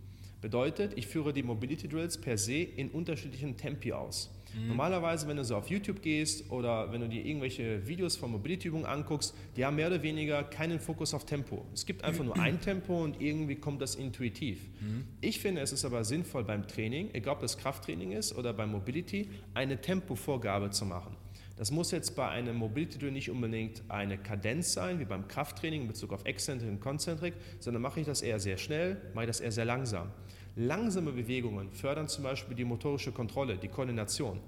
[0.41, 4.34] Bedeutet, ich führe die Mobility Drills per se in unterschiedlichen Tempi aus.
[4.55, 4.67] Mhm.
[4.67, 8.85] Normalerweise, wenn du so auf YouTube gehst oder wenn du dir irgendwelche Videos von Mobility-Übungen
[8.85, 11.65] anguckst, die haben mehr oder weniger keinen Fokus auf Tempo.
[11.73, 14.67] Es gibt einfach nur ein Tempo und irgendwie kommt das intuitiv.
[14.81, 15.05] Mhm.
[15.21, 18.71] Ich finde, es ist aber sinnvoll beim Training, egal ob das Krafttraining ist oder beim
[18.71, 21.17] Mobility, eine Tempovorgabe zu machen.
[21.57, 25.83] Das muss jetzt bei einem Mobility Drill nicht unbedingt eine Kadenz sein, wie beim Krafttraining
[25.83, 29.29] in Bezug auf Exzentrik und Konzentrik, sondern mache ich das eher sehr schnell, mache ich
[29.29, 30.11] das eher sehr langsam.
[30.55, 34.39] Langsame Bewegungen fördern zum Beispiel die motorische Kontrolle, die Koordination.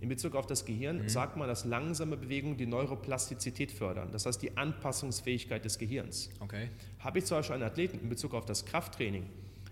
[0.00, 1.08] In Bezug auf das Gehirn mhm.
[1.08, 6.30] sagt man, dass langsame Bewegungen die Neuroplastizität fördern, das heißt die Anpassungsfähigkeit des Gehirns.
[6.38, 6.68] Okay.
[7.00, 9.26] Habe ich zum Beispiel einen Athleten in Bezug auf das Krafttraining,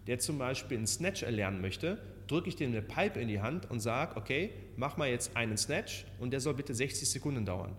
[0.06, 3.70] der zum Beispiel einen Snatch erlernen möchte, drücke ich dem eine Pipe in die Hand
[3.70, 7.76] und sage, okay, mach mal jetzt einen Snatch und der soll bitte 60 Sekunden dauern.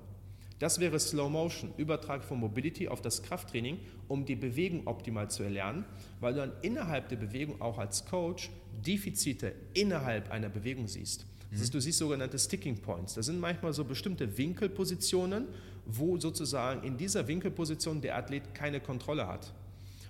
[0.59, 3.77] Das wäre Slow Motion, Übertrag von Mobility auf das Krafttraining,
[4.07, 5.83] um die Bewegung optimal zu erlernen,
[6.21, 8.49] weil du dann innerhalb der Bewegung auch als Coach
[8.85, 11.25] Defizite innerhalb einer Bewegung siehst.
[11.51, 13.13] Das heißt, du siehst sogenannte Sticking Points.
[13.13, 15.47] Das sind manchmal so bestimmte Winkelpositionen,
[15.85, 19.53] wo sozusagen in dieser Winkelposition der Athlet keine Kontrolle hat.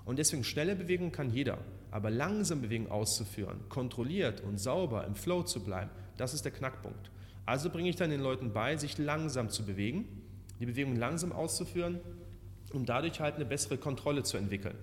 [0.06, 1.58] Und deswegen schnelle Bewegungen kann jeder,
[1.90, 7.10] aber langsam Bewegungen auszuführen, kontrolliert und sauber im Flow zu bleiben, das ist der Knackpunkt.
[7.46, 10.06] Also bringe ich dann den Leuten bei, sich langsam zu bewegen,
[10.60, 12.00] die Bewegung langsam auszuführen,
[12.74, 14.76] um dadurch halt eine bessere Kontrolle zu entwickeln.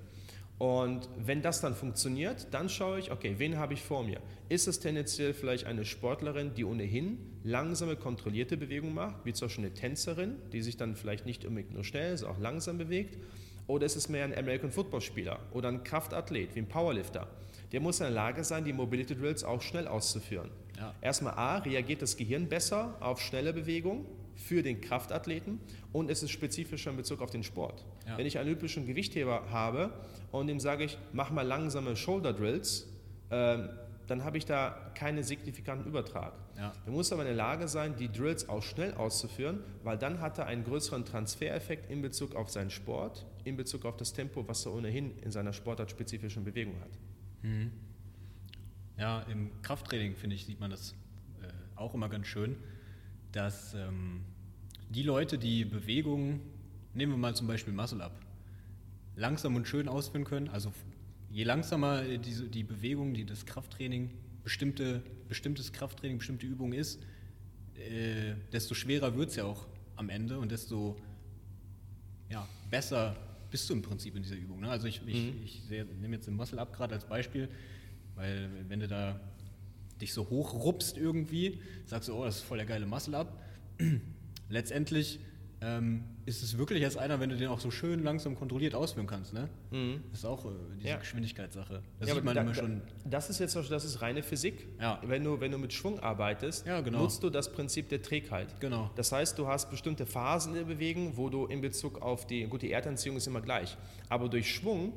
[0.59, 4.20] Und wenn das dann funktioniert, dann schaue ich, okay, wen habe ich vor mir?
[4.49, 9.64] Ist es tendenziell vielleicht eine Sportlerin, die ohnehin langsame, kontrollierte Bewegungen macht, wie zum Beispiel
[9.64, 13.18] eine Tänzerin, die sich dann vielleicht nicht unbedingt nur schnell, sondern auch langsam bewegt?
[13.66, 17.27] Oder ist es mehr ein American Football Spieler oder ein Kraftathlet wie ein Powerlifter?
[17.73, 20.51] Der muss in der Lage sein, die Mobility Drills auch schnell auszuführen.
[20.79, 20.95] Ja.
[21.01, 25.61] Erstmal A, reagiert das Gehirn besser auf schnelle Bewegungen für den Kraftathleten
[25.93, 27.85] und es ist spezifischer in Bezug auf den Sport.
[28.07, 28.18] Ja.
[28.18, 29.93] Wenn ich einen olympischen Gewichtheber habe
[30.30, 32.89] und dem sage ich, mach mal langsame Shoulder Drills,
[33.30, 33.68] ähm,
[34.07, 36.35] dann habe ich da keinen signifikanten Übertrag.
[36.57, 36.72] Ja.
[36.85, 40.39] Er muss aber in der Lage sein, die Drills auch schnell auszuführen, weil dann hat
[40.39, 44.66] er einen größeren Transfereffekt in Bezug auf seinen Sport, in Bezug auf das Tempo, was
[44.66, 46.91] er ohnehin in seiner sportartspezifischen Bewegung hat.
[47.43, 47.70] Mhm.
[48.99, 50.95] Ja, im Krafttraining, finde ich, sieht man das
[51.43, 52.57] äh, auch immer ganz schön,
[53.33, 54.22] dass ähm,
[54.91, 56.41] die Leute, die Bewegungen,
[56.95, 58.12] nehmen wir mal zum Beispiel Muscle Up,
[59.16, 60.72] langsam und schön ausführen können, also
[61.30, 64.11] je langsamer die, die Bewegung, die das Krafttraining,
[64.45, 67.03] bestimmte, bestimmtes Krafttraining, bestimmte Übung ist,
[67.74, 69.66] äh, desto schwerer wird es ja auch
[69.97, 70.97] am Ende und desto
[72.30, 73.16] ja, besser
[73.51, 74.61] bist du im Prinzip in dieser Übung.
[74.61, 74.68] Ne?
[74.68, 75.43] Also ich, ich, mhm.
[75.45, 77.49] ich nehme jetzt den Muscle Up gerade als Beispiel,
[78.14, 79.20] weil wenn du da
[80.03, 83.41] dich so hochruppst irgendwie, sagst du, oh, das ist voll der geile Muscle Up.
[84.49, 85.21] Letztendlich
[85.63, 89.07] ähm, ist es wirklich als einer, wenn du den auch so schön langsam kontrolliert ausführen
[89.07, 89.33] kannst.
[89.33, 89.49] Ne?
[89.71, 90.03] Mhm.
[90.11, 90.97] Das ist auch äh, diese ja.
[90.97, 91.83] Geschwindigkeitssache.
[92.01, 92.83] Das ja, sieht man da, immer schon.
[93.05, 94.69] Das ist jetzt das ist reine Physik.
[94.81, 95.01] Ja.
[95.05, 97.03] Wenn, du, wenn du mit Schwung arbeitest, genau.
[97.03, 98.61] nutzt du das Prinzip der Trägheit.
[98.61, 98.91] Genau.
[98.97, 102.45] Das heißt, du hast bestimmte Phasen in der Bewegung, wo du in Bezug auf die,
[102.45, 103.77] gut, die Erdanziehung ist immer gleich,
[104.09, 104.93] aber durch Schwung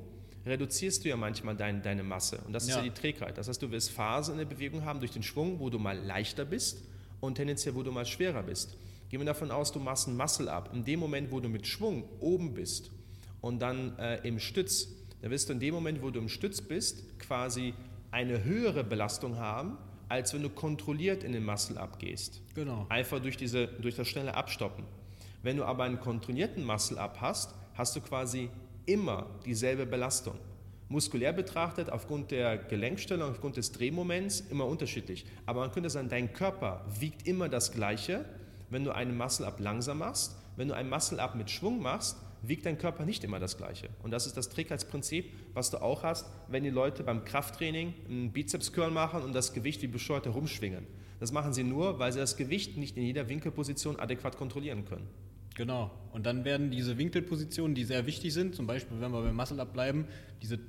[0.46, 2.40] reduzierst du ja manchmal dein, deine Masse.
[2.46, 2.82] Und das ist ja.
[2.82, 3.38] die Trägheit.
[3.38, 5.98] Das heißt, du wirst Phasen in der Bewegung haben durch den Schwung, wo du mal
[5.98, 6.84] leichter bist
[7.20, 8.78] und tendenziell, wo du mal schwerer bist.
[9.10, 10.72] Gehen wir davon aus, du machst ein Muscle up.
[10.74, 12.92] In dem Moment, wo du mit Schwung oben bist
[13.42, 14.90] und dann äh, im Stütz,
[15.22, 17.74] da wirst du in dem Moment, wo du im Stütz bist, quasi
[18.12, 19.78] eine höhere Belastung haben,
[20.10, 22.42] als wenn du kontrolliert in den Muscle up gehst.
[22.54, 22.86] Genau.
[22.90, 24.86] Einfach durch, diese, durch das schnelle Abstoppen.
[25.42, 28.50] Wenn du aber einen kontrollierten Muscle up hast, hast du quasi
[28.86, 30.36] immer dieselbe Belastung.
[30.88, 35.26] Muskulär betrachtet, aufgrund der Gelenkstellung, aufgrund des Drehmoments, immer unterschiedlich.
[35.46, 38.26] Aber man könnte sagen, dein Körper wiegt immer das Gleiche,
[38.70, 42.78] wenn du einen Muscle-Up langsam machst, wenn du einen Muscle-Up mit Schwung machst, wiegt dein
[42.78, 43.90] Körper nicht immer das Gleiche.
[44.04, 48.32] Und das ist das Trägheitsprinzip, was du auch hast, wenn die Leute beim Krafttraining einen
[48.32, 50.86] Bizeps-Curl machen und das Gewicht wie bescheuert herumschwingen.
[51.20, 55.08] Das machen sie nur, weil sie das Gewicht nicht in jeder Winkelposition adäquat kontrollieren können.
[55.56, 55.92] Genau.
[56.12, 59.74] Und dann werden diese Winkelpositionen, die sehr wichtig sind, zum Beispiel, wenn wir beim Muscle-Up
[59.74, 60.06] bleiben,
[60.42, 60.60] diese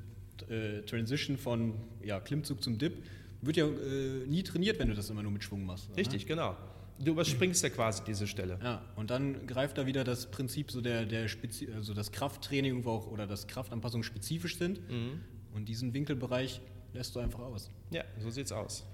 [0.49, 3.03] äh, Transition von ja, Klimmzug zum Dip,
[3.43, 5.89] wird ja äh, nie trainiert, wenn du das immer nur mit Schwung machst.
[5.97, 6.34] Richtig, oder?
[6.34, 6.57] genau.
[6.99, 8.59] Du überspringst ja quasi diese Stelle.
[8.62, 12.84] Ja, und dann greift da wieder das Prinzip so der, der Spezi also das Krafttraining
[12.84, 14.80] wo auch, oder das Kraftanpassung spezifisch sind.
[14.89, 15.20] Mhm.
[15.55, 16.62] Und diesen Winkelbereich
[16.95, 17.70] lässt du einfach aus.
[17.91, 18.87] Ja, so sieht's aus.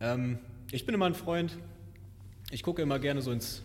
[0.00, 0.38] Ähm,
[0.70, 1.58] ich bin immer ein Freund,
[2.50, 3.62] ich gucke immer gerne so ins,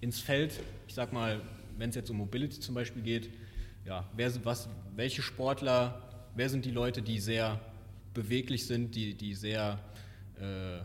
[0.00, 0.60] ins Feld.
[0.86, 1.40] Ich sag mal,
[1.76, 3.30] wenn es jetzt um Mobility zum Beispiel geht,
[3.84, 6.02] ja, wer, was, welche Sportler,
[6.34, 7.60] wer sind die Leute, die sehr
[8.14, 9.78] beweglich sind, die, die sehr
[10.40, 10.80] äh,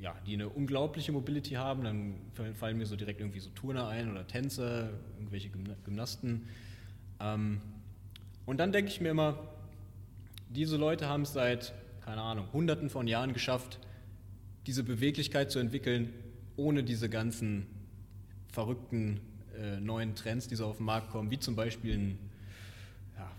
[0.00, 2.14] ja, die eine unglaubliche Mobility haben, dann
[2.54, 5.50] fallen mir so direkt irgendwie so Turner ein oder Tänzer, irgendwelche
[5.84, 6.46] Gymnasten.
[7.20, 7.60] Ähm,
[8.46, 9.38] und dann denke ich mir immer,
[10.50, 11.74] diese Leute haben es seit,
[12.04, 13.80] keine Ahnung, hunderten von Jahren geschafft,
[14.66, 16.12] diese Beweglichkeit zu entwickeln,
[16.56, 17.66] ohne diese ganzen
[18.48, 19.20] verrückten
[19.56, 22.18] äh, neuen Trends, die so auf den Markt kommen, wie zum Beispiel ein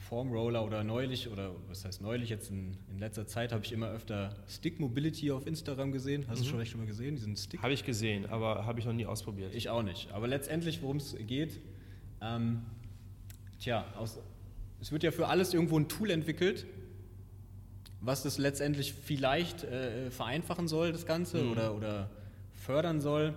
[0.10, 3.90] Formroller oder neulich, oder was heißt neulich, jetzt in, in letzter Zeit habe ich immer
[3.92, 6.26] öfter Stick Mobility auf Instagram gesehen.
[6.28, 6.44] Hast mhm.
[6.44, 7.62] du schon echt schon mal gesehen, diesen Stick?
[7.62, 9.54] Habe ich gesehen, aber habe ich noch nie ausprobiert.
[9.54, 10.12] Ich auch nicht.
[10.12, 11.60] Aber letztendlich, worum es geht,
[12.22, 12.64] ähm,
[13.60, 14.20] tja, aus,
[14.82, 16.66] es wird ja für alles irgendwo ein Tool entwickelt,
[18.02, 21.52] was das letztendlich vielleicht äh, vereinfachen soll, das Ganze, mhm.
[21.52, 22.10] oder, oder
[22.56, 23.36] fördern soll.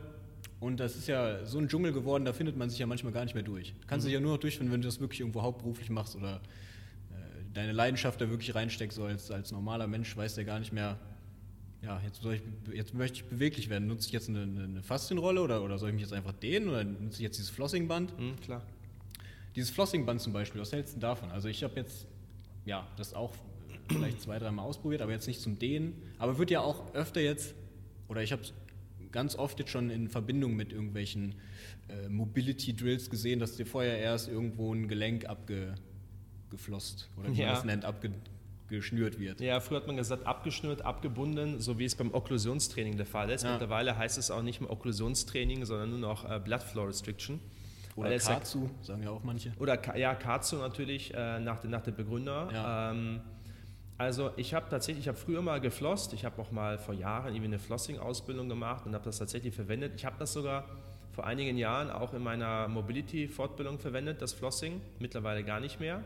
[0.63, 3.25] Und das ist ja so ein Dschungel geworden, da findet man sich ja manchmal gar
[3.25, 3.75] nicht mehr durch.
[3.81, 4.11] Du kannst mhm.
[4.11, 7.73] dich ja nur noch durchfinden, wenn du das wirklich irgendwo hauptberuflich machst oder äh, deine
[7.73, 8.97] Leidenschaft da wirklich reinsteckst.
[8.97, 11.01] So als, als normaler Mensch weiß der gar nicht mehr,
[11.83, 12.43] ja, jetzt, ich,
[12.73, 13.89] jetzt möchte ich beweglich werden.
[13.89, 16.85] Nutze ich jetzt eine, eine Faszienrolle oder, oder soll ich mich jetzt einfach dehnen oder
[16.85, 18.17] nutze ich jetzt dieses Flossingband?
[18.17, 18.63] Mhm, klar.
[19.57, 21.33] Dieses Flossingband zum Beispiel, was hältst du davon?
[21.33, 22.07] Also ich habe jetzt,
[22.67, 23.33] ja, das auch
[23.89, 26.01] vielleicht zwei, dreimal ausprobiert, aber jetzt nicht zum Dehnen.
[26.21, 27.57] Aber wird ja auch öfter jetzt
[28.07, 28.53] oder ich habe es
[29.13, 31.35] ganz oft jetzt schon in Verbindung mit irgendwelchen
[31.89, 37.47] äh, Mobility Drills gesehen, dass dir vorher erst irgendwo ein Gelenk abgeflosst oder wie ja.
[37.47, 39.41] man das nennt, abgeschnürt wird.
[39.41, 43.45] Ja, früher hat man gesagt, abgeschnürt, abgebunden, so wie es beim Okklusionstraining der Fall ist.
[43.45, 43.53] Ja.
[43.53, 47.41] Mittlerweile heißt es auch nicht mehr Okklusionstraining, sondern nur noch äh, Blood Flow Restriction.
[47.95, 49.53] Oder Katsu, sagen ja auch manche.
[49.59, 52.49] Oder ja, Katsu natürlich, äh, nach, nach dem Begründer.
[52.51, 52.91] Ja.
[52.91, 53.21] Ähm,
[53.99, 57.28] also ich habe tatsächlich, ich habe früher mal geflosst, ich habe auch mal vor Jahren
[57.34, 59.93] irgendwie eine Flossing-Ausbildung gemacht und habe das tatsächlich verwendet.
[59.97, 60.64] Ich habe das sogar
[61.12, 66.03] vor einigen Jahren auch in meiner Mobility-Fortbildung verwendet, das Flossing, mittlerweile gar nicht mehr.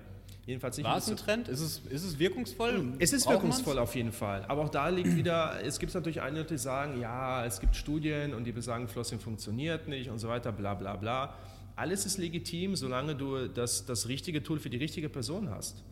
[0.46, 1.48] Jedenfalls nicht War es ein Trend?
[1.48, 2.92] Ist es, ist es wirkungsvoll?
[3.00, 3.88] Es ist wirkungsvoll man's?
[3.88, 4.44] auf jeden Fall.
[4.46, 8.32] Aber auch da liegt wieder, es gibt natürlich einige, die sagen, ja, es gibt Studien
[8.32, 11.34] und die besagen, Flossing funktioniert nicht und so weiter, bla bla bla.
[11.74, 15.82] Alles ist legitim, solange du das, das richtige Tool für die richtige Person hast.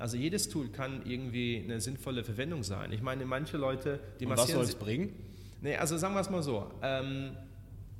[0.00, 2.90] Also jedes Tool kann irgendwie eine sinnvolle Verwendung sein.
[2.90, 5.12] Ich meine, manche Leute, die Und was soll es bringen?
[5.60, 6.70] Nee, also sagen wir es mal so.
[6.82, 7.36] Ähm,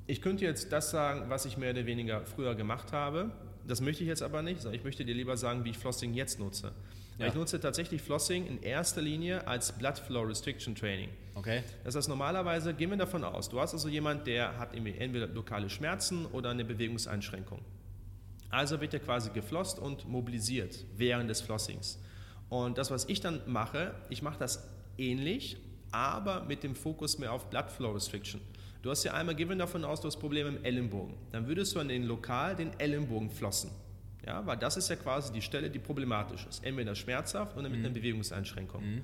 [0.06, 3.30] ich könnte jetzt das sagen, was ich mehr oder weniger früher gemacht habe.
[3.66, 6.40] Das möchte ich jetzt aber nicht, ich möchte dir lieber sagen, wie ich Flossing jetzt
[6.40, 6.72] nutze.
[7.18, 7.26] Ja.
[7.26, 11.10] Ich nutze tatsächlich Flossing in erster Linie als Blood Flow Restriction Training.
[11.34, 11.62] Okay.
[11.84, 15.68] Das heißt, normalerweise gehen wir davon aus, du hast also jemand, der hat entweder lokale
[15.68, 17.60] Schmerzen oder eine Bewegungseinschränkung.
[18.50, 21.98] Also wird er quasi geflosst und mobilisiert während des Flossings.
[22.48, 25.56] Und das, was ich dann mache, ich mache das ähnlich,
[25.92, 28.40] aber mit dem Fokus mehr auf Blood Flow Restriction.
[28.82, 31.14] Du hast ja einmal, wir davon aus, du hast Probleme im Ellenbogen.
[31.32, 33.70] Dann würdest du an den Lokal den Ellenbogen flossen.
[34.26, 36.64] Ja, weil das ist ja quasi die Stelle, die problematisch ist.
[36.64, 37.86] Entweder schmerzhaft oder mit mhm.
[37.86, 38.82] einer Bewegungseinschränkung.
[38.82, 39.02] Mhm.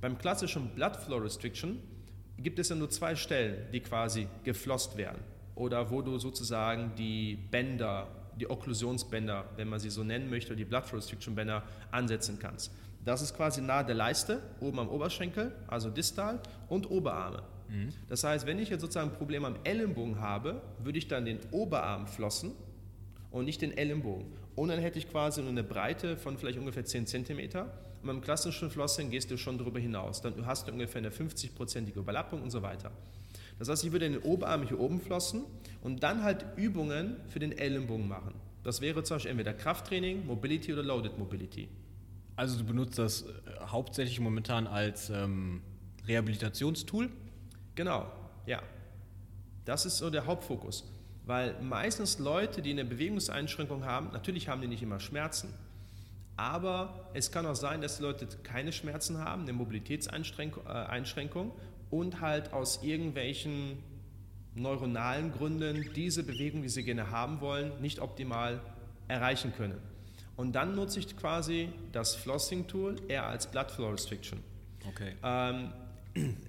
[0.00, 1.80] Beim klassischen Blood Flow Restriction
[2.38, 5.22] gibt es ja nur zwei Stellen, die quasi geflosst werden.
[5.54, 10.64] Oder wo du sozusagen die Bänder die Okklusionsbänder, wenn man sie so nennen möchte, die
[10.64, 12.72] Blood Flow Restriction Bänder ansetzen kannst.
[13.04, 17.42] Das ist quasi nahe der Leiste, oben am Oberschenkel, also distal und Oberarme.
[17.68, 17.90] Mhm.
[18.08, 21.38] Das heißt, wenn ich jetzt sozusagen ein Problem am Ellenbogen habe, würde ich dann den
[21.50, 22.52] Oberarm flossen
[23.30, 24.26] und nicht den Ellenbogen.
[24.54, 27.40] Und dann hätte ich quasi nur eine Breite von vielleicht ungefähr 10 cm.
[27.40, 30.22] Und beim klassischen Flossen gehst du schon darüber hinaus.
[30.22, 32.92] Dann hast du ungefähr eine 50-prozentige Überlappung und so weiter.
[33.58, 35.44] Das heißt, ich würde den Oberarm hier oben flossen
[35.82, 38.34] und dann halt Übungen für den Ellenbogen machen.
[38.62, 41.68] Das wäre zum Beispiel entweder Krafttraining, Mobility oder Loaded Mobility.
[42.36, 43.26] Also du benutzt das äh,
[43.66, 45.62] hauptsächlich momentan als ähm,
[46.06, 47.10] Rehabilitationstool?
[47.74, 48.06] Genau,
[48.46, 48.62] ja.
[49.64, 50.84] Das ist so der Hauptfokus.
[51.26, 55.48] Weil meistens Leute, die eine Bewegungseinschränkung haben, natürlich haben die nicht immer Schmerzen.
[56.36, 61.52] Aber es kann auch sein, dass die Leute keine Schmerzen haben, eine Mobilitätseinschränkung äh,
[61.90, 63.78] und halt aus irgendwelchen
[64.54, 68.60] neuronalen Gründen diese Bewegung, die sie gerne haben wollen, nicht optimal
[69.08, 69.80] erreichen können.
[70.36, 74.40] Und dann nutze ich quasi das Flossing-Tool eher als Blood Flow Restriction.
[74.88, 75.14] Okay.
[75.22, 75.72] Ähm,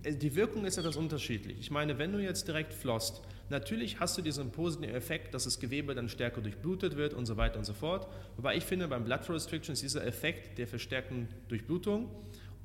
[0.05, 1.59] die Wirkung ist etwas unterschiedlich.
[1.59, 5.59] Ich meine, wenn du jetzt direkt flosst, natürlich hast du diesen positiven Effekt, dass das
[5.59, 8.07] Gewebe dann stärker durchblutet wird und so weiter und so fort.
[8.38, 12.09] Wobei ich finde, beim Blood Flow Restriction ist dieser Effekt der verstärkten Durchblutung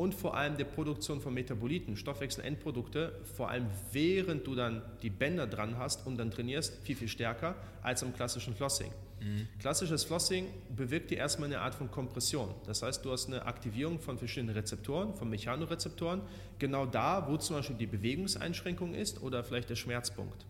[0.01, 5.47] und vor allem der Produktion von Metaboliten, Stoffwechselendprodukte, vor allem während du dann die Bänder
[5.47, 8.91] dran hast und dann trainierst, viel, viel stärker als im klassischen Flossing.
[9.21, 9.47] Mhm.
[9.59, 12.49] Klassisches Flossing bewirkt dir erstmal eine Art von Kompression.
[12.65, 16.23] Das heißt, du hast eine Aktivierung von verschiedenen Rezeptoren, von Mechanorezeptoren,
[16.59, 20.47] genau da, wo zum Beispiel die Bewegungseinschränkung ist oder vielleicht der Schmerzpunkt.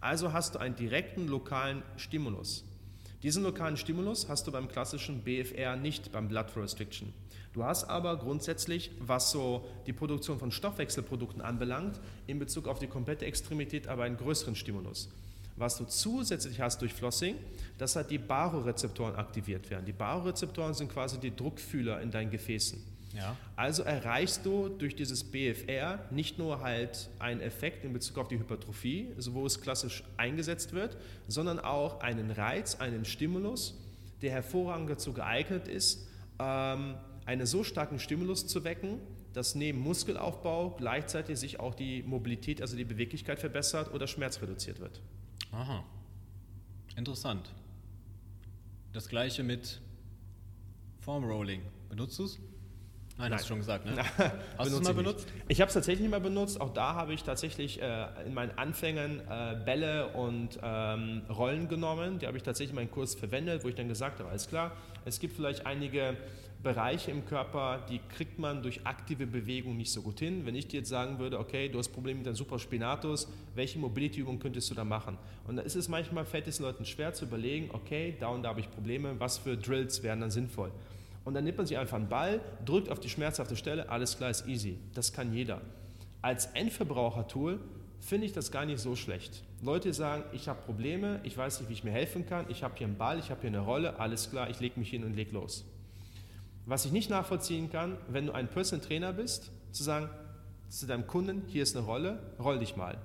[0.00, 2.64] Also hast du einen direkten lokalen Stimulus.
[3.26, 7.12] Diesen lokalen Stimulus hast du beim klassischen BFR nicht, beim Blood Flow Restriction.
[7.54, 11.98] Du hast aber grundsätzlich, was so die Produktion von Stoffwechselprodukten anbelangt,
[12.28, 15.08] in Bezug auf die komplette Extremität aber einen größeren Stimulus.
[15.56, 17.34] Was du zusätzlich hast durch Flossing,
[17.78, 19.86] dass halt die Barorezeptoren aktiviert werden.
[19.86, 22.80] Die Barorezeptoren sind quasi die Druckfühler in deinen Gefäßen.
[23.16, 23.36] Ja.
[23.56, 28.38] Also erreichst du durch dieses BFR nicht nur halt einen Effekt in Bezug auf die
[28.38, 30.96] Hypertrophie, so wo es klassisch eingesetzt wird,
[31.26, 33.80] sondern auch einen Reiz, einen Stimulus,
[34.20, 36.06] der hervorragend dazu geeignet ist,
[36.38, 39.00] ähm, einen so starken Stimulus zu wecken,
[39.32, 44.78] dass neben Muskelaufbau gleichzeitig sich auch die Mobilität, also die Beweglichkeit verbessert oder Schmerz reduziert
[44.78, 45.00] wird.
[45.52, 45.84] Aha.
[46.96, 47.52] Interessant.
[48.92, 49.80] Das gleiche mit
[51.00, 51.62] Form Rolling.
[51.90, 52.38] Benutzt du es?
[53.18, 53.92] Nein, hast du schon gesagt, ne?
[54.58, 55.26] hast du es mal benutzt?
[55.48, 56.60] Ich habe es tatsächlich mal benutzt.
[56.60, 62.18] Auch da habe ich tatsächlich äh, in meinen Anfängen äh, Bälle und ähm, Rollen genommen.
[62.18, 64.72] Die habe ich tatsächlich in meinem Kurs verwendet, wo ich dann gesagt habe, alles klar,
[65.06, 66.16] es gibt vielleicht einige
[66.62, 70.44] Bereiche im Körper, die kriegt man durch aktive Bewegung nicht so gut hin.
[70.44, 74.40] Wenn ich dir jetzt sagen würde, okay, du hast Probleme mit deinem Supraspinatus, welche Mobility-Übung
[74.40, 75.16] könntest du da machen?
[75.46, 78.50] Und da ist es manchmal, fällt es Leuten schwer zu überlegen, okay, da und da
[78.50, 80.72] habe ich Probleme, was für Drills wären dann sinnvoll?
[81.26, 84.30] Und dann nimmt man sich einfach einen Ball, drückt auf die schmerzhafte Stelle, alles klar
[84.30, 84.78] ist easy.
[84.94, 85.60] Das kann jeder.
[86.22, 87.60] als Endverbraucher-Tool
[88.00, 89.42] finde ich das gar nicht so schlecht.
[89.60, 92.74] Leute sagen, ich habe Probleme, ich weiß nicht, wie ich mir helfen kann, ich habe
[92.76, 95.14] hier einen Ball, ich habe hier eine Rolle, alles klar, ich lege mich hin und
[95.14, 95.64] leg los.
[96.64, 100.08] Was ich nicht nachvollziehen kann, wenn du ein Personal Trainer bist, zu sagen
[100.68, 102.98] zu deinem Kunden, hier ist eine Rolle, roll dich mal.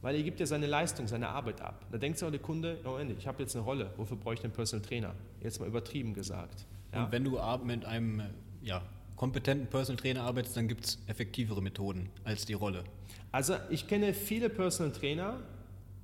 [0.00, 1.84] Weil er gibt ja seine Leistung, seine Arbeit ab.
[1.90, 4.44] Da denkt sich auch der Kunde, oh ich habe jetzt eine Rolle, wofür brauche ich
[4.44, 5.14] einen Personal Trainer?
[5.40, 6.66] Jetzt mal übertrieben gesagt.
[6.96, 7.04] Ja?
[7.04, 8.22] Und wenn du mit einem
[8.62, 8.82] ja,
[9.16, 12.84] kompetenten Personal Trainer arbeitest, dann gibt es effektivere Methoden als die Rolle.
[13.32, 15.40] Also ich kenne viele Personal Trainer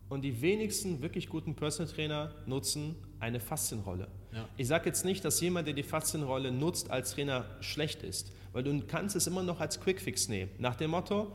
[0.09, 4.09] und die wenigsten wirklich guten Personal Trainer nutzen eine Faszienrolle.
[4.33, 4.49] Ja.
[4.57, 8.65] Ich sage jetzt nicht, dass jemand, der die Faszienrolle nutzt, als Trainer schlecht ist, weil
[8.65, 10.51] du kannst es immer noch als Quickfix nehmen.
[10.59, 11.33] Nach dem Motto,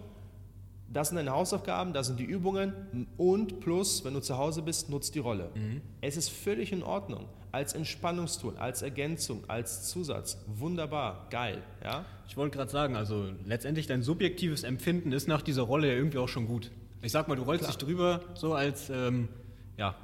[0.89, 4.89] das sind deine Hausaufgaben, das sind die Übungen und plus, wenn du zu Hause bist,
[4.89, 5.51] nutzt die Rolle.
[5.53, 5.81] Mhm.
[6.01, 7.25] Es ist völlig in Ordnung.
[7.51, 10.37] Als Entspannungstool, als Ergänzung, als Zusatz.
[10.47, 11.61] Wunderbar, geil.
[11.83, 12.05] Ja?
[12.27, 16.17] Ich wollte gerade sagen, also letztendlich dein subjektives Empfinden ist nach dieser Rolle ja irgendwie
[16.19, 16.71] auch schon gut.
[17.01, 17.71] Ich sag mal, du rollst Klar.
[17.75, 19.29] dich drüber so als, ähm,
[19.77, 19.95] ja,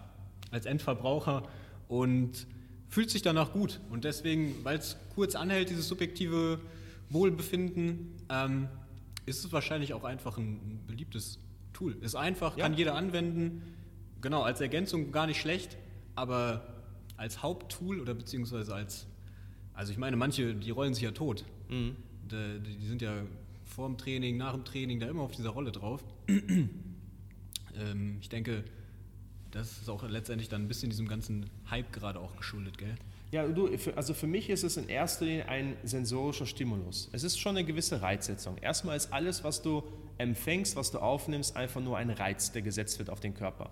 [0.51, 1.43] als Endverbraucher
[1.87, 2.47] und
[2.87, 3.79] fühlt sich danach gut.
[3.89, 6.59] Und deswegen, weil es kurz anhält, dieses subjektive
[7.09, 8.69] Wohlbefinden, ähm,
[9.25, 11.39] ist es wahrscheinlich auch einfach ein beliebtes
[11.73, 11.97] Tool.
[12.01, 12.63] Ist einfach, ja.
[12.63, 13.61] kann jeder anwenden.
[14.21, 15.77] Genau, als Ergänzung gar nicht schlecht,
[16.15, 16.83] aber
[17.17, 19.07] als Haupttool oder beziehungsweise als,
[19.73, 21.45] also ich meine, manche, die rollen sich ja tot.
[21.69, 21.95] Mhm.
[22.31, 23.13] Die, die, sind ja
[23.63, 26.03] vor dem Training, nach dem Training da immer auf dieser Rolle drauf.
[26.27, 28.63] ähm, ich denke,
[29.51, 32.95] das ist auch letztendlich dann ein bisschen diesem ganzen Hype gerade auch geschuldet, gell?
[33.33, 37.09] Ja, du, also für mich ist es in erster Linie ein sensorischer Stimulus.
[37.13, 38.59] Es ist schon eine gewisse Reizsetzung.
[38.59, 39.81] Erstmal ist alles, was du
[40.19, 43.71] empfängst, was du aufnimmst, einfach nur ein Reiz, der gesetzt wird auf den Körper.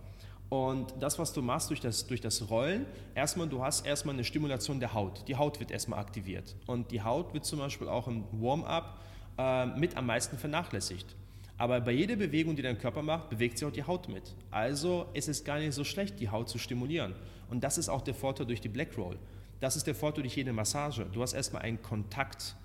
[0.50, 4.24] Und das, was du machst durch das, durch das Rollen, erstmal, du hast erstmal eine
[4.24, 5.28] Stimulation der Haut.
[5.28, 6.56] Die Haut wird erstmal aktiviert.
[6.66, 9.00] Und die Haut wird zum Beispiel auch im Warm-up
[9.38, 11.16] äh, mit am meisten vernachlässigt.
[11.60, 14.24] Aber bei jeder Bewegung, die dein Körper macht, bewegt sich auch die Haut mit.
[14.50, 17.14] Also ist es gar nicht so schlecht, die Haut zu stimulieren.
[17.52, 19.20] Und das ist auch der Vorteil durch die Black Roll.
[19.62, 21.06] Das ist der Vorteil durch jede Massage.
[21.14, 22.56] Du hast erstmal einen Kontakt.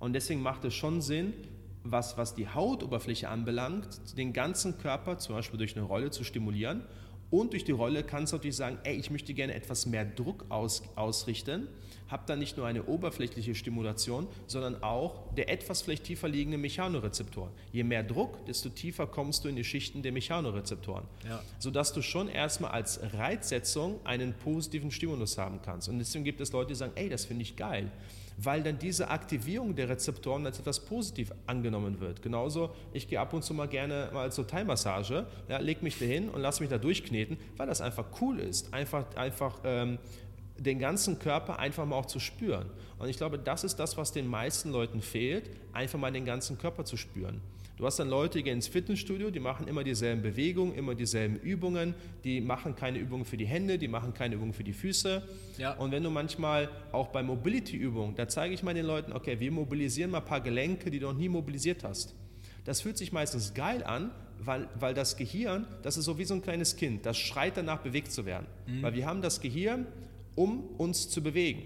[0.00, 1.32] Und deswegen macht es schon Sinn,
[1.84, 6.82] was, was die Hautoberfläche anbelangt, den ganzen Körper zum Beispiel durch eine Rolle zu stimulieren.
[7.30, 10.44] Und durch die Rolle kannst du natürlich sagen, ey, ich möchte gerne etwas mehr Druck
[10.48, 11.68] aus, ausrichten
[12.10, 17.52] habe dann nicht nur eine oberflächliche Stimulation, sondern auch der etwas vielleicht tiefer liegende Mechanorezeptoren.
[17.72, 21.42] Je mehr Druck, desto tiefer kommst du in die Schichten der Mechanorezeptoren, ja.
[21.58, 25.88] sodass du schon erstmal als Reizsetzung einen positiven Stimulus haben kannst.
[25.88, 27.90] Und deswegen gibt es Leute, die sagen, ey, das finde ich geil
[28.42, 32.22] weil dann diese Aktivierung der Rezeptoren als etwas positiv angenommen wird.
[32.22, 36.06] Genauso, ich gehe ab und zu mal gerne mal zur Thai-Massage, ja, leg mich da
[36.06, 38.72] hin und lass mich da durchkneten, weil das einfach cool ist.
[38.72, 39.98] Einfach, einfach ähm,
[40.60, 42.66] den ganzen Körper einfach mal auch zu spüren.
[42.98, 46.58] Und ich glaube, das ist das, was den meisten Leuten fehlt, einfach mal den ganzen
[46.58, 47.40] Körper zu spüren.
[47.78, 51.36] Du hast dann Leute, die gehen ins Fitnessstudio, die machen immer dieselben Bewegungen, immer dieselben
[51.36, 51.94] Übungen,
[52.24, 55.22] die machen keine Übungen für die Hände, die machen keine Übungen für die Füße.
[55.56, 55.72] Ja.
[55.78, 59.50] Und wenn du manchmal auch bei Mobility-Übungen, da zeige ich mal den Leuten, okay, wir
[59.50, 62.14] mobilisieren mal ein paar Gelenke, die du noch nie mobilisiert hast.
[62.66, 66.34] Das fühlt sich meistens geil an, weil, weil das Gehirn, das ist so wie so
[66.34, 68.46] ein kleines Kind, das schreit danach bewegt zu werden.
[68.66, 68.82] Mhm.
[68.82, 69.86] Weil wir haben das Gehirn,
[70.40, 71.62] um uns zu bewegen.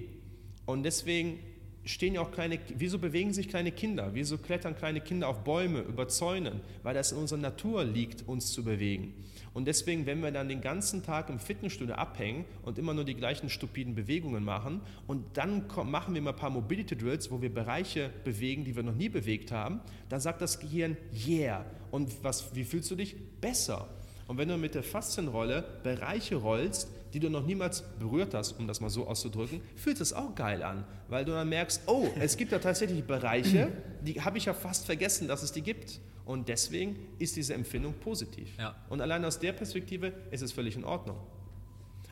[0.66, 1.38] Und deswegen
[1.84, 4.10] stehen ja auch kleine, wieso bewegen sich kleine Kinder?
[4.14, 6.60] Wieso klettern kleine Kinder auf Bäume, über Zäunen?
[6.82, 9.14] Weil das in unserer Natur liegt, uns zu bewegen.
[9.52, 13.14] Und deswegen, wenn wir dann den ganzen Tag im Fitnessstudio abhängen und immer nur die
[13.14, 17.54] gleichen stupiden Bewegungen machen und dann machen wir mal ein paar Mobility Drills, wo wir
[17.54, 20.96] Bereiche bewegen, die wir noch nie bewegt haben, dann sagt das Gehirn,
[21.28, 21.64] yeah.
[21.92, 23.14] Und was, wie fühlst du dich?
[23.40, 23.88] Besser.
[24.26, 28.66] Und wenn du mit der Faszienrolle Bereiche rollst, die du noch niemals berührt hast, um
[28.66, 32.36] das mal so auszudrücken, fühlt es auch geil an, weil du dann merkst, oh, es
[32.36, 33.70] gibt da tatsächlich Bereiche,
[34.00, 36.00] die habe ich ja fast vergessen, dass es die gibt.
[36.24, 38.48] Und deswegen ist diese Empfindung positiv.
[38.58, 38.74] Ja.
[38.88, 41.18] Und allein aus der Perspektive ist es völlig in Ordnung.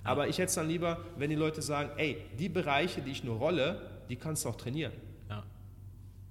[0.04, 3.24] Aber ich hätte es dann lieber, wenn die Leute sagen, ey, die Bereiche, die ich
[3.24, 4.92] nur rolle, die kannst du auch trainieren.
[5.30, 5.44] Ja,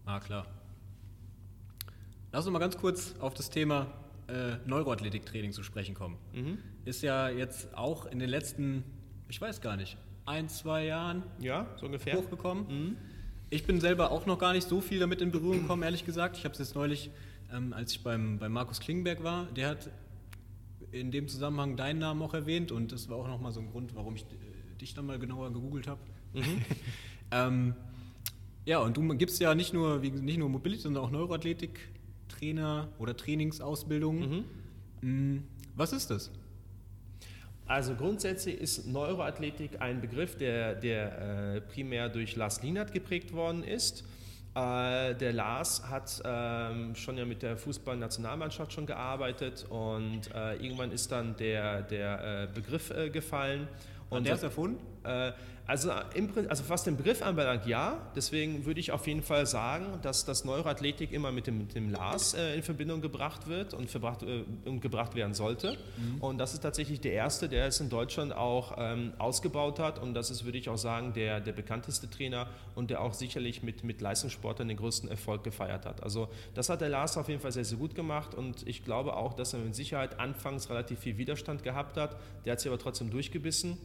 [0.06, 0.46] ah, klar.
[2.32, 3.88] Lass uns mal ganz kurz auf das Thema
[4.32, 6.18] äh, Neuroathletiktraining zu sprechen kommen.
[6.34, 6.58] Mhm.
[6.86, 8.84] Ist ja jetzt auch in den letzten,
[9.28, 12.18] ich weiß gar nicht, ein, zwei Jahren ja, so ungefähr.
[12.18, 12.66] hochgekommen.
[12.68, 12.98] Mhm.
[13.50, 16.38] Ich bin selber auch noch gar nicht so viel damit in Berührung gekommen, ehrlich gesagt.
[16.38, 17.12] Ich habe es jetzt neulich,
[17.52, 19.90] ähm, als ich beim, bei Markus Klingenberg war, der hat
[20.92, 23.96] in dem Zusammenhang deinen Namen auch erwähnt und das war auch nochmal so ein Grund,
[23.96, 26.00] warum ich äh, dich dann mal genauer gegoogelt habe.
[26.34, 26.62] Mhm.
[27.32, 27.76] ähm,
[28.66, 31.80] ja, und du gibst ja nicht nur, nicht nur Mobility, sondern auch Neuroathletik
[32.32, 34.46] Trainer oder Trainingsausbildung.
[35.02, 35.36] Mhm.
[35.36, 35.44] Mm,
[35.76, 36.32] was ist das?
[37.66, 43.64] Also grundsätzlich ist Neuroathletik ein Begriff, der, der äh, primär durch Lars Lienert geprägt worden
[43.64, 44.04] ist.
[44.54, 50.92] Äh, der Lars hat ähm, schon ja mit der Fußballnationalmannschaft schon gearbeitet und äh, irgendwann
[50.92, 53.70] ist dann der, der äh, Begriff äh, gefallen.
[54.10, 54.80] Und der ist erfunden?
[55.72, 57.98] Also, im, also was den Begriff anbelangt, ja.
[58.14, 61.90] Deswegen würde ich auf jeden Fall sagen, dass das Neuroathletik immer mit dem, mit dem
[61.90, 65.78] LAS äh, in Verbindung gebracht wird und, verbracht, äh, und gebracht werden sollte.
[65.96, 66.20] Mhm.
[66.20, 69.98] Und das ist tatsächlich der erste, der es in Deutschland auch ähm, ausgebaut hat.
[69.98, 73.64] Und das ist, würde ich auch sagen, der, der bekannteste Trainer und der auch sicherlich
[73.64, 76.04] mit, mit Leistungssportlern den größten Erfolg gefeiert hat.
[76.04, 78.36] Also das hat der Lars auf jeden Fall sehr, sehr gut gemacht.
[78.36, 82.18] Und ich glaube auch, dass er mit Sicherheit anfangs relativ viel Widerstand gehabt hat.
[82.44, 83.78] Der hat sich aber trotzdem durchgebissen.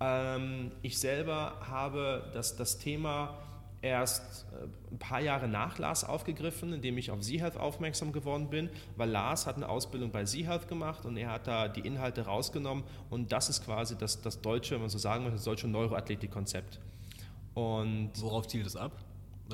[0.00, 3.36] Ähm, ich selber habe das, das Thema
[3.82, 8.70] erst äh, ein paar Jahre nach Lars aufgegriffen, indem ich auf SeaHealth aufmerksam geworden bin,
[8.96, 12.84] weil Lars hat eine Ausbildung bei SeaHealth gemacht und er hat da die Inhalte rausgenommen
[13.08, 16.80] und das ist quasi das, das deutsche, wenn man so sagen möchte, das deutsche Neuroathletik-Konzept.
[17.54, 18.92] Und Worauf zielt es ab?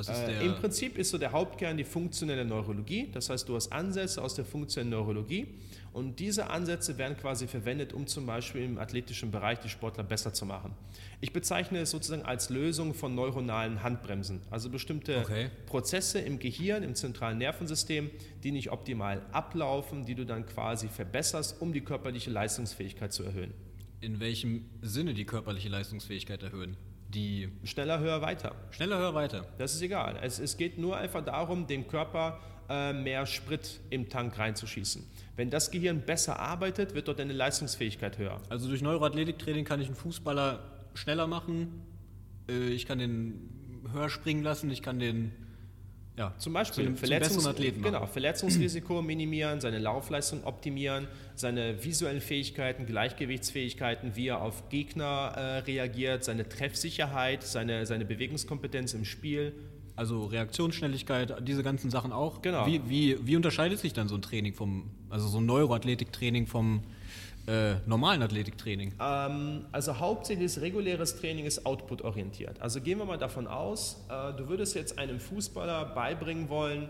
[0.08, 3.08] Äh, Im Prinzip ist so der Hauptkern die funktionelle Neurologie.
[3.12, 5.46] Das heißt, du hast Ansätze aus der funktionellen Neurologie
[5.92, 10.34] und diese Ansätze werden quasi verwendet, um zum Beispiel im athletischen Bereich die Sportler besser
[10.34, 10.72] zu machen.
[11.20, 14.42] Ich bezeichne es sozusagen als Lösung von neuronalen Handbremsen.
[14.50, 15.50] Also bestimmte okay.
[15.64, 18.10] Prozesse im Gehirn, im zentralen Nervensystem,
[18.44, 23.54] die nicht optimal ablaufen, die du dann quasi verbesserst, um die körperliche Leistungsfähigkeit zu erhöhen.
[24.02, 26.76] In welchem Sinne die körperliche Leistungsfähigkeit erhöhen?
[27.08, 28.54] Die schneller, höher, weiter.
[28.70, 29.46] Schneller, höher, weiter.
[29.58, 30.18] Das ist egal.
[30.22, 35.04] Es, es geht nur einfach darum, dem Körper äh, mehr Sprit im Tank reinzuschießen.
[35.36, 38.40] Wenn das Gehirn besser arbeitet, wird dort deine Leistungsfähigkeit höher.
[38.48, 41.82] Also durch Neuroathletiktraining kann ich einen Fußballer schneller machen.
[42.48, 44.70] Äh, ich kann den höher springen lassen.
[44.70, 45.32] Ich kann den
[46.16, 52.86] ja, zum Beispiel zum, Verletzungs zum genau, Verletzungsrisiko minimieren, seine Laufleistung optimieren, seine visuellen Fähigkeiten,
[52.86, 59.52] Gleichgewichtsfähigkeiten, wie er auf Gegner äh, reagiert, seine Treffsicherheit, seine, seine Bewegungskompetenz im Spiel.
[59.94, 62.40] Also Reaktionsschnelligkeit, diese ganzen Sachen auch.
[62.40, 62.66] Genau.
[62.66, 66.82] Wie, wie, wie unterscheidet sich dann so ein Training vom, also so ein Neuroathletiktraining vom
[67.46, 68.94] äh, normalen Athletiktraining?
[69.00, 72.60] Ähm, also hauptsächlich reguläres Training ist output-orientiert.
[72.60, 76.88] Also gehen wir mal davon aus, äh, du würdest jetzt einem Fußballer beibringen wollen,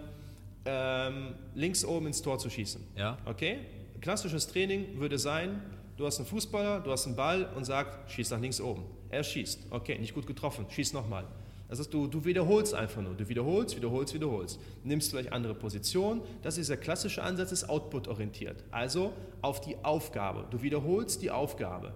[0.65, 2.83] ähm, links oben ins Tor zu schießen.
[2.97, 3.19] Ja.
[3.25, 3.59] Okay?
[4.01, 5.63] Klassisches Training würde sein,
[5.97, 8.85] du hast einen Fußballer, du hast einen Ball und sagst, schieß nach links oben.
[9.11, 9.67] Er schießt.
[9.71, 11.25] Okay, nicht gut getroffen, schieß nochmal.
[11.69, 13.15] Das heißt, du, du wiederholst einfach nur.
[13.15, 14.61] Du wiederholst, wiederholst, wiederholst.
[14.85, 16.23] Nimmst vielleicht andere Positionen.
[16.43, 18.63] Das ist der klassische Ansatz, ist output-orientiert.
[18.71, 19.13] Also
[19.43, 20.47] auf die Aufgabe.
[20.51, 21.93] Du wiederholst die Aufgabe.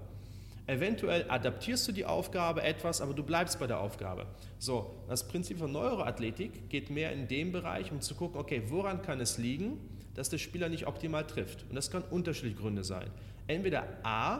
[0.66, 4.26] Eventuell adaptierst du die Aufgabe etwas, aber du bleibst bei der Aufgabe.
[4.58, 9.02] So, das Prinzip von Neuroathletik geht mehr in dem Bereich, um zu gucken, okay, woran
[9.02, 9.78] kann es liegen,
[10.14, 11.64] dass der Spieler nicht optimal trifft?
[11.68, 13.10] Und das kann unterschiedliche Gründe sein.
[13.48, 14.36] Entweder A,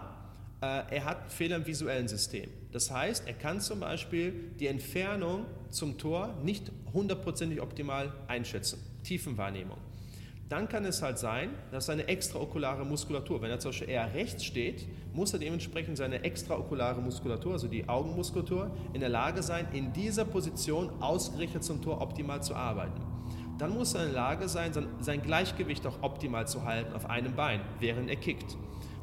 [0.63, 2.49] äh, er hat Fehler im visuellen System.
[2.73, 8.79] Das heißt, er kann zum Beispiel die Entfernung zum Tor nicht hundertprozentig optimal einschätzen.
[9.03, 9.79] Tiefenwahrnehmung.
[10.51, 14.45] Dann kann es halt sein, dass seine extraokulare Muskulatur, wenn er zum Beispiel eher rechts
[14.45, 19.93] steht, muss er dementsprechend seine extraokulare Muskulatur, also die Augenmuskulatur, in der Lage sein, in
[19.93, 23.01] dieser Position ausgerichtet zum Tor optimal zu arbeiten.
[23.59, 27.37] Dann muss er in der Lage sein, sein Gleichgewicht auch optimal zu halten auf einem
[27.37, 28.57] Bein, während er kickt.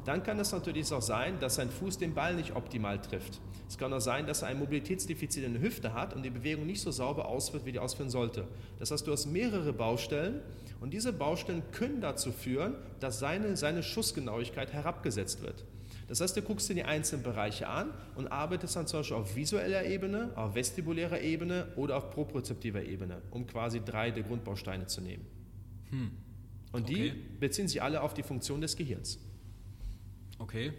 [0.08, 3.42] Dann kann es natürlich auch sein, dass sein Fuß den Ball nicht optimal trifft.
[3.68, 6.64] Es kann auch sein, dass er ein Mobilitätsdefizit in der Hüfte hat und die Bewegung
[6.64, 8.48] nicht so sauber ausführt, wie die ausführen sollte.
[8.78, 10.40] Das heißt, du hast mehrere Baustellen
[10.80, 15.66] und diese Baustellen können dazu führen, dass seine, seine Schussgenauigkeit herabgesetzt wird.
[16.06, 19.36] Das heißt, du guckst dir die einzelnen Bereiche an und arbeitest dann zum Beispiel auf
[19.36, 25.02] visueller Ebene, auf vestibulärer Ebene oder auf propriozeptiver Ebene, um quasi drei der Grundbausteine zu
[25.02, 25.26] nehmen.
[25.90, 26.12] Hm.
[26.72, 26.94] Und okay.
[26.94, 29.18] die beziehen sich alle auf die Funktion des Gehirns.
[30.38, 30.72] Okay.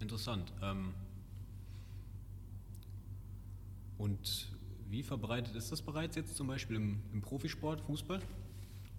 [0.00, 0.52] Interessant.
[0.62, 0.92] Ähm
[3.96, 4.48] und
[4.90, 8.20] wie verbreitet ist das bereits jetzt zum Beispiel im, im Profisport, Fußball?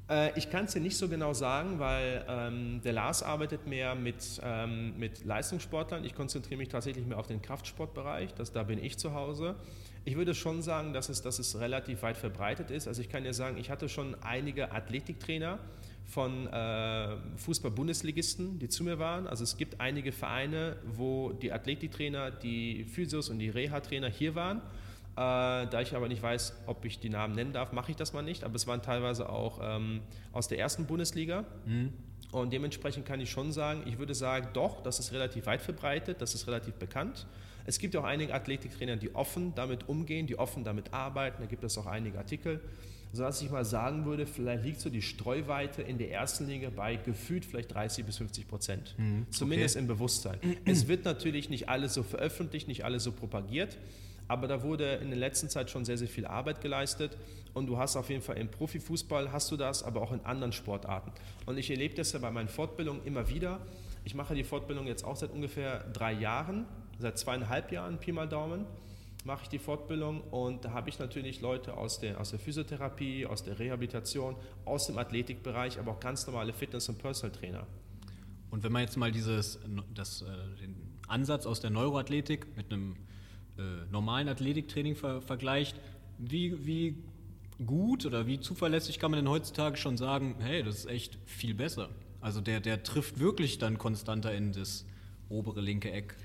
[0.09, 3.95] Äh, ich kann es dir nicht so genau sagen, weil ähm, der Lars arbeitet mehr
[3.95, 6.03] mit, ähm, mit Leistungssportlern.
[6.05, 8.33] Ich konzentriere mich tatsächlich mehr auf den Kraftsportbereich.
[8.33, 9.55] Das, da bin ich zu Hause.
[10.03, 12.87] Ich würde schon sagen, dass es, dass es relativ weit verbreitet ist.
[12.87, 15.57] Also ich kann dir sagen, ich hatte schon einige Athletiktrainer,
[16.05, 19.27] von äh, Fußball-Bundesligisten, die zu mir waren.
[19.27, 24.57] Also es gibt einige Vereine, wo die Athletiktrainer, die Physios und die Reha-Trainer hier waren.
[24.57, 28.13] Äh, da ich aber nicht weiß, ob ich die Namen nennen darf, mache ich das
[28.13, 28.43] mal nicht.
[28.43, 30.01] Aber es waren teilweise auch ähm,
[30.31, 31.45] aus der ersten Bundesliga.
[31.65, 31.93] Mhm.
[32.31, 36.21] Und dementsprechend kann ich schon sagen, ich würde sagen, doch, das ist relativ weit verbreitet,
[36.21, 37.27] das ist relativ bekannt.
[37.65, 41.41] Es gibt auch einige Athletiktrainer, die offen damit umgehen, die offen damit arbeiten.
[41.41, 42.61] Da gibt es auch einige Artikel
[43.11, 46.95] sodass ich mal sagen würde, vielleicht liegt so die Streuweite in der ersten Liga bei
[46.97, 48.95] gefühlt vielleicht 30 bis 50 Prozent.
[48.97, 49.83] Mhm, Zumindest okay.
[49.83, 50.39] im Bewusstsein.
[50.65, 53.77] Es wird natürlich nicht alles so veröffentlicht, nicht alles so propagiert.
[54.27, 57.15] Aber da wurde in der letzten Zeit schon sehr, sehr viel Arbeit geleistet
[57.53, 60.51] und du hast auf jeden Fall im Profifußball hast du das, aber auch in anderen
[60.51, 61.11] Sportarten.
[61.45, 63.59] Und ich erlebe das ja bei meinen Fortbildungen immer wieder.
[64.03, 66.65] Ich mache die Fortbildung jetzt auch seit ungefähr drei Jahren,
[66.99, 68.65] seit zweieinhalb Jahren, Pi mal Daumen
[69.25, 73.25] mache ich die Fortbildung und da habe ich natürlich Leute aus der, aus der Physiotherapie,
[73.25, 77.67] aus der Rehabilitation, aus dem Athletikbereich, aber auch ganz normale Fitness- und Personal Trainer.
[78.51, 79.59] Und wenn man jetzt mal dieses,
[79.93, 80.25] das, äh,
[80.61, 80.75] den
[81.07, 82.95] Ansatz aus der Neuroathletik mit einem
[83.57, 83.61] äh,
[83.91, 85.75] normalen Athletiktraining ver vergleicht,
[86.19, 87.03] wie, wie
[87.65, 91.55] gut oder wie zuverlässig kann man denn heutzutage schon sagen, hey, das ist echt viel
[91.55, 91.89] besser?
[92.21, 94.85] Also der, der trifft wirklich dann konstanter in das
[95.29, 96.15] obere linke Eck.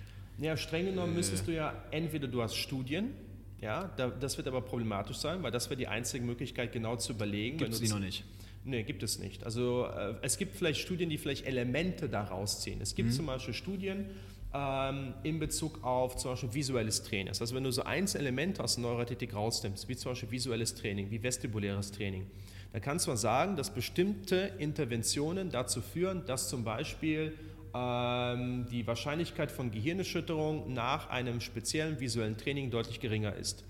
[0.40, 1.16] Ja, streng genommen äh.
[1.16, 3.12] müsstest du ja entweder du hast Studien,
[3.60, 7.12] ja, da, das wird aber problematisch sein, weil das wäre die einzige Möglichkeit, genau zu
[7.12, 7.58] überlegen.
[7.58, 8.24] Gibt es die noch nicht?
[8.64, 9.44] Nee, gibt es nicht.
[9.44, 12.80] Also äh, es gibt vielleicht Studien, die vielleicht Elemente daraus ziehen.
[12.80, 13.14] Es gibt mhm.
[13.14, 14.06] zum Beispiel Studien
[14.54, 17.28] ähm, in Bezug auf zum Beispiel visuelles Training.
[17.28, 21.22] Also wenn du so Einzelelemente aus der Neuroathletik rausnimmst, wie zum Beispiel visuelles Training, wie
[21.22, 22.26] vestibuläres Training,
[22.72, 27.34] dann kannst du mal sagen, dass bestimmte Interventionen dazu führen, dass zum Beispiel
[27.74, 33.64] ähm, die Wahrscheinlichkeit von Gehirnerschütterung nach einem speziellen visuellen Training deutlich geringer ist.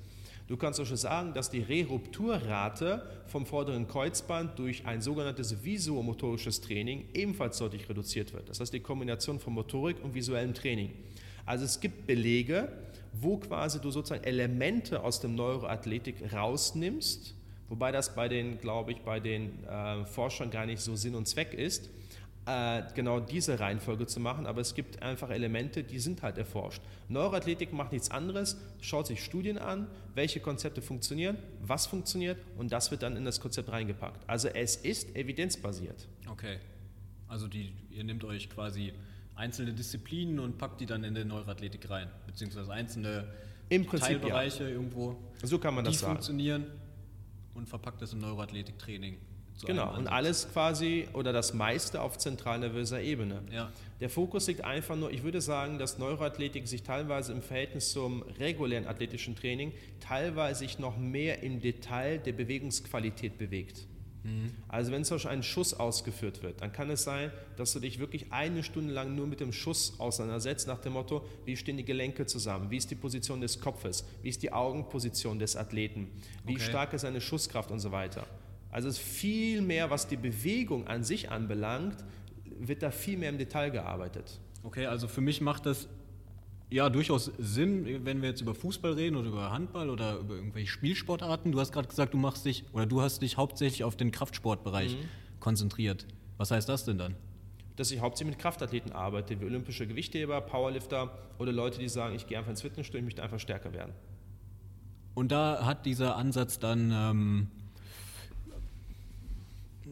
[0.48, 6.60] Du kannst auch schon sagen, dass die Rerupturrate vom vorderen Kreuzband durch ein sogenanntes visuomotorisches
[6.60, 8.48] Training ebenfalls deutlich reduziert wird.
[8.48, 10.90] Das heißt die Kombination von Motorik und visuellem Training.
[11.46, 12.72] Also es gibt Belege,
[13.12, 17.34] wo quasi du sozusagen Elemente aus dem Neuroathletik rausnimmst,
[17.68, 21.28] wobei das bei den, glaube ich, bei den äh, Forschern gar nicht so Sinn und
[21.28, 21.90] Zweck ist
[22.50, 26.82] äh, genau diese Reihenfolge zu machen, aber es gibt einfach Elemente, die sind halt erforscht.
[27.08, 32.90] Neuroathletik macht nichts anderes, schaut sich Studien an, welche Konzepte funktionieren, was funktioniert und das
[32.90, 34.28] wird dann in das Konzept reingepackt.
[34.28, 36.08] Also es ist evidenzbasiert.
[36.28, 36.58] Okay.
[37.28, 38.92] Also die, ihr nehmt euch quasi
[39.36, 43.28] einzelne Disziplinen und packt die dann in der Neuroathletik rein, beziehungsweise einzelne
[43.68, 44.70] Im Prinzip, Teilbereiche ja.
[44.70, 46.14] irgendwo, so kann man das die sagen.
[46.14, 46.66] funktionieren
[47.54, 49.18] und verpackt das im Neuroathletiktraining
[49.66, 53.42] genau, und alles quasi oder das meiste auf zentralnervöser Ebene.
[53.52, 53.70] Ja.
[54.00, 58.22] Der Fokus liegt einfach nur, ich würde sagen, dass Neuroathletik sich teilweise im Verhältnis zum
[58.38, 63.86] regulären athletischen Training teilweise sich noch mehr im Detail der Bewegungsqualität bewegt.
[64.22, 64.52] Mhm.
[64.68, 67.98] Also wenn zum Beispiel ein Schuss ausgeführt wird, dann kann es sein, dass du dich
[67.98, 71.84] wirklich eine Stunde lang nur mit dem Schuss auseinandersetzt, nach dem Motto, wie stehen die
[71.84, 76.10] Gelenke zusammen, wie ist die Position des Kopfes, wie ist die Augenposition des Athleten,
[76.44, 76.62] wie okay.
[76.62, 78.26] stark ist seine Schusskraft und so weiter.
[78.70, 82.04] Also es ist viel mehr, was die Bewegung an sich anbelangt,
[82.58, 84.40] wird da viel mehr im Detail gearbeitet.
[84.62, 85.88] Okay, also für mich macht das
[86.70, 90.68] ja durchaus Sinn, wenn wir jetzt über Fußball reden oder über Handball oder über irgendwelche
[90.68, 91.52] Spielsportarten.
[91.52, 94.94] Du hast gerade gesagt, du machst dich oder du hast dich hauptsächlich auf den Kraftsportbereich
[94.94, 95.08] mhm.
[95.40, 96.06] konzentriert.
[96.36, 97.16] Was heißt das denn dann?
[97.76, 102.26] Dass ich hauptsächlich mit Kraftathleten arbeite, wie olympische Gewichtheber, Powerlifter oder Leute, die sagen, ich
[102.26, 103.92] gehe einfach ins Fitnessstudio, ich möchte einfach stärker werden.
[105.14, 107.48] Und da hat dieser Ansatz dann ähm,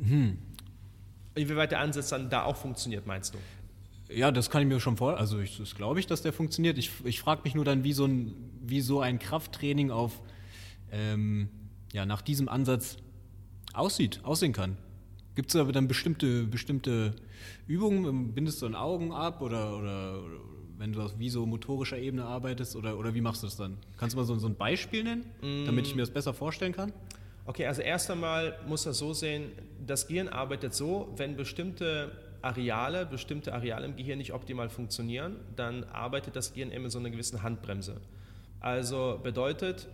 [0.03, 0.39] hm.
[1.35, 3.39] Inwieweit der Ansatz dann da auch funktioniert, meinst du?
[4.13, 5.21] Ja, das kann ich mir schon vorstellen.
[5.21, 6.79] Also ich, das glaube ich, dass der funktioniert.
[6.79, 10.21] Ich, ich frage mich nur dann, wie so ein, wie so ein Krafttraining auf,
[10.91, 11.49] ähm,
[11.93, 12.97] ja, nach diesem Ansatz
[13.75, 14.77] aussieht, aussehen kann.
[15.35, 17.15] Gibt es aber dann bestimmte, bestimmte
[17.67, 18.35] Übungen?
[18.35, 20.39] Bindest du dann Augen ab oder, oder, oder
[20.79, 23.77] wenn du auf visomotorischer Ebene arbeitest oder, oder wie machst du das dann?
[23.99, 25.67] Kannst du mal so, so ein Beispiel nennen, mm.
[25.67, 26.93] damit ich mir das besser vorstellen kann?
[27.49, 29.53] Okay, also erst einmal muss das so sehen,
[29.87, 35.85] das Gehirn arbeitet so, wenn bestimmte Areale, bestimmte Areale im Gehirn nicht optimal funktionieren, dann
[35.85, 38.03] arbeitet das Gehirn immer so eine gewisse Handbremse.
[38.61, 39.89] Also bedeutet,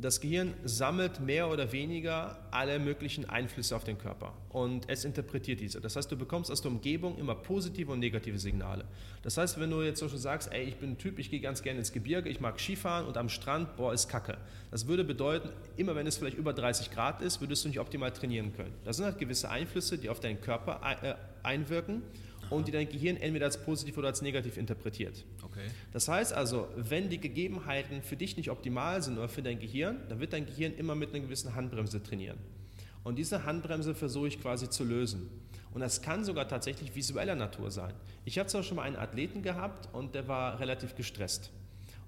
[0.00, 5.60] das Gehirn sammelt mehr oder weniger alle möglichen Einflüsse auf den Körper und es interpretiert
[5.60, 5.80] diese.
[5.80, 8.84] Das heißt, du bekommst aus der Umgebung immer positive und negative Signale.
[9.22, 11.40] Das heißt, wenn du jetzt so schon sagst, ey, ich bin ein Typ, ich gehe
[11.40, 14.38] ganz gerne ins Gebirge, ich mag Skifahren und am Strand, boah, ist Kacke.
[14.70, 18.12] Das würde bedeuten, immer wenn es vielleicht über 30 Grad ist, würdest du nicht optimal
[18.12, 18.74] trainieren können.
[18.84, 22.02] Das sind halt gewisse Einflüsse, die auf deinen Körper äh, einwirken
[22.50, 25.24] und die dein Gehirn entweder als positiv oder als negativ interpretiert.
[25.42, 25.66] Okay.
[25.92, 30.00] Das heißt also, wenn die Gegebenheiten für dich nicht optimal sind oder für dein Gehirn,
[30.08, 32.38] dann wird dein Gehirn immer mit einer gewissen Handbremse trainieren.
[33.04, 35.30] Und diese Handbremse versuche ich quasi zu lösen.
[35.72, 37.92] Und das kann sogar tatsächlich visueller Natur sein.
[38.24, 41.50] Ich habe zwar schon mal einen Athleten gehabt und der war relativ gestresst.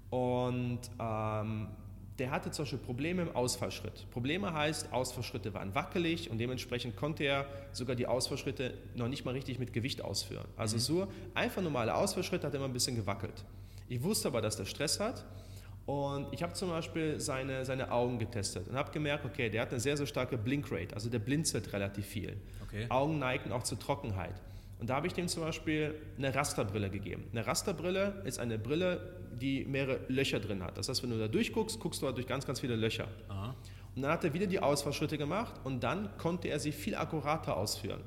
[0.09, 1.67] Und ähm,
[2.21, 4.05] der hatte zum Beispiel Probleme im Ausfallschritt.
[4.11, 9.31] Probleme heißt, Ausfallschritte waren wackelig und dementsprechend konnte er sogar die Ausfallschritte noch nicht mal
[9.31, 10.45] richtig mit Gewicht ausführen.
[10.55, 10.81] Also mhm.
[10.81, 13.43] so einfach normale Ausfallschritte hat er immer ein bisschen gewackelt.
[13.89, 15.25] Ich wusste aber, dass der Stress hat
[15.87, 19.71] und ich habe zum Beispiel seine, seine Augen getestet und habe gemerkt, okay, der hat
[19.71, 22.37] eine sehr, sehr starke Blinkrate, also der blinzelt relativ viel.
[22.67, 22.85] Okay.
[22.89, 24.35] Augen neigen auch zur Trockenheit.
[24.81, 27.25] Und da habe ich dem zum Beispiel eine Rasterbrille gegeben.
[27.31, 28.99] Eine Rasterbrille ist eine Brille,
[29.39, 30.75] die mehrere Löcher drin hat.
[30.75, 33.07] Das heißt, wenn du da durchguckst, guckst du halt durch ganz, ganz viele Löcher.
[33.29, 33.53] Aha.
[33.95, 37.57] Und dann hat er wieder die Ausfallschritte gemacht und dann konnte er sie viel akkurater
[37.57, 38.01] ausführen.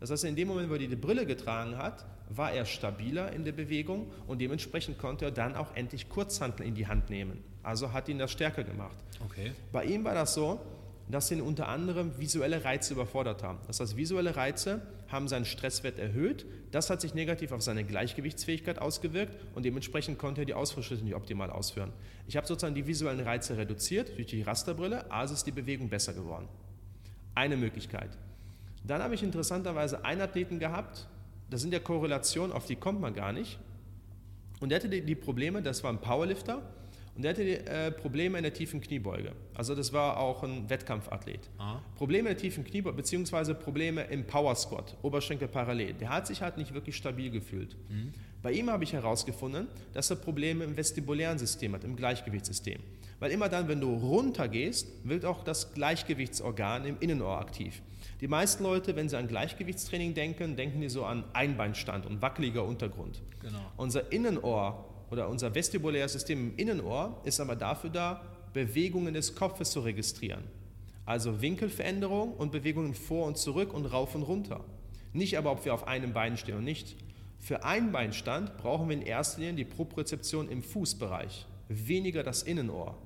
[0.00, 3.44] Das heißt, in dem Moment, wo er die Brille getragen hat, war er stabiler in
[3.44, 7.44] der Bewegung und dementsprechend konnte er dann auch endlich Kurzhantel in die Hand nehmen.
[7.62, 8.96] Also hat ihn das stärker gemacht.
[9.22, 9.52] Okay.
[9.70, 10.60] Bei ihm war das so,
[11.08, 13.58] dass ihn unter anderem visuelle Reize überfordert haben.
[13.66, 16.46] Das heißt, visuelle Reize haben seinen Stresswert erhöht.
[16.72, 21.14] Das hat sich negativ auf seine Gleichgewichtsfähigkeit ausgewirkt und dementsprechend konnte er die Ausfallschritte nicht
[21.14, 21.92] optimal ausführen.
[22.26, 26.12] Ich habe sozusagen die visuellen Reize reduziert durch die Rasterbrille, also ist die Bewegung besser
[26.12, 26.48] geworden.
[27.34, 28.10] Eine Möglichkeit.
[28.84, 31.06] Dann habe ich interessanterweise einen Athleten gehabt,
[31.50, 33.58] das sind ja Korrelationen, auf die kommt man gar nicht.
[34.58, 36.62] Und der hatte die, die Probleme, das war ein Powerlifter,
[37.16, 39.32] und der hatte äh, Probleme in der tiefen Kniebeuge.
[39.54, 41.48] Also das war auch ein Wettkampfathlet.
[41.56, 41.82] Aha.
[41.96, 45.94] Probleme in der tiefen Kniebeuge, beziehungsweise Probleme im Power Squat, Oberschenkel parallel.
[45.94, 47.74] Der hat sich halt nicht wirklich stabil gefühlt.
[47.88, 48.12] Mhm.
[48.42, 52.80] Bei ihm habe ich herausgefunden, dass er Probleme im vestibulären System hat, im Gleichgewichtssystem.
[53.18, 57.80] Weil immer dann, wenn du runter gehst, wird auch das Gleichgewichtsorgan im Innenohr aktiv.
[58.20, 62.64] Die meisten Leute, wenn sie an Gleichgewichtstraining denken, denken die so an Einbeinstand und wackeliger
[62.64, 63.22] Untergrund.
[63.40, 63.58] Genau.
[63.76, 68.22] Unser Innenohr oder unser vestibuläres System im Innenohr ist aber dafür da,
[68.52, 70.44] Bewegungen des Kopfes zu registrieren.
[71.04, 74.64] Also Winkelveränderung und Bewegungen vor und zurück und rauf und runter.
[75.12, 76.96] Nicht aber, ob wir auf einem Bein stehen und nicht.
[77.38, 82.98] Für Einbeinstand brauchen wir in erster Linie die Propriozeption im Fußbereich, weniger das Innenohr.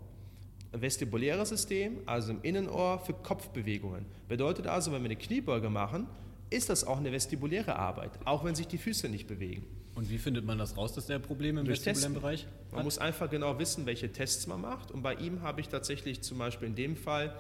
[0.73, 4.07] Vestibuläres System, also im Innenohr für Kopfbewegungen.
[4.29, 6.07] Bedeutet also, wenn wir eine Kniebeuge machen,
[6.49, 9.65] ist das auch eine vestibuläre Arbeit, auch wenn sich die Füße nicht bewegen.
[10.01, 12.23] Und wie findet man das raus, dass der Probleme im Durch vestibulären Testen.
[12.23, 12.73] Bereich hat?
[12.73, 14.91] Man muss einfach genau wissen, welche Tests man macht.
[14.91, 17.35] Und bei ihm habe ich tatsächlich zum Beispiel in dem Fall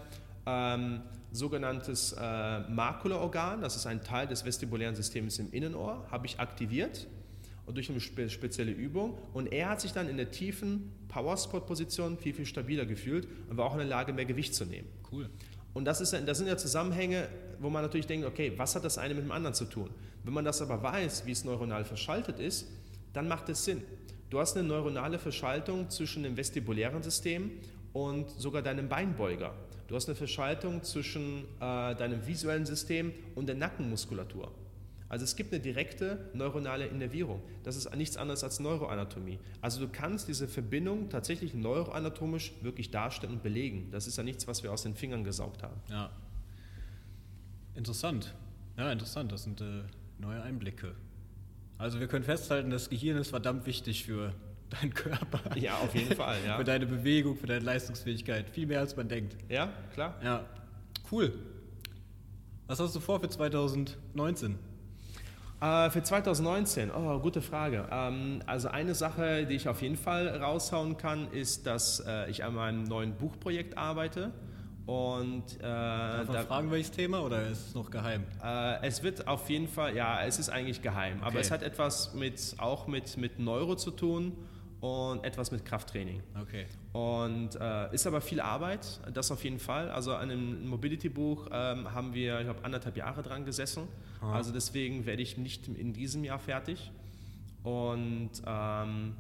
[0.45, 1.01] ähm,
[1.32, 7.07] sogenanntes äh, Makulaorgan, das ist ein Teil des vestibulären Systems im Innenohr, habe ich aktiviert
[7.65, 9.16] und durch eine spe spezielle Übung.
[9.32, 13.65] Und er hat sich dann in der tiefen Power-Spot-Position viel, viel stabiler gefühlt und war
[13.65, 14.89] auch in der Lage, mehr Gewicht zu nehmen.
[15.11, 15.31] Cool.
[15.73, 17.29] Und das, ist, das sind ja Zusammenhänge,
[17.61, 19.91] wo man natürlich denkt, okay, was hat das eine mit dem anderen zu tun?
[20.25, 22.67] Wenn man das aber weiß, wie es neuronal verschaltet ist,
[23.13, 23.83] dann macht es Sinn.
[24.31, 27.51] Du hast eine neuronale Verschaltung zwischen dem vestibulären System
[27.93, 29.55] und sogar deinem Beinbeuger.
[29.89, 34.53] Du hast eine Verschaltung zwischen äh, deinem visuellen System und der Nackenmuskulatur.
[35.11, 37.43] Also es gibt eine direkte neuronale Innervierung.
[37.65, 39.41] Das ist nichts anderes als Neuroanatomie.
[39.61, 43.91] Also du kannst diese Verbindung tatsächlich neuroanatomisch wirklich darstellen und belegen.
[43.91, 45.81] Das ist ja nichts, was wir aus den Fingern gesaugt haben.
[45.91, 46.11] Ja.
[47.74, 48.32] Interessant.
[48.78, 49.32] Ja, interessant.
[49.32, 49.82] Das sind äh,
[50.19, 50.95] neue Einblicke.
[51.77, 54.32] Also wir können festhalten, das Gehirn ist verdammt wichtig für
[54.70, 55.41] deinen Körper.
[55.57, 56.39] Ja, auf jeden Fall.
[56.47, 56.57] Ja.
[56.57, 58.49] für deine Bewegung, für deine Leistungsfähigkeit.
[58.49, 59.37] Viel mehr als man denkt.
[59.49, 60.20] Ja, klar.
[60.23, 60.45] Ja.
[61.11, 61.32] Cool.
[62.69, 64.70] Was hast du vor für 2019?
[65.61, 67.87] Äh, für 2019, oh, gute Frage.
[67.91, 72.45] Ähm, also eine Sache, die ich auf jeden Fall raushauen kann, ist, dass äh, ich
[72.45, 74.32] an meinem neuen Buchprojekt arbeite.
[74.87, 78.24] Und, äh, Darf man da, fragen, welches Thema oder ist es noch geheim?
[78.43, 81.27] Äh, es wird auf jeden Fall, ja, es ist eigentlich geheim, okay.
[81.27, 84.32] aber es hat etwas mit, auch mit, mit Neuro zu tun
[84.81, 86.23] und etwas mit Krafttraining.
[86.40, 86.66] Okay.
[86.93, 89.90] Und äh, ist aber viel Arbeit, das auf jeden Fall.
[89.90, 93.89] Also an einem Mobility-Buch ähm, haben wir, ich glaube, anderthalb Jahre dran gesessen.
[94.20, 94.32] Ah.
[94.32, 96.90] Also deswegen werde ich nicht in diesem Jahr fertig.
[97.62, 99.16] Und ähm,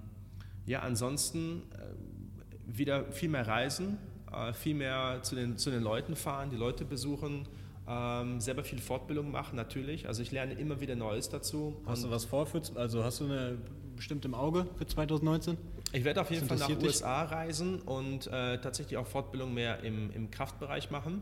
[0.64, 3.98] ja, ansonsten äh, wieder viel mehr reisen,
[4.32, 7.46] äh, viel mehr zu den, zu den Leuten fahren, die Leute besuchen.
[7.86, 10.06] Ähm, selber viel Fortbildung machen, natürlich.
[10.06, 11.82] Also ich lerne immer wieder Neues dazu.
[11.86, 12.46] Hast du was vor?
[12.46, 13.58] Für, also hast du eine
[14.00, 15.58] bestimmt im Auge für 2019?
[15.92, 16.82] Ich werde auf jeden Fall nach dich?
[16.82, 21.20] USA reisen und äh, tatsächlich auch Fortbildung mehr im, im Kraftbereich machen,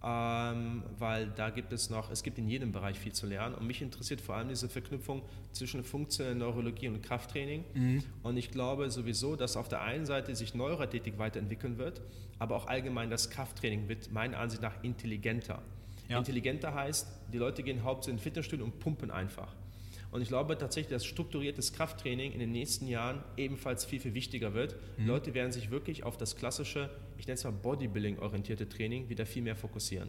[0.00, 3.66] ähm, weil da gibt es noch, es gibt in jedem Bereich viel zu lernen und
[3.66, 8.04] mich interessiert vor allem diese Verknüpfung zwischen funktioneller Neurologie und Krafttraining mhm.
[8.22, 12.00] und ich glaube sowieso, dass auf der einen Seite sich Neuroathletik weiterentwickeln wird,
[12.38, 15.62] aber auch allgemein das Krafttraining wird meiner Ansicht nach intelligenter.
[16.08, 16.18] Ja.
[16.18, 19.52] Intelligenter heißt, die Leute gehen hauptsächlich in Fitnessstudio und pumpen einfach.
[20.14, 24.54] Und ich glaube tatsächlich, dass strukturiertes Krafttraining in den nächsten Jahren ebenfalls viel, viel wichtiger
[24.54, 24.76] wird.
[24.96, 25.08] Mhm.
[25.08, 26.88] Leute werden sich wirklich auf das klassische,
[27.18, 30.08] ich nenne es mal Bodybuilding-orientierte Training wieder viel mehr fokussieren.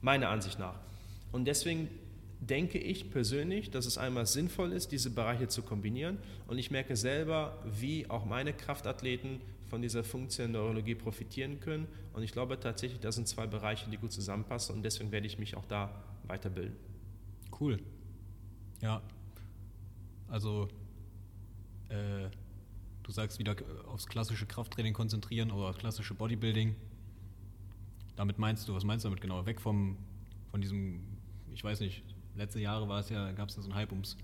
[0.00, 0.80] Meiner Ansicht nach.
[1.32, 1.90] Und deswegen
[2.40, 6.16] denke ich persönlich, dass es einmal sinnvoll ist, diese Bereiche zu kombinieren.
[6.46, 11.88] Und ich merke selber, wie auch meine Kraftathleten von dieser funktionellen Neurologie profitieren können.
[12.14, 14.74] Und ich glaube tatsächlich, das sind zwei Bereiche, die gut zusammenpassen.
[14.74, 15.90] Und deswegen werde ich mich auch da
[16.26, 16.74] weiterbilden.
[17.60, 17.78] Cool.
[18.80, 19.02] Ja,
[20.28, 20.68] also
[21.88, 22.28] äh,
[23.02, 26.74] du sagst wieder aufs klassische Krafttraining konzentrieren oder klassische Bodybuilding.
[28.16, 29.44] Damit meinst du, was meinst du damit genau?
[29.46, 29.96] Weg vom,
[30.50, 31.00] von diesem,
[31.52, 32.02] ich weiß nicht,
[32.34, 34.16] letzte Jahre war es ja, gab es ja so einen Hype ums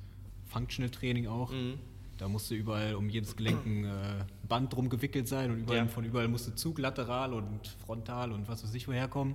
[0.47, 1.53] Functional Training auch.
[1.53, 1.79] Mhm.
[2.19, 5.87] Da musste überall um jedes Gelenk ein äh, Band drum gewickelt sein und überall, ja.
[5.87, 9.35] von überall musste Zug lateral und frontal und was weiß ich woher kommen.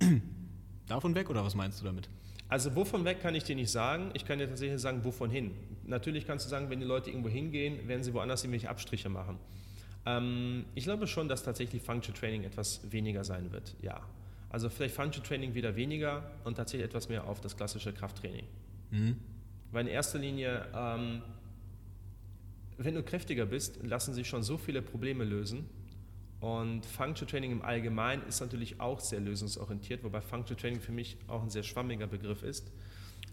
[0.86, 2.08] Davon weg oder was meinst du damit?
[2.48, 4.10] Also wovon weg kann ich dir nicht sagen.
[4.14, 5.52] Ich kann dir tatsächlich sagen, wovon hin.
[5.84, 9.38] Natürlich kannst du sagen, wenn die Leute irgendwo hingehen, werden sie woanders irgendwelche Abstriche machen.
[10.04, 14.00] Ähm, ich glaube schon, dass tatsächlich Functional Training etwas weniger sein wird, ja.
[14.48, 18.46] Also vielleicht Functional Training wieder weniger und tatsächlich etwas mehr auf das klassische Krafttraining.
[18.92, 19.16] Mhm.
[19.72, 21.22] Weil in erster Linie, ähm,
[22.78, 25.68] wenn du kräftiger bist, lassen sich schon so viele Probleme lösen
[26.40, 31.16] und Functional Training im Allgemeinen ist natürlich auch sehr lösungsorientiert, wobei Functional Training für mich
[31.28, 32.70] auch ein sehr schwammiger Begriff ist.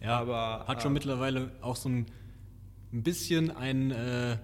[0.01, 2.05] Ja, aber hat schon äh, mittlerweile auch so ein,
[2.91, 4.37] ein bisschen ein, äh,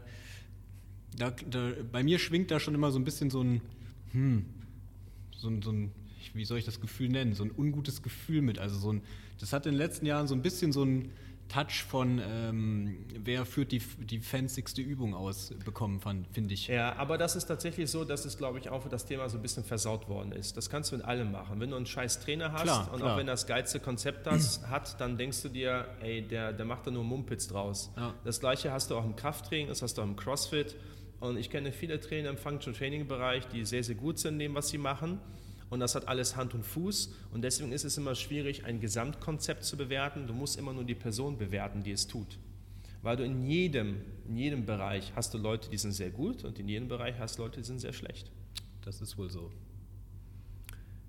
[1.17, 3.61] da, da, bei mir schwingt da schon immer so ein bisschen so ein,
[4.11, 4.45] hm,
[5.31, 5.91] so ein, so ein,
[6.33, 8.59] wie soll ich das Gefühl nennen, so ein ungutes Gefühl mit.
[8.59, 9.01] Also so ein,
[9.39, 11.11] das hat in den letzten Jahren so ein bisschen so ein
[11.49, 15.99] Touch von ähm, wer führt die, die fansigste Übung aus bekommen,
[16.31, 16.67] finde ich.
[16.67, 19.37] Ja, aber das ist tatsächlich so, dass es, glaube ich, auch für das Thema so
[19.37, 20.55] ein bisschen versaut worden ist.
[20.57, 21.59] Das kannst du mit allem machen.
[21.59, 23.13] Wenn du einen scheiß Trainer hast klar, und klar.
[23.13, 26.85] auch wenn das geilste Konzept das hat, dann denkst du dir, ey, der, der macht
[26.85, 27.91] da nur Mumpitz draus.
[27.97, 28.13] Ja.
[28.23, 30.75] Das gleiche hast du auch im Krafttraining, das hast du auch im Crossfit.
[31.19, 34.39] Und ich kenne viele Trainer im Functional Training Bereich, die sehr, sehr gut sind in
[34.39, 35.19] dem, was sie machen
[35.69, 39.63] und das hat alles Hand und Fuß und deswegen ist es immer schwierig, ein Gesamtkonzept
[39.63, 40.27] zu bewerten.
[40.27, 42.37] Du musst immer nur die Person bewerten, die es tut.
[43.01, 46.59] Weil du in jedem, in jedem Bereich hast du Leute, die sind sehr gut und
[46.59, 48.31] in jedem Bereich hast du Leute, die sind sehr schlecht.
[48.83, 49.51] Das ist wohl so.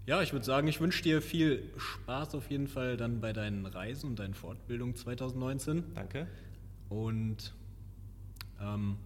[0.07, 3.66] Ja, ich würde sagen, ich wünsche dir viel Spaß auf jeden Fall dann bei deinen
[3.66, 5.85] Reisen und deinen Fortbildungen 2019.
[5.95, 6.27] Danke.
[6.89, 7.55] Und
[8.61, 8.97] ähm,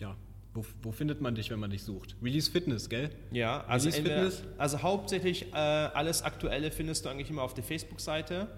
[0.00, 0.16] ja,
[0.56, 2.16] wo, wo, findet man dich, wenn man dich sucht?
[2.22, 3.10] Release Fitness, gell?
[3.30, 8.48] Ja, also, der, also hauptsächlich äh, alles Aktuelle findest du eigentlich immer auf der Facebook-Seite.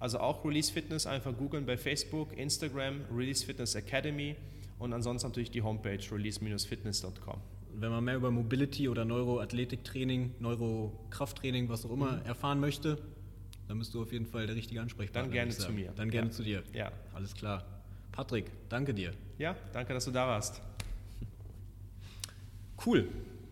[0.00, 4.36] Also auch Release Fitness, einfach googeln bei Facebook, Instagram, Release Fitness Academy
[4.78, 7.40] und ansonsten natürlich die Homepage release-fitness.com.
[7.76, 12.26] Wenn man mehr über Mobility oder Neuroathletiktraining, Neurokrafttraining, was auch immer mhm.
[12.26, 12.98] erfahren möchte,
[13.66, 15.22] dann bist du auf jeden Fall der richtige Ansprechpartner.
[15.22, 15.92] Dann gerne zu mir.
[15.96, 16.32] Dann gerne ja.
[16.32, 16.62] zu dir.
[16.72, 16.92] Ja.
[17.14, 17.64] Alles klar.
[18.12, 19.12] Patrick, danke dir.
[19.38, 20.62] Ja, danke, dass du da warst.
[22.84, 23.06] Cool.